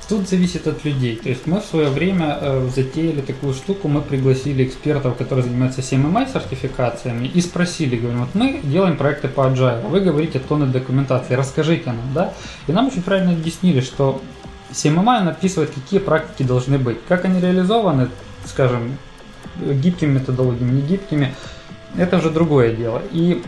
Тут 0.10 0.30
зависит 0.30 0.68
от 0.68 0.86
людей. 0.86 1.18
То 1.18 1.28
есть 1.28 1.48
мы 1.48 1.60
в 1.60 1.66
свое 1.66 1.90
время 1.90 2.38
э, 2.40 2.70
затеяли 2.74 3.20
такую 3.20 3.54
штуку, 3.54 3.90
мы 3.90 4.02
пригласили 4.02 4.64
экспертов, 4.64 5.18
которые 5.18 5.44
занимаются 5.44 5.82
CMMI 5.82 6.32
сертификациями, 6.32 7.28
и 7.28 7.42
спросили, 7.42 7.98
говорим, 7.98 8.22
вот 8.22 8.34
мы 8.34 8.62
делаем 8.64 8.96
проекты 8.96 9.28
по 9.28 9.42
Agile, 9.42 9.86
вы 9.90 10.00
говорите 10.00 10.40
тонны 10.40 10.68
документации, 10.68 11.34
расскажите 11.34 11.88
нам, 11.88 12.14
да? 12.14 12.34
И 12.68 12.72
нам 12.72 12.88
очень 12.88 13.02
правильно 13.02 13.34
объяснили, 13.34 13.82
что 13.82 14.22
CMMI 14.72 15.24
написывает, 15.24 15.72
какие 15.72 16.00
практики 16.00 16.44
должны 16.44 16.78
быть, 16.78 16.98
как 17.10 17.26
они 17.26 17.42
реализованы, 17.42 18.08
скажем, 18.46 18.98
гибкими 19.60 20.14
методологиями, 20.14 20.72
не 20.72 20.82
гибкими, 20.84 21.36
это 21.98 22.18
уже 22.18 22.30
другое 22.30 22.74
дело. 22.74 23.02
И 23.12 23.44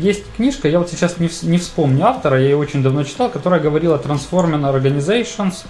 есть 0.00 0.24
книжка, 0.36 0.68
я 0.68 0.78
вот 0.78 0.90
сейчас 0.90 1.18
не, 1.18 1.30
не 1.42 1.58
вспомню 1.58 2.06
автора, 2.06 2.38
я 2.38 2.50
ее 2.50 2.56
очень 2.56 2.82
давно 2.82 3.04
читал, 3.04 3.30
которая 3.30 3.60
говорила 3.60 3.96
Transforming 3.96 4.62
Organizations 4.72 5.66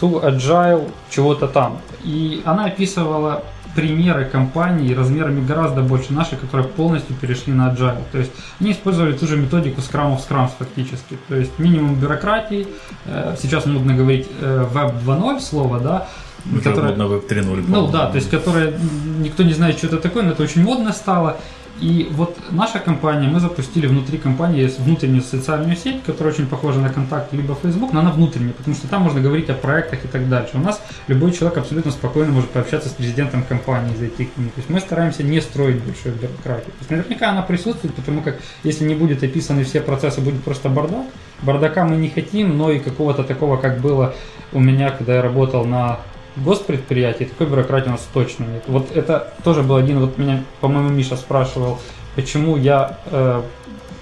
to 0.00 0.22
Agile 0.22 0.90
чего-то 1.10 1.48
там. 1.48 1.80
И 2.04 2.42
она 2.44 2.66
описывала 2.66 3.44
примеры 3.74 4.26
компаний 4.26 4.94
размерами 4.94 5.44
гораздо 5.44 5.82
больше 5.82 6.12
нашей, 6.12 6.36
которые 6.36 6.68
полностью 6.68 7.16
перешли 7.16 7.52
на 7.52 7.72
Agile. 7.72 8.02
То 8.12 8.18
есть 8.18 8.32
они 8.60 8.72
использовали 8.72 9.12
ту 9.12 9.26
же 9.26 9.36
методику 9.36 9.80
Scrum 9.80 10.16
of 10.16 10.20
Scrums 10.28 10.50
фактически. 10.58 11.18
То 11.28 11.36
есть 11.36 11.58
минимум 11.58 11.94
бюрократии, 11.94 12.66
э, 13.06 13.36
сейчас 13.40 13.66
модно 13.66 13.94
говорить 13.94 14.28
э, 14.40 14.66
Web 14.72 15.02
2.0 15.04 15.40
слово, 15.40 15.80
да, 15.80 16.08
Уже 16.50 16.60
которое, 16.60 16.88
модно 16.88 17.02
Web 17.04 17.28
3.0. 17.28 17.64
Ну 17.68 17.86
да, 17.88 18.10
то 18.10 18.16
есть 18.16 18.30
которое 18.30 18.74
никто 19.18 19.42
не 19.42 19.54
знает, 19.54 19.78
что 19.78 19.86
это 19.86 19.98
такое, 19.98 20.22
но 20.22 20.32
это 20.32 20.42
очень 20.42 20.62
модно 20.62 20.92
стало. 20.92 21.38
И 21.80 22.08
вот 22.12 22.36
наша 22.50 22.78
компания, 22.78 23.28
мы 23.28 23.40
запустили 23.40 23.86
внутри 23.86 24.18
компании 24.18 24.70
внутреннюю 24.78 25.22
социальную 25.22 25.76
сеть, 25.76 26.02
которая 26.04 26.32
очень 26.32 26.46
похожа 26.46 26.78
на 26.78 26.90
контакт 26.90 27.32
либо 27.32 27.54
Facebook, 27.54 27.92
но 27.92 28.00
она 28.00 28.12
внутренняя, 28.12 28.52
потому 28.52 28.76
что 28.76 28.88
там 28.88 29.02
можно 29.02 29.20
говорить 29.20 29.50
о 29.50 29.54
проектах 29.54 30.04
и 30.04 30.08
так 30.08 30.28
дальше. 30.28 30.52
У 30.54 30.60
нас 30.60 30.80
любой 31.08 31.32
человек 31.32 31.58
абсолютно 31.58 31.90
спокойно 31.90 32.32
может 32.32 32.50
пообщаться 32.50 32.88
с 32.88 32.92
президентом 32.92 33.42
компании, 33.42 33.96
зайти 33.96 34.26
к 34.26 34.36
нему. 34.36 34.50
То 34.50 34.58
есть 34.58 34.70
мы 34.70 34.80
стараемся 34.80 35.22
не 35.22 35.40
строить 35.40 35.82
большую 35.82 36.14
бюрократию. 36.14 36.72
То 36.72 36.78
есть 36.80 36.90
наверняка 36.90 37.30
она 37.30 37.42
присутствует, 37.42 37.94
потому 37.94 38.22
как 38.22 38.38
если 38.62 38.84
не 38.84 38.94
будет 38.94 39.22
описаны 39.22 39.64
все 39.64 39.80
процессы, 39.80 40.20
будет 40.20 40.42
просто 40.44 40.68
бардак. 40.68 41.06
Бардака 41.42 41.84
мы 41.84 41.96
не 41.96 42.10
хотим, 42.10 42.56
но 42.56 42.70
и 42.70 42.78
какого-то 42.78 43.24
такого, 43.24 43.56
как 43.56 43.80
было 43.80 44.14
у 44.52 44.60
меня, 44.60 44.90
когда 44.90 45.16
я 45.16 45.22
работал 45.22 45.64
на 45.64 45.98
госпредприятий 46.36 47.26
такой 47.26 47.46
бюрократии 47.46 47.88
у 47.88 47.92
нас 47.92 48.08
точно 48.12 48.44
нет. 48.44 48.64
Вот 48.66 48.90
это 48.94 49.32
тоже 49.44 49.62
был 49.62 49.76
один, 49.76 50.00
вот 50.00 50.18
меня, 50.18 50.42
по-моему, 50.60 50.90
Миша 50.90 51.16
спрашивал, 51.16 51.78
почему 52.16 52.56
я, 52.56 52.98
э, 53.10 53.42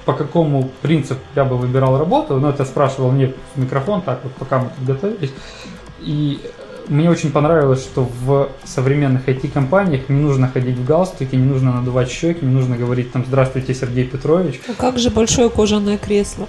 по 0.04 0.12
какому 0.12 0.70
принципу 0.82 1.20
я 1.34 1.44
бы 1.44 1.56
выбирал 1.56 1.98
работу, 1.98 2.38
но 2.38 2.50
это 2.50 2.64
спрашивал 2.64 3.10
мне 3.10 3.32
в 3.54 3.60
микрофон, 3.60 4.02
так 4.02 4.20
вот, 4.22 4.32
пока 4.34 4.58
мы 4.60 4.70
тут 4.76 4.86
готовились. 4.86 5.32
И 6.00 6.40
мне 6.88 7.08
очень 7.08 7.30
понравилось, 7.30 7.82
что 7.82 8.08
в 8.24 8.48
современных 8.64 9.28
IT-компаниях 9.28 10.08
не 10.08 10.20
нужно 10.20 10.48
ходить 10.48 10.76
в 10.76 10.84
галстуке, 10.84 11.36
не 11.36 11.44
нужно 11.44 11.72
надувать 11.72 12.10
щеки, 12.10 12.44
не 12.44 12.52
нужно 12.52 12.76
говорить 12.76 13.12
там 13.12 13.24
«Здравствуйте, 13.26 13.74
Сергей 13.74 14.04
Петрович». 14.04 14.60
А 14.68 14.72
как 14.74 14.98
же 14.98 15.10
большое 15.10 15.50
кожаное 15.50 15.98
кресло? 15.98 16.48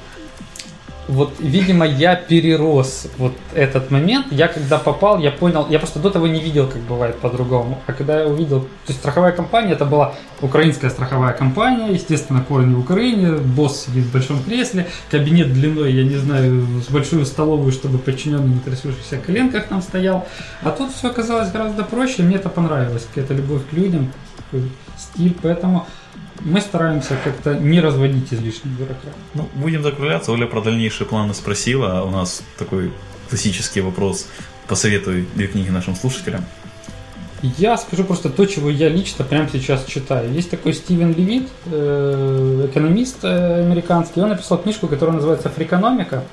Вот, 1.12 1.34
видимо, 1.40 1.86
я 1.86 2.16
перерос 2.16 3.08
вот 3.18 3.34
этот 3.54 3.92
момент. 3.92 4.28
Я 4.32 4.48
когда 4.48 4.78
попал, 4.78 5.20
я 5.20 5.30
понял, 5.32 5.68
я 5.70 5.78
просто 5.78 6.00
до 6.00 6.10
того 6.10 6.28
не 6.28 6.40
видел, 6.40 6.68
как 6.68 6.82
бывает 6.84 7.20
по-другому. 7.20 7.80
А 7.86 7.92
когда 7.92 8.22
я 8.22 8.28
увидел, 8.28 8.62
то 8.62 8.68
есть 8.88 9.00
страховая 9.00 9.34
компания, 9.34 9.74
это 9.74 9.86
была 9.86 10.16
украинская 10.42 10.90
страховая 10.90 11.34
компания, 11.34 11.92
естественно, 11.92 12.42
корни 12.48 12.74
в 12.74 12.80
Украине, 12.80 13.34
босс 13.34 13.86
сидит 13.86 14.06
в 14.06 14.14
большом 14.14 14.42
кресле, 14.42 14.88
кабинет 15.10 15.52
длиной, 15.54 15.92
я 15.92 16.04
не 16.06 16.16
знаю, 16.16 16.66
с 16.82 16.90
большую 16.90 17.26
столовую, 17.26 17.74
чтобы 17.74 17.98
подчиненный 17.98 18.56
на 18.56 18.60
трясущихся 18.62 19.18
коленках 19.18 19.68
там 19.68 19.82
стоял. 19.82 20.26
А 20.64 20.72
тут 20.72 20.94
все 20.94 21.10
оказалось 21.10 21.52
гораздо 21.52 21.84
проще, 21.84 22.24
мне 22.24 22.38
это 22.38 22.48
понравилось, 22.48 23.06
какая-то 23.14 23.34
любовь 23.34 23.64
к 23.70 23.74
людям, 23.74 24.14
стиль, 24.98 25.36
поэтому 25.42 25.88
мы 26.44 26.62
стараемся 26.62 27.16
как-то 27.24 27.56
не 27.56 27.80
разводить 27.80 28.34
излишний 28.34 28.72
бюрократ. 28.72 29.16
Ну, 29.34 29.50
будем 29.56 29.84
закругляться. 29.84 30.32
Оля 30.32 30.48
про 30.48 30.62
дальнейшие 30.62 31.08
планы 31.08 31.34
спросила. 31.34 32.00
А 32.00 32.04
у 32.04 32.10
нас 32.10 32.44
такой 32.58 32.92
классический 33.30 33.82
вопрос. 33.82 34.28
Посоветуй 34.68 35.28
две 35.36 35.48
книги 35.48 35.70
нашим 35.70 35.96
слушателям. 35.96 36.46
Я 37.58 37.76
скажу 37.78 38.04
просто 38.04 38.30
то, 38.30 38.46
чего 38.46 38.70
я 38.70 38.88
лично 38.88 39.26
прямо 39.26 39.50
сейчас 39.52 39.86
читаю. 39.86 40.32
Есть 40.32 40.52
такой 40.52 40.74
Стивен 40.74 41.14
Левит, 41.14 41.50
э, 41.66 42.68
экономист 42.70 43.24
э, 43.24 43.62
американский, 43.66 44.22
он 44.22 44.30
написал 44.30 44.60
книжку, 44.60 44.88
которая 44.88 45.16
называется 45.16 45.50
«Фрикономика». 45.50 46.24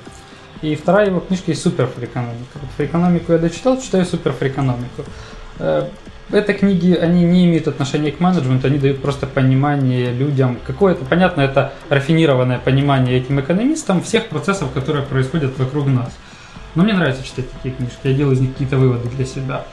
И 0.61 0.75
вторая 0.75 1.07
его 1.07 1.19
книжка 1.19 1.49
есть 1.51 1.63
«Суперфрикономика». 1.63 2.59
Вот 2.61 2.69
фрикономику 2.77 3.31
я 3.31 3.39
дочитал, 3.39 3.81
читаю 3.81 4.05
«Суперфрикономику». 4.05 5.03
Это 6.31 6.53
книги, 6.53 6.93
они 6.93 7.23
не 7.23 7.45
имеют 7.45 7.67
отношения 7.67 8.11
к 8.11 8.19
менеджменту, 8.19 8.67
они 8.67 8.77
дают 8.77 9.01
просто 9.01 9.25
понимание 9.25 10.11
людям, 10.11 10.59
какое-то, 10.65 11.03
понятно, 11.03 11.41
это 11.41 11.73
рафинированное 11.89 12.59
понимание 12.59 13.17
этим 13.17 13.39
экономистам 13.39 14.03
всех 14.03 14.27
процессов, 14.27 14.71
которые 14.71 15.03
происходят 15.05 15.57
вокруг 15.57 15.87
нас. 15.87 16.15
Но 16.75 16.83
мне 16.83 16.93
нравится 16.93 17.23
читать 17.23 17.49
такие 17.51 17.73
книжки, 17.73 17.99
я 18.03 18.13
делаю 18.13 18.35
из 18.35 18.41
них 18.41 18.51
какие-то 18.51 18.77
выводы 18.77 19.09
для 19.09 19.25
себя. 19.25 19.65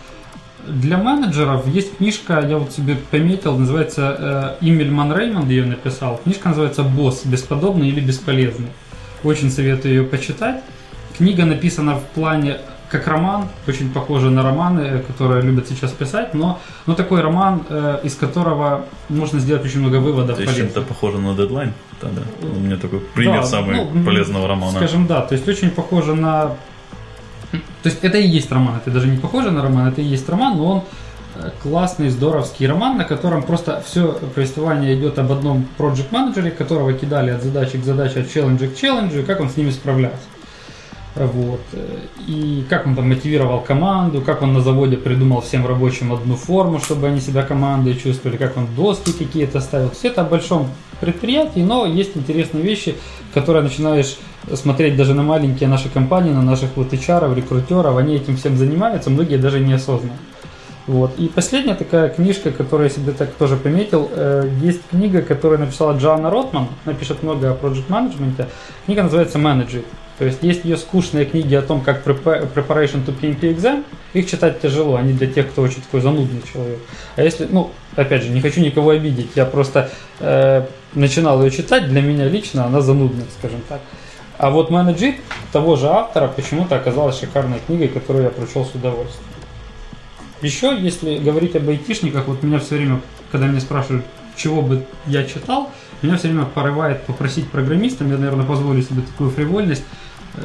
Для 0.67 0.97
менеджеров 0.97 1.67
есть 1.69 1.99
книжка, 1.99 2.41
я 2.41 2.57
вот 2.57 2.73
себе 2.73 2.97
пометил, 3.11 3.57
называется 3.57 4.57
э, 4.61 4.65
Реймонд 4.65 5.51
ее 5.51 5.65
написал. 5.65 6.21
Книжка 6.25 6.49
называется 6.49 6.83
«Босс. 6.83 7.25
Бесподобный 7.25 7.89
или 7.89 8.01
бесполезный». 8.01 8.69
Очень 9.23 9.51
советую 9.51 9.95
ее 9.95 10.05
почитать. 10.05 10.63
Книга 11.17 11.45
написана 11.45 11.95
в 11.97 12.05
плане 12.07 12.59
как 12.91 13.07
роман, 13.09 13.49
очень 13.67 13.91
похоже 13.91 14.31
на 14.31 14.43
романы, 14.43 15.01
которые 15.01 15.43
любят 15.43 15.69
сейчас 15.69 15.91
писать, 15.93 16.35
но, 16.35 16.61
но 16.87 16.95
такой 16.95 17.21
роман, 17.21 17.65
э, 17.69 18.01
из 18.05 18.15
которого 18.15 18.85
можно 19.09 19.41
сделать 19.41 19.65
очень 19.65 19.81
много 19.81 19.97
выводов. 19.97 20.37
То 20.37 20.43
есть 20.43 20.57
чем-то 20.57 20.83
похоже 20.83 21.19
на 21.19 21.35
дедлайн? 21.35 21.73
Тогда. 22.01 22.23
У 22.43 22.61
меня 22.61 22.77
такой 22.77 23.01
пример 23.01 23.41
да, 23.41 23.47
самый 23.47 23.77
ну, 23.77 24.05
полезного 24.05 24.47
романа. 24.47 24.77
Скажем, 24.77 25.07
да, 25.07 25.23
то 25.23 25.35
есть 25.35 25.49
очень 25.49 25.71
похоже 25.71 26.15
на 26.15 26.57
то 27.53 27.89
есть 27.89 27.99
это 28.03 28.19
и 28.19 28.27
есть 28.27 28.51
роман, 28.51 28.77
это 28.77 28.91
даже 28.91 29.07
не 29.07 29.17
похоже 29.17 29.51
на 29.51 29.63
роман, 29.63 29.89
это 29.89 30.01
и 30.01 30.05
есть 30.05 30.29
роман, 30.29 30.57
но 30.57 30.67
он 30.67 30.83
э, 31.37 31.51
классный, 31.63 32.09
здоровский 32.09 32.67
роман, 32.67 32.99
на 32.99 33.05
котором 33.05 33.43
просто 33.43 33.83
все 33.87 34.13
повествование 34.35 34.95
идет 34.99 35.19
об 35.19 35.31
одном 35.31 35.67
проект 35.77 36.11
менеджере 36.11 36.51
которого 36.51 36.93
кидали 36.93 37.31
от 37.31 37.43
задачи 37.43 37.79
к 37.79 37.85
задаче, 37.85 38.21
от 38.21 38.33
челленджа 38.33 38.67
к 38.67 38.77
челленджу, 38.77 39.21
и 39.21 39.23
как 39.23 39.41
он 39.41 39.51
с 39.51 39.57
ними 39.57 39.71
справлялся. 39.71 40.19
Вот. 41.17 41.61
И 42.27 42.65
как 42.69 42.87
он 42.87 42.95
там 42.95 43.09
мотивировал 43.09 43.61
команду, 43.61 44.21
как 44.21 44.43
он 44.43 44.53
на 44.53 44.61
заводе 44.61 44.97
придумал 44.97 45.41
всем 45.41 45.67
рабочим 45.67 46.13
одну 46.13 46.37
форму, 46.37 46.79
чтобы 46.79 47.07
они 47.07 47.21
себя 47.21 47.43
командой 47.43 47.95
чувствовали, 47.95 48.37
как 48.37 48.57
он 48.57 48.67
доски 48.77 49.13
какие-то 49.13 49.61
ставил. 49.61 49.91
Все 49.91 50.09
это 50.09 50.23
о 50.23 50.25
большом 50.25 50.69
предприятии, 51.01 51.61
но 51.61 51.87
есть 51.87 52.17
интересные 52.17 52.63
вещи, 52.63 52.97
которые 53.33 53.63
начинаешь 53.63 54.19
смотреть 54.55 54.97
даже 54.97 55.15
на 55.15 55.23
маленькие 55.23 55.69
наши 55.69 55.89
компании, 55.89 56.33
на 56.33 56.43
наших 56.43 56.77
вот 56.77 56.93
HR, 56.93 57.35
рекрутеров, 57.35 57.97
они 57.97 58.17
этим 58.17 58.37
всем 58.37 58.57
занимаются, 58.57 59.11
многие 59.11 59.37
даже 59.37 59.61
неосознанно. 59.61 60.17
Вот. 60.87 61.19
И 61.19 61.27
последняя 61.29 61.75
такая 61.75 62.11
книжка, 62.11 62.53
которую 62.53 62.89
я 62.89 62.95
себе 62.95 63.13
так 63.13 63.33
тоже 63.33 63.57
пометил, 63.57 64.09
э, 64.13 64.49
есть 64.63 64.83
книга, 64.89 65.21
которую 65.21 65.59
написала 65.59 65.99
Джоанна 65.99 66.31
Ротман, 66.31 66.69
она 66.85 66.95
пишет 66.95 67.25
много 67.25 67.51
о 67.51 67.55
management. 67.55 68.47
Книга 68.85 69.03
называется 69.03 69.39
Manage 69.39 69.85
То 70.19 70.25
есть 70.25 70.43
есть 70.43 70.65
ее 70.65 70.79
скучные 70.79 71.27
книги 71.27 71.55
о 71.55 71.63
том, 71.63 71.83
как 71.83 72.07
preparation 72.07 73.05
to 73.05 73.19
PMP 73.19 73.55
exam, 73.55 73.85
их 74.15 74.31
читать 74.31 74.61
тяжело, 74.61 74.97
они 74.97 75.13
для 75.13 75.27
тех, 75.27 75.51
кто 75.51 75.63
очень 75.63 75.83
такой 75.83 76.01
занудный 76.01 76.43
человек. 76.51 76.79
А 77.17 77.23
если, 77.23 77.47
ну, 77.51 77.71
опять 77.97 78.23
же, 78.23 78.31
не 78.31 78.41
хочу 78.41 78.61
никого 78.61 78.91
обидеть, 78.91 79.31
я 79.35 79.45
просто 79.45 79.91
э, 80.21 80.67
начинал 80.95 81.43
ее 81.43 81.51
читать, 81.51 81.89
для 81.89 82.01
меня 82.01 82.29
лично 82.29 82.65
она 82.65 82.81
занудная, 82.81 83.27
скажем 83.39 83.61
так. 83.69 83.81
А 84.39 84.51
вот 84.51 84.71
менеджер 84.71 85.15
того 85.53 85.77
же 85.77 85.87
автора 85.89 86.29
почему-то 86.29 86.77
оказалась 86.77 87.19
шикарной 87.19 87.59
книгой, 87.67 87.89
которую 87.89 88.25
я 88.25 88.31
прочел 88.31 88.65
с 88.65 88.75
удовольствием. 88.75 89.27
Еще, 90.43 90.77
если 90.79 91.19
говорить 91.19 91.57
об 91.57 91.69
айтишниках, 91.69 92.27
вот 92.27 92.43
меня 92.43 92.59
все 92.59 92.77
время, 92.77 93.01
когда 93.33 93.47
меня 93.47 93.61
спрашивают, 93.61 94.05
чего 94.37 94.61
бы 94.61 94.85
я 95.07 95.25
читал, 95.25 95.71
меня 96.03 96.19
все 96.19 96.29
время 96.29 96.45
порывает 96.45 97.03
попросить 97.05 97.51
программистам, 97.51 98.11
я, 98.11 98.19
наверное, 98.19 98.45
позволю 98.45 98.83
себе 98.83 99.01
такую 99.03 99.31
фривольность, 99.31 99.85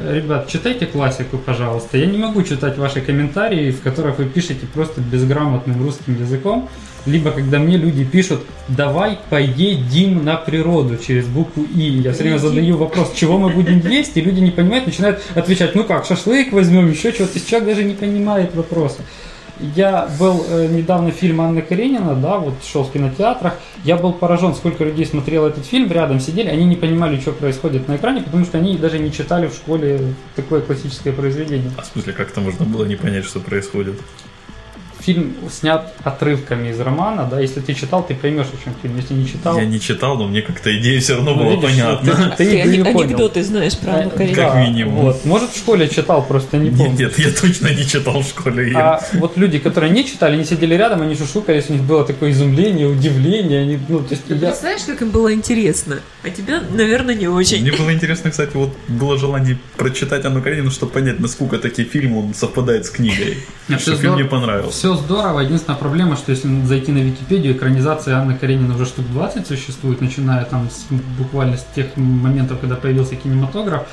Ребят, 0.08 0.48
читайте 0.48 0.86
классику, 0.86 1.38
пожалуйста. 1.38 1.98
Я 1.98 2.06
не 2.06 2.18
могу 2.18 2.42
читать 2.42 2.78
ваши 2.78 3.00
комментарии, 3.00 3.70
в 3.70 3.82
которых 3.82 4.18
вы 4.18 4.24
пишете 4.24 4.66
просто 4.72 5.00
безграмотным 5.00 5.82
русским 5.82 6.18
языком 6.18 6.68
либо 7.06 7.30
когда 7.30 7.58
мне 7.58 7.76
люди 7.76 8.04
пишут, 8.04 8.42
давай 8.68 9.18
поедим 9.28 10.24
на 10.24 10.36
природу 10.36 10.96
через 10.96 11.26
букву 11.26 11.64
И. 11.74 11.80
Я 11.80 12.12
все 12.12 12.22
время 12.22 12.38
задаю 12.38 12.76
вопрос, 12.76 13.12
чего 13.14 13.38
мы 13.38 13.50
будем 13.50 13.80
есть, 13.88 14.16
и 14.16 14.20
люди 14.20 14.40
не 14.40 14.50
понимают, 14.50 14.86
начинают 14.86 15.20
отвечать, 15.34 15.74
ну 15.74 15.84
как, 15.84 16.06
шашлык 16.06 16.52
возьмем, 16.52 16.90
еще 16.90 17.12
чего-то. 17.12 17.40
Человек 17.40 17.70
даже 17.70 17.84
не 17.84 17.94
понимает 17.94 18.54
вопроса. 18.54 19.02
Я 19.76 20.08
был 20.18 20.44
э, 20.48 20.66
недавно 20.66 21.12
фильм 21.12 21.40
Анны 21.40 21.62
Каренина, 21.62 22.14
да, 22.16 22.38
вот 22.38 22.54
шел 22.64 22.82
в 22.82 22.92
кинотеатрах. 22.92 23.54
Я 23.84 23.96
был 23.96 24.12
поражен, 24.12 24.54
сколько 24.54 24.84
людей 24.84 25.06
смотрело 25.06 25.46
этот 25.48 25.64
фильм, 25.64 25.90
рядом 25.90 26.18
сидели, 26.20 26.48
они 26.48 26.64
не 26.64 26.76
понимали, 26.76 27.20
что 27.20 27.32
происходит 27.32 27.86
на 27.88 27.96
экране, 27.96 28.22
потому 28.22 28.44
что 28.44 28.58
они 28.58 28.76
даже 28.76 28.98
не 28.98 29.12
читали 29.12 29.46
в 29.46 29.54
школе 29.54 30.14
такое 30.34 30.60
классическое 30.62 31.12
произведение. 31.12 31.70
А 31.78 31.82
в 31.82 31.86
смысле, 31.86 32.12
как-то 32.12 32.40
можно 32.40 32.64
было 32.64 32.84
не 32.84 32.96
понять, 32.96 33.24
что 33.24 33.40
происходит? 33.40 33.94
Фильм 35.04 35.34
снят 35.50 35.92
отрывками 36.04 36.70
из 36.70 36.80
романа, 36.80 37.26
да, 37.30 37.40
если 37.40 37.60
ты 37.60 37.74
читал, 37.74 38.04
ты 38.06 38.14
поймешь, 38.14 38.46
о 38.46 38.64
чем 38.64 38.74
фильм, 38.80 38.96
если 38.96 39.14
не 39.14 39.26
читал. 39.26 39.58
Я 39.58 39.66
не 39.66 39.80
читал, 39.80 40.16
но 40.16 40.28
мне 40.28 40.42
как-то 40.42 40.76
идея 40.78 41.00
все 41.00 41.16
равно 41.16 41.34
ну, 41.34 41.38
была 41.38 41.50
видишь, 41.50 41.70
понятна. 41.70 42.34
Ты, 42.36 42.44
ты, 42.44 42.44
ты, 42.44 42.62
ты 42.62 42.76
не 42.76 42.88
анекдоты 42.88 43.42
знаешь 43.42 43.76
про 43.76 44.08
Каренину. 44.08 44.34
Как 44.34 44.54
минимум. 44.56 44.94
Вот. 45.02 45.24
Может, 45.24 45.50
в 45.50 45.56
школе 45.58 45.88
читал, 45.88 46.24
просто 46.24 46.58
не 46.58 46.70
помню. 46.70 46.90
Нет, 46.90 47.18
нет, 47.18 47.18
я 47.18 47.30
точно 47.32 47.68
не 47.68 47.86
читал 47.86 48.20
в 48.20 48.26
школе. 48.26 48.70
Я. 48.70 48.94
А 48.94 49.04
вот 49.14 49.36
люди, 49.36 49.58
которые 49.58 49.90
не 49.90 50.04
читали, 50.04 50.34
они 50.34 50.44
сидели 50.44 50.74
рядом, 50.74 51.02
они 51.02 51.14
шушукались, 51.14 51.68
у 51.68 51.72
них 51.72 51.82
было 51.82 52.04
такое 52.04 52.30
изумление, 52.30 52.86
удивление. 52.86 53.62
Они, 53.62 53.78
ну, 53.88 54.00
то 54.00 54.14
есть, 54.14 54.24
ты 54.24 54.34
я... 54.34 54.40
представляешь, 54.40 54.82
как 54.86 55.02
им 55.02 55.10
было 55.10 55.32
интересно? 55.32 56.00
А 56.22 56.30
тебе, 56.30 56.60
наверное, 56.72 57.14
не 57.14 57.28
очень. 57.28 57.62
Мне 57.62 57.72
было 57.72 57.92
интересно, 57.92 58.30
кстати, 58.30 58.54
вот 58.54 58.70
было 58.88 59.18
желание 59.18 59.58
прочитать 59.76 60.24
Анну 60.24 60.42
Каренину, 60.42 60.70
чтобы 60.70 60.92
понять, 60.92 61.18
насколько 61.20 61.58
такие 61.58 61.86
фильмы 61.88 62.32
совпадает 62.34 62.86
с 62.86 62.90
книгой. 62.90 63.38
Что 63.78 63.96
фильм 63.96 64.14
мне 64.14 64.24
понравился. 64.24 64.76
Все 64.76 64.91
здорово, 64.96 65.40
единственная 65.40 65.78
проблема, 65.78 66.16
что 66.16 66.30
если 66.30 66.64
зайти 66.64 66.92
на 66.92 66.98
Википедию, 66.98 67.54
экранизация 67.54 68.16
Анны 68.16 68.36
Каренина 68.36 68.74
уже 68.74 68.86
штук 68.86 69.06
20 69.12 69.46
существует, 69.46 70.00
начиная 70.00 70.44
там 70.44 70.68
с, 70.70 70.86
буквально 71.18 71.56
с 71.56 71.66
тех 71.74 71.96
моментов, 71.96 72.60
когда 72.60 72.76
появился 72.76 73.16
кинематограф, 73.16 73.86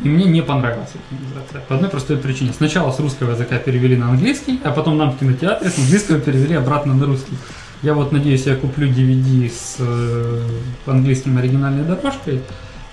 и 0.00 0.08
мне 0.08 0.24
не 0.24 0.42
понравилась 0.42 0.90
экранизация. 0.90 1.60
По 1.68 1.74
одной 1.76 1.90
простой 1.90 2.16
причине. 2.16 2.52
Сначала 2.52 2.90
с 2.92 2.98
русского 2.98 3.32
языка 3.32 3.58
перевели 3.58 3.96
на 3.96 4.08
английский, 4.08 4.60
а 4.64 4.72
потом 4.72 4.98
нам 4.98 5.12
в 5.12 5.18
кинотеатре 5.18 5.70
с 5.70 5.78
английского 5.78 6.18
перевели 6.18 6.54
обратно 6.54 6.94
на 6.94 7.06
русский. 7.06 7.36
Я 7.82 7.94
вот 7.94 8.12
надеюсь, 8.12 8.46
я 8.46 8.56
куплю 8.56 8.88
DVD 8.88 9.50
с 9.50 9.76
э, 9.78 10.48
английским 10.86 11.36
оригинальной 11.36 11.84
дорожкой 11.84 12.40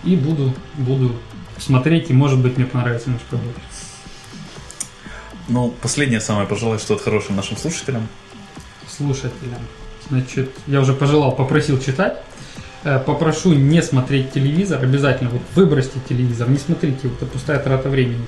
и 0.04 0.16
буду, 0.16 0.54
буду 0.78 1.16
смотреть, 1.58 2.10
и 2.10 2.14
может 2.14 2.40
быть 2.40 2.58
мне 2.58 2.66
понравится 2.66 3.10
немножко 3.10 3.36
больше. 3.36 3.60
Ну, 5.50 5.74
последнее 5.82 6.22
самое 6.22 6.48
пожелать 6.48 6.80
что-то 6.80 7.04
хорошее 7.04 7.36
нашим 7.36 7.58
слушателям. 7.58 8.08
Слушателям. 8.88 9.60
Значит, 10.10 10.52
я 10.68 10.80
уже 10.80 10.94
пожелал, 10.94 11.36
попросил 11.36 11.80
читать. 11.80 12.18
Э, 12.84 13.00
попрошу 13.00 13.54
не 13.54 13.82
смотреть 13.82 14.32
телевизор, 14.32 14.82
обязательно 14.84 15.32
вот 15.32 15.42
выбросьте 15.56 16.00
телевизор, 16.08 16.50
не 16.50 16.58
смотрите, 16.58 17.08
это 17.08 17.26
пустая 17.26 17.60
трата 17.60 17.90
времени. 17.90 18.26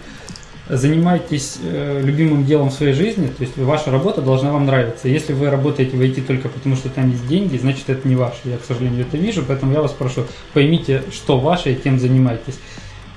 Занимайтесь 0.68 1.58
э, 1.64 2.02
любимым 2.04 2.46
делом 2.46 2.70
в 2.70 2.74
своей 2.74 2.94
жизни, 2.94 3.28
то 3.28 3.44
есть 3.44 3.58
ваша 3.58 3.92
работа 3.92 4.22
должна 4.22 4.52
вам 4.52 4.66
нравиться. 4.66 5.08
Если 5.08 5.34
вы 5.34 5.50
работаете 5.50 5.96
в 5.96 6.02
IT 6.02 6.24
только 6.24 6.50
потому, 6.50 6.76
что 6.76 6.90
там 6.90 7.12
есть 7.12 7.28
деньги, 7.28 7.58
значит 7.58 7.90
это 7.90 8.08
не 8.08 8.16
ваше. 8.16 8.40
Я, 8.46 8.58
к 8.58 8.66
сожалению, 8.66 9.06
это 9.06 9.18
вижу, 9.18 9.44
поэтому 9.48 9.74
я 9.74 9.82
вас 9.82 9.92
прошу, 9.92 10.26
поймите, 10.54 11.04
что 11.12 11.40
ваше 11.40 11.72
и 11.72 11.76
тем 11.76 12.00
занимайтесь. 12.00 12.56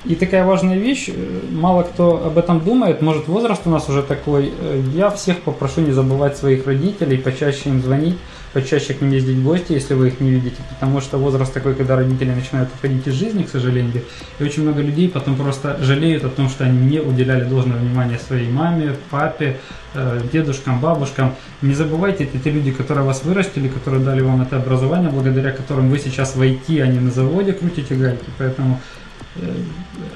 И 0.05 0.15
такая 0.17 0.45
важная 0.45 0.77
вещь, 0.77 1.09
э, 1.09 1.41
мало 1.51 1.83
кто 1.83 2.27
об 2.27 2.37
этом 2.37 2.61
думает, 2.61 3.01
может 3.01 3.27
возраст 3.27 3.63
у 3.65 3.71
нас 3.71 3.89
уже 3.89 4.03
такой. 4.03 4.53
Э, 4.61 4.83
я 4.95 5.09
всех 5.11 5.41
попрошу 5.41 5.81
не 5.81 5.93
забывать 5.93 6.37
своих 6.37 6.67
родителей, 6.67 7.17
почаще 7.17 7.71
им 7.71 7.83
звонить, 7.83 8.17
почаще 8.53 8.93
к 8.93 9.01
ним 9.01 9.13
ездить 9.13 9.37
в 9.39 9.45
гости, 9.45 9.73
если 9.73 9.95
вы 9.95 10.09
их 10.09 10.21
не 10.21 10.31
видите, 10.31 10.57
потому 10.69 11.01
что 11.01 11.17
возраст 11.17 11.55
такой, 11.55 11.75
когда 11.75 11.97
родители 11.97 12.33
начинают 12.33 12.69
уходить 12.77 13.07
из 13.07 13.15
жизни, 13.15 13.45
к 13.45 13.49
сожалению, 13.49 14.03
и 14.39 14.45
очень 14.45 14.63
много 14.63 14.83
людей 14.83 15.09
потом 15.09 15.37
просто 15.37 15.79
жалеют 15.81 16.25
о 16.25 16.29
том, 16.29 16.51
что 16.51 16.65
они 16.65 16.79
не 16.79 17.01
уделяли 17.01 17.45
должного 17.45 17.79
внимания 17.79 18.19
своей 18.19 18.51
маме, 18.51 18.97
папе, 19.11 19.57
э, 19.95 20.21
дедушкам, 20.31 20.81
бабушкам. 20.81 21.35
Не 21.63 21.73
забывайте, 21.73 22.25
это 22.25 22.39
те 22.39 22.51
люди, 22.51 22.73
которые 22.73 23.07
вас 23.07 23.25
вырастили, 23.25 23.69
которые 23.69 24.05
дали 24.05 24.21
вам 24.21 24.43
это 24.43 24.57
образование, 24.57 25.11
благодаря 25.11 25.51
которым 25.51 25.89
вы 25.89 25.99
сейчас 25.99 26.37
в 26.37 26.43
IT, 26.43 26.81
а 26.83 26.87
не 26.87 27.01
на 27.01 27.11
заводе 27.11 27.55
крутите 27.55 27.95
гайки, 27.95 28.27
поэтому 28.37 28.81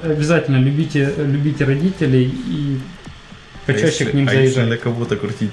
обязательно 0.03 0.57
любите, 0.57 1.13
любите 1.17 1.65
родителей 1.65 2.25
и 2.25 2.79
почаще 3.65 3.83
а 3.83 3.87
если, 3.87 4.05
к 4.05 4.13
ним 4.13 4.27
а 4.27 4.31
заезжать. 4.31 4.55
Если 4.55 4.65
для 4.65 4.77
кого-то 4.77 5.15
крутить 5.15 5.51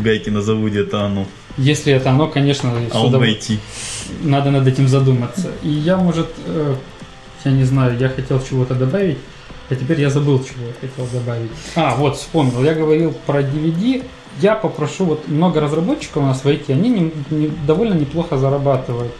гайки 0.00 0.30
на 0.30 0.42
заводе, 0.42 0.80
это 0.80 1.02
оно. 1.04 1.26
Если 1.56 1.92
это 1.92 2.10
оно, 2.10 2.28
конечно, 2.28 2.72
а 2.92 3.04
он 3.04 3.12
войти. 3.12 3.58
надо 4.22 4.50
над 4.50 4.66
этим 4.66 4.88
задуматься. 4.88 5.50
И 5.62 5.68
я, 5.68 5.96
может, 5.96 6.28
э, 6.46 6.74
я 7.44 7.52
не 7.52 7.64
знаю, 7.64 7.96
я 7.98 8.08
хотел 8.08 8.42
чего-то 8.42 8.74
добавить, 8.74 9.18
а 9.70 9.74
теперь 9.74 10.00
я 10.00 10.10
забыл, 10.10 10.42
чего 10.42 10.66
я 10.66 10.88
хотел 10.88 11.06
добавить. 11.12 11.50
А, 11.76 11.94
вот, 11.94 12.16
вспомнил. 12.16 12.62
Я 12.64 12.74
говорил 12.74 13.14
про 13.26 13.40
DVD. 13.40 14.04
я 14.40 14.56
попрошу, 14.56 15.04
вот 15.04 15.28
много 15.28 15.60
разработчиков 15.60 16.22
у 16.22 16.26
нас 16.26 16.44
в 16.44 16.48
IT, 16.48 16.72
они 16.72 16.88
не, 16.88 17.12
не, 17.30 17.50
довольно 17.66 17.94
неплохо 17.94 18.36
зарабатывают. 18.36 19.12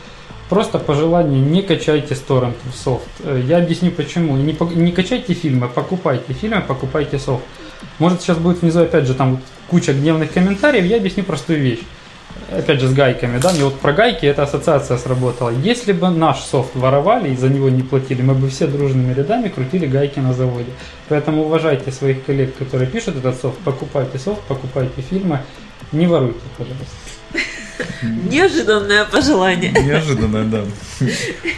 Просто 0.48 0.78
по 0.78 0.94
желанию 0.94 1.42
не 1.42 1.62
качайте 1.62 2.14
с 2.14 2.20
торрентов 2.20 2.74
софт. 2.74 3.08
Э, 3.20 3.42
я 3.46 3.58
объясню 3.58 3.90
почему. 3.90 4.36
Не, 4.36 4.56
не 4.74 4.92
качайте 4.92 5.32
фильмы, 5.34 5.68
покупайте 5.68 6.32
фильмы, 6.34 6.60
покупайте 6.60 7.18
софт. 7.18 7.44
Может 7.98 8.20
сейчас 8.20 8.38
будет 8.38 8.62
внизу 8.62 8.80
опять 8.80 9.06
же 9.06 9.14
там 9.14 9.40
куча 9.68 9.92
гневных 9.92 10.32
комментариев, 10.32 10.84
я 10.84 10.96
объясню 10.96 11.24
простую 11.24 11.60
вещь. 11.60 11.80
Опять 12.50 12.80
же 12.80 12.88
с 12.88 12.92
гайками, 12.92 13.38
да, 13.38 13.52
мне 13.52 13.64
вот 13.64 13.78
про 13.78 13.92
гайки 13.92 14.26
эта 14.26 14.42
ассоциация 14.42 14.98
сработала. 14.98 15.50
Если 15.50 15.92
бы 15.92 16.10
наш 16.10 16.40
софт 16.40 16.74
воровали 16.74 17.32
и 17.32 17.36
за 17.36 17.48
него 17.48 17.68
не 17.68 17.82
платили, 17.82 18.22
мы 18.22 18.34
бы 18.34 18.48
все 18.48 18.66
дружными 18.66 19.14
рядами 19.14 19.48
крутили 19.48 19.86
гайки 19.86 20.18
на 20.18 20.34
заводе. 20.34 20.70
Поэтому 21.08 21.44
уважайте 21.44 21.90
своих 21.90 22.24
коллег, 22.24 22.56
которые 22.56 22.90
пишут 22.90 23.16
этот 23.16 23.40
софт, 23.40 23.58
покупайте 23.64 24.18
софт, 24.18 24.42
покупайте 24.42 25.00
фильмы, 25.00 25.40
не 25.92 26.06
воруйте, 26.06 26.40
пожалуйста. 26.58 27.13
Неожиданное 28.02 29.04
пожелание. 29.04 29.72
Неожиданное, 29.72 30.44
да. 30.44 30.64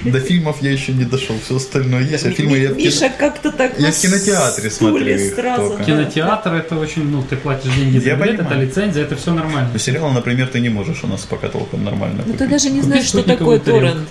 До 0.05 0.21
фильмов 0.21 0.63
я 0.63 0.73
еще 0.73 0.93
не 0.93 1.05
дошел, 1.05 1.37
все 1.45 1.57
остальное 1.57 2.03
есть, 2.03 2.25
а 2.25 2.31
фильмы 2.31 2.59
я 2.59 2.71
в 2.71 2.77
Миша 2.77 3.11
как-то 3.11 3.53
так 3.53 3.79
Я 3.79 3.93
в 3.93 3.99
кинотеатре 3.99 4.71
смотрю 4.71 5.19
только. 5.37 5.85
Кинотеатр 5.85 6.55
это 6.55 6.77
очень, 6.77 7.05
ну, 7.05 7.23
ты 7.23 7.37
платишь 7.37 7.73
деньги 7.75 7.99
за 7.99 8.15
билет, 8.15 8.41
это 8.41 8.55
лицензия, 8.55 9.03
это 9.03 9.17
все 9.17 9.33
нормально. 9.33 9.71
Но 9.73 9.79
сериал, 9.79 10.11
например, 10.11 10.49
ты 10.49 10.61
не 10.61 10.69
можешь 10.69 11.05
у 11.05 11.07
нас 11.07 11.23
пока 11.23 11.49
толком 11.49 11.85
нормально 11.85 12.23
Ну 12.27 12.35
ты 12.35 12.47
даже 12.47 12.71
не 12.71 12.81
знаешь, 12.81 13.07
что 13.07 13.23
такое 13.23 13.59
торрент. 13.59 14.09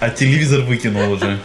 А 0.00 0.08
телевизор 0.08 0.62
выкинул 0.62 1.12
уже. 1.12 1.38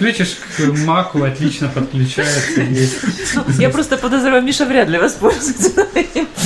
Подключишь 0.00 0.36
к 0.56 0.86
маку, 0.86 1.22
отлично 1.22 1.68
подключается. 1.68 2.62
Я 3.58 3.68
просто 3.68 3.98
подозреваю, 3.98 4.42
Миша 4.42 4.64
вряд 4.64 4.88
ли 4.88 4.98
воспользуется 4.98 5.86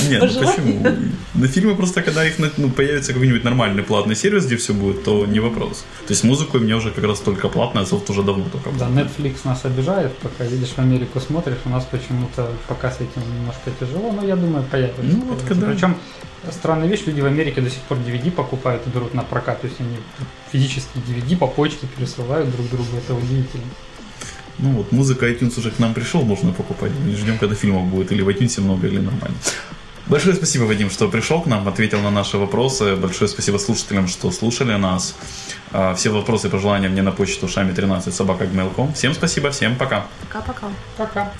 Нет, 0.09 0.21
ну 0.21 0.27
почему? 0.27 0.85
На 1.35 1.47
фильмы 1.47 1.75
просто, 1.75 2.01
когда 2.01 2.25
их 2.25 2.35
ну, 2.57 2.69
появится 2.69 3.13
какой-нибудь 3.13 3.43
нормальный 3.43 3.83
платный 3.83 4.15
сервис, 4.15 4.45
где 4.45 4.55
все 4.57 4.73
будет, 4.73 5.03
то 5.03 5.25
не 5.25 5.39
вопрос. 5.39 5.85
То 6.07 6.13
есть 6.13 6.23
музыку 6.23 6.57
у 6.57 6.59
меня 6.59 6.77
уже 6.77 6.91
как 6.91 7.03
раз 7.05 7.19
только 7.19 7.49
платная, 7.49 7.85
софт 7.85 8.09
уже 8.09 8.23
давно 8.23 8.45
только. 8.51 8.71
Да, 8.71 8.87
Netflix 8.89 9.39
нас 9.45 9.65
обижает, 9.65 10.17
пока 10.17 10.43
видишь 10.43 10.69
в 10.69 10.79
Америку 10.79 11.19
смотришь, 11.19 11.57
у 11.65 11.69
нас 11.69 11.85
почему-то 11.85 12.51
пока 12.67 12.91
с 12.91 12.95
этим 12.95 13.21
немножко 13.37 13.71
тяжело, 13.79 14.11
но 14.11 14.25
я 14.25 14.35
думаю, 14.35 14.63
появится. 14.63 15.01
Ну 15.03 15.25
вот 15.25 15.41
когда... 15.47 15.67
Причем 15.67 15.95
странная 16.51 16.87
вещь, 16.87 17.03
люди 17.05 17.21
в 17.21 17.25
Америке 17.25 17.61
до 17.61 17.69
сих 17.69 17.79
пор 17.81 17.97
DVD 17.97 18.31
покупают 18.31 18.83
и 18.85 18.89
берут 18.89 19.13
на 19.13 19.23
прокат, 19.23 19.61
то 19.61 19.67
есть 19.67 19.79
они 19.79 19.97
физически 20.51 20.97
DVD 20.97 21.37
по 21.37 21.47
почте 21.47 21.87
пересылают 21.97 22.49
друг 22.51 22.69
другу, 22.69 22.97
это 22.97 23.13
удивительно. 23.13 23.44
Ну 24.57 24.69
вот, 24.71 24.91
музыка 24.91 25.29
iTunes 25.29 25.59
уже 25.59 25.71
к 25.71 25.79
нам 25.79 25.93
пришел, 25.93 26.21
можно 26.23 26.53
покупать. 26.53 26.91
Не 27.05 27.15
ждем, 27.15 27.37
когда 27.37 27.55
фильмов 27.55 27.87
будет 27.87 28.11
или 28.11 28.21
в 28.21 28.29
iTunes 28.29 28.61
много, 28.61 28.87
или 28.87 28.99
нормально. 28.99 29.35
Большое 30.07 30.35
спасибо, 30.35 30.63
Вадим, 30.65 30.91
что 30.91 31.09
пришел 31.09 31.41
к 31.41 31.47
нам, 31.47 31.67
ответил 31.67 31.99
на 31.99 32.11
наши 32.11 32.37
вопросы. 32.37 32.95
Большое 32.95 33.27
спасибо 33.27 33.57
слушателям, 33.57 34.07
что 34.07 34.29
слушали 34.31 34.75
нас. 34.75 35.15
А, 35.71 35.95
все 35.95 36.11
вопросы 36.11 36.47
и 36.47 36.49
пожелания 36.51 36.89
мне 36.89 37.01
на 37.01 37.11
почту 37.11 37.47
шами 37.47 37.73
13 37.73 38.13
собака 38.13 38.47
Всем 38.93 39.13
спасибо, 39.15 39.49
всем 39.49 39.75
пока. 39.75 40.05
Пока-пока. 40.21 40.67
Пока. 40.95 41.33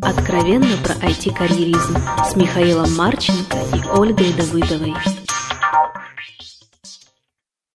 Откровенно 0.00 0.76
про 0.82 0.94
IT-карьеризм 0.94 1.98
с 2.30 2.34
Михаилом 2.34 2.94
Марченко 2.96 3.58
и 3.74 3.86
Ольгой 3.88 4.32
Давыдовой. 4.32 4.94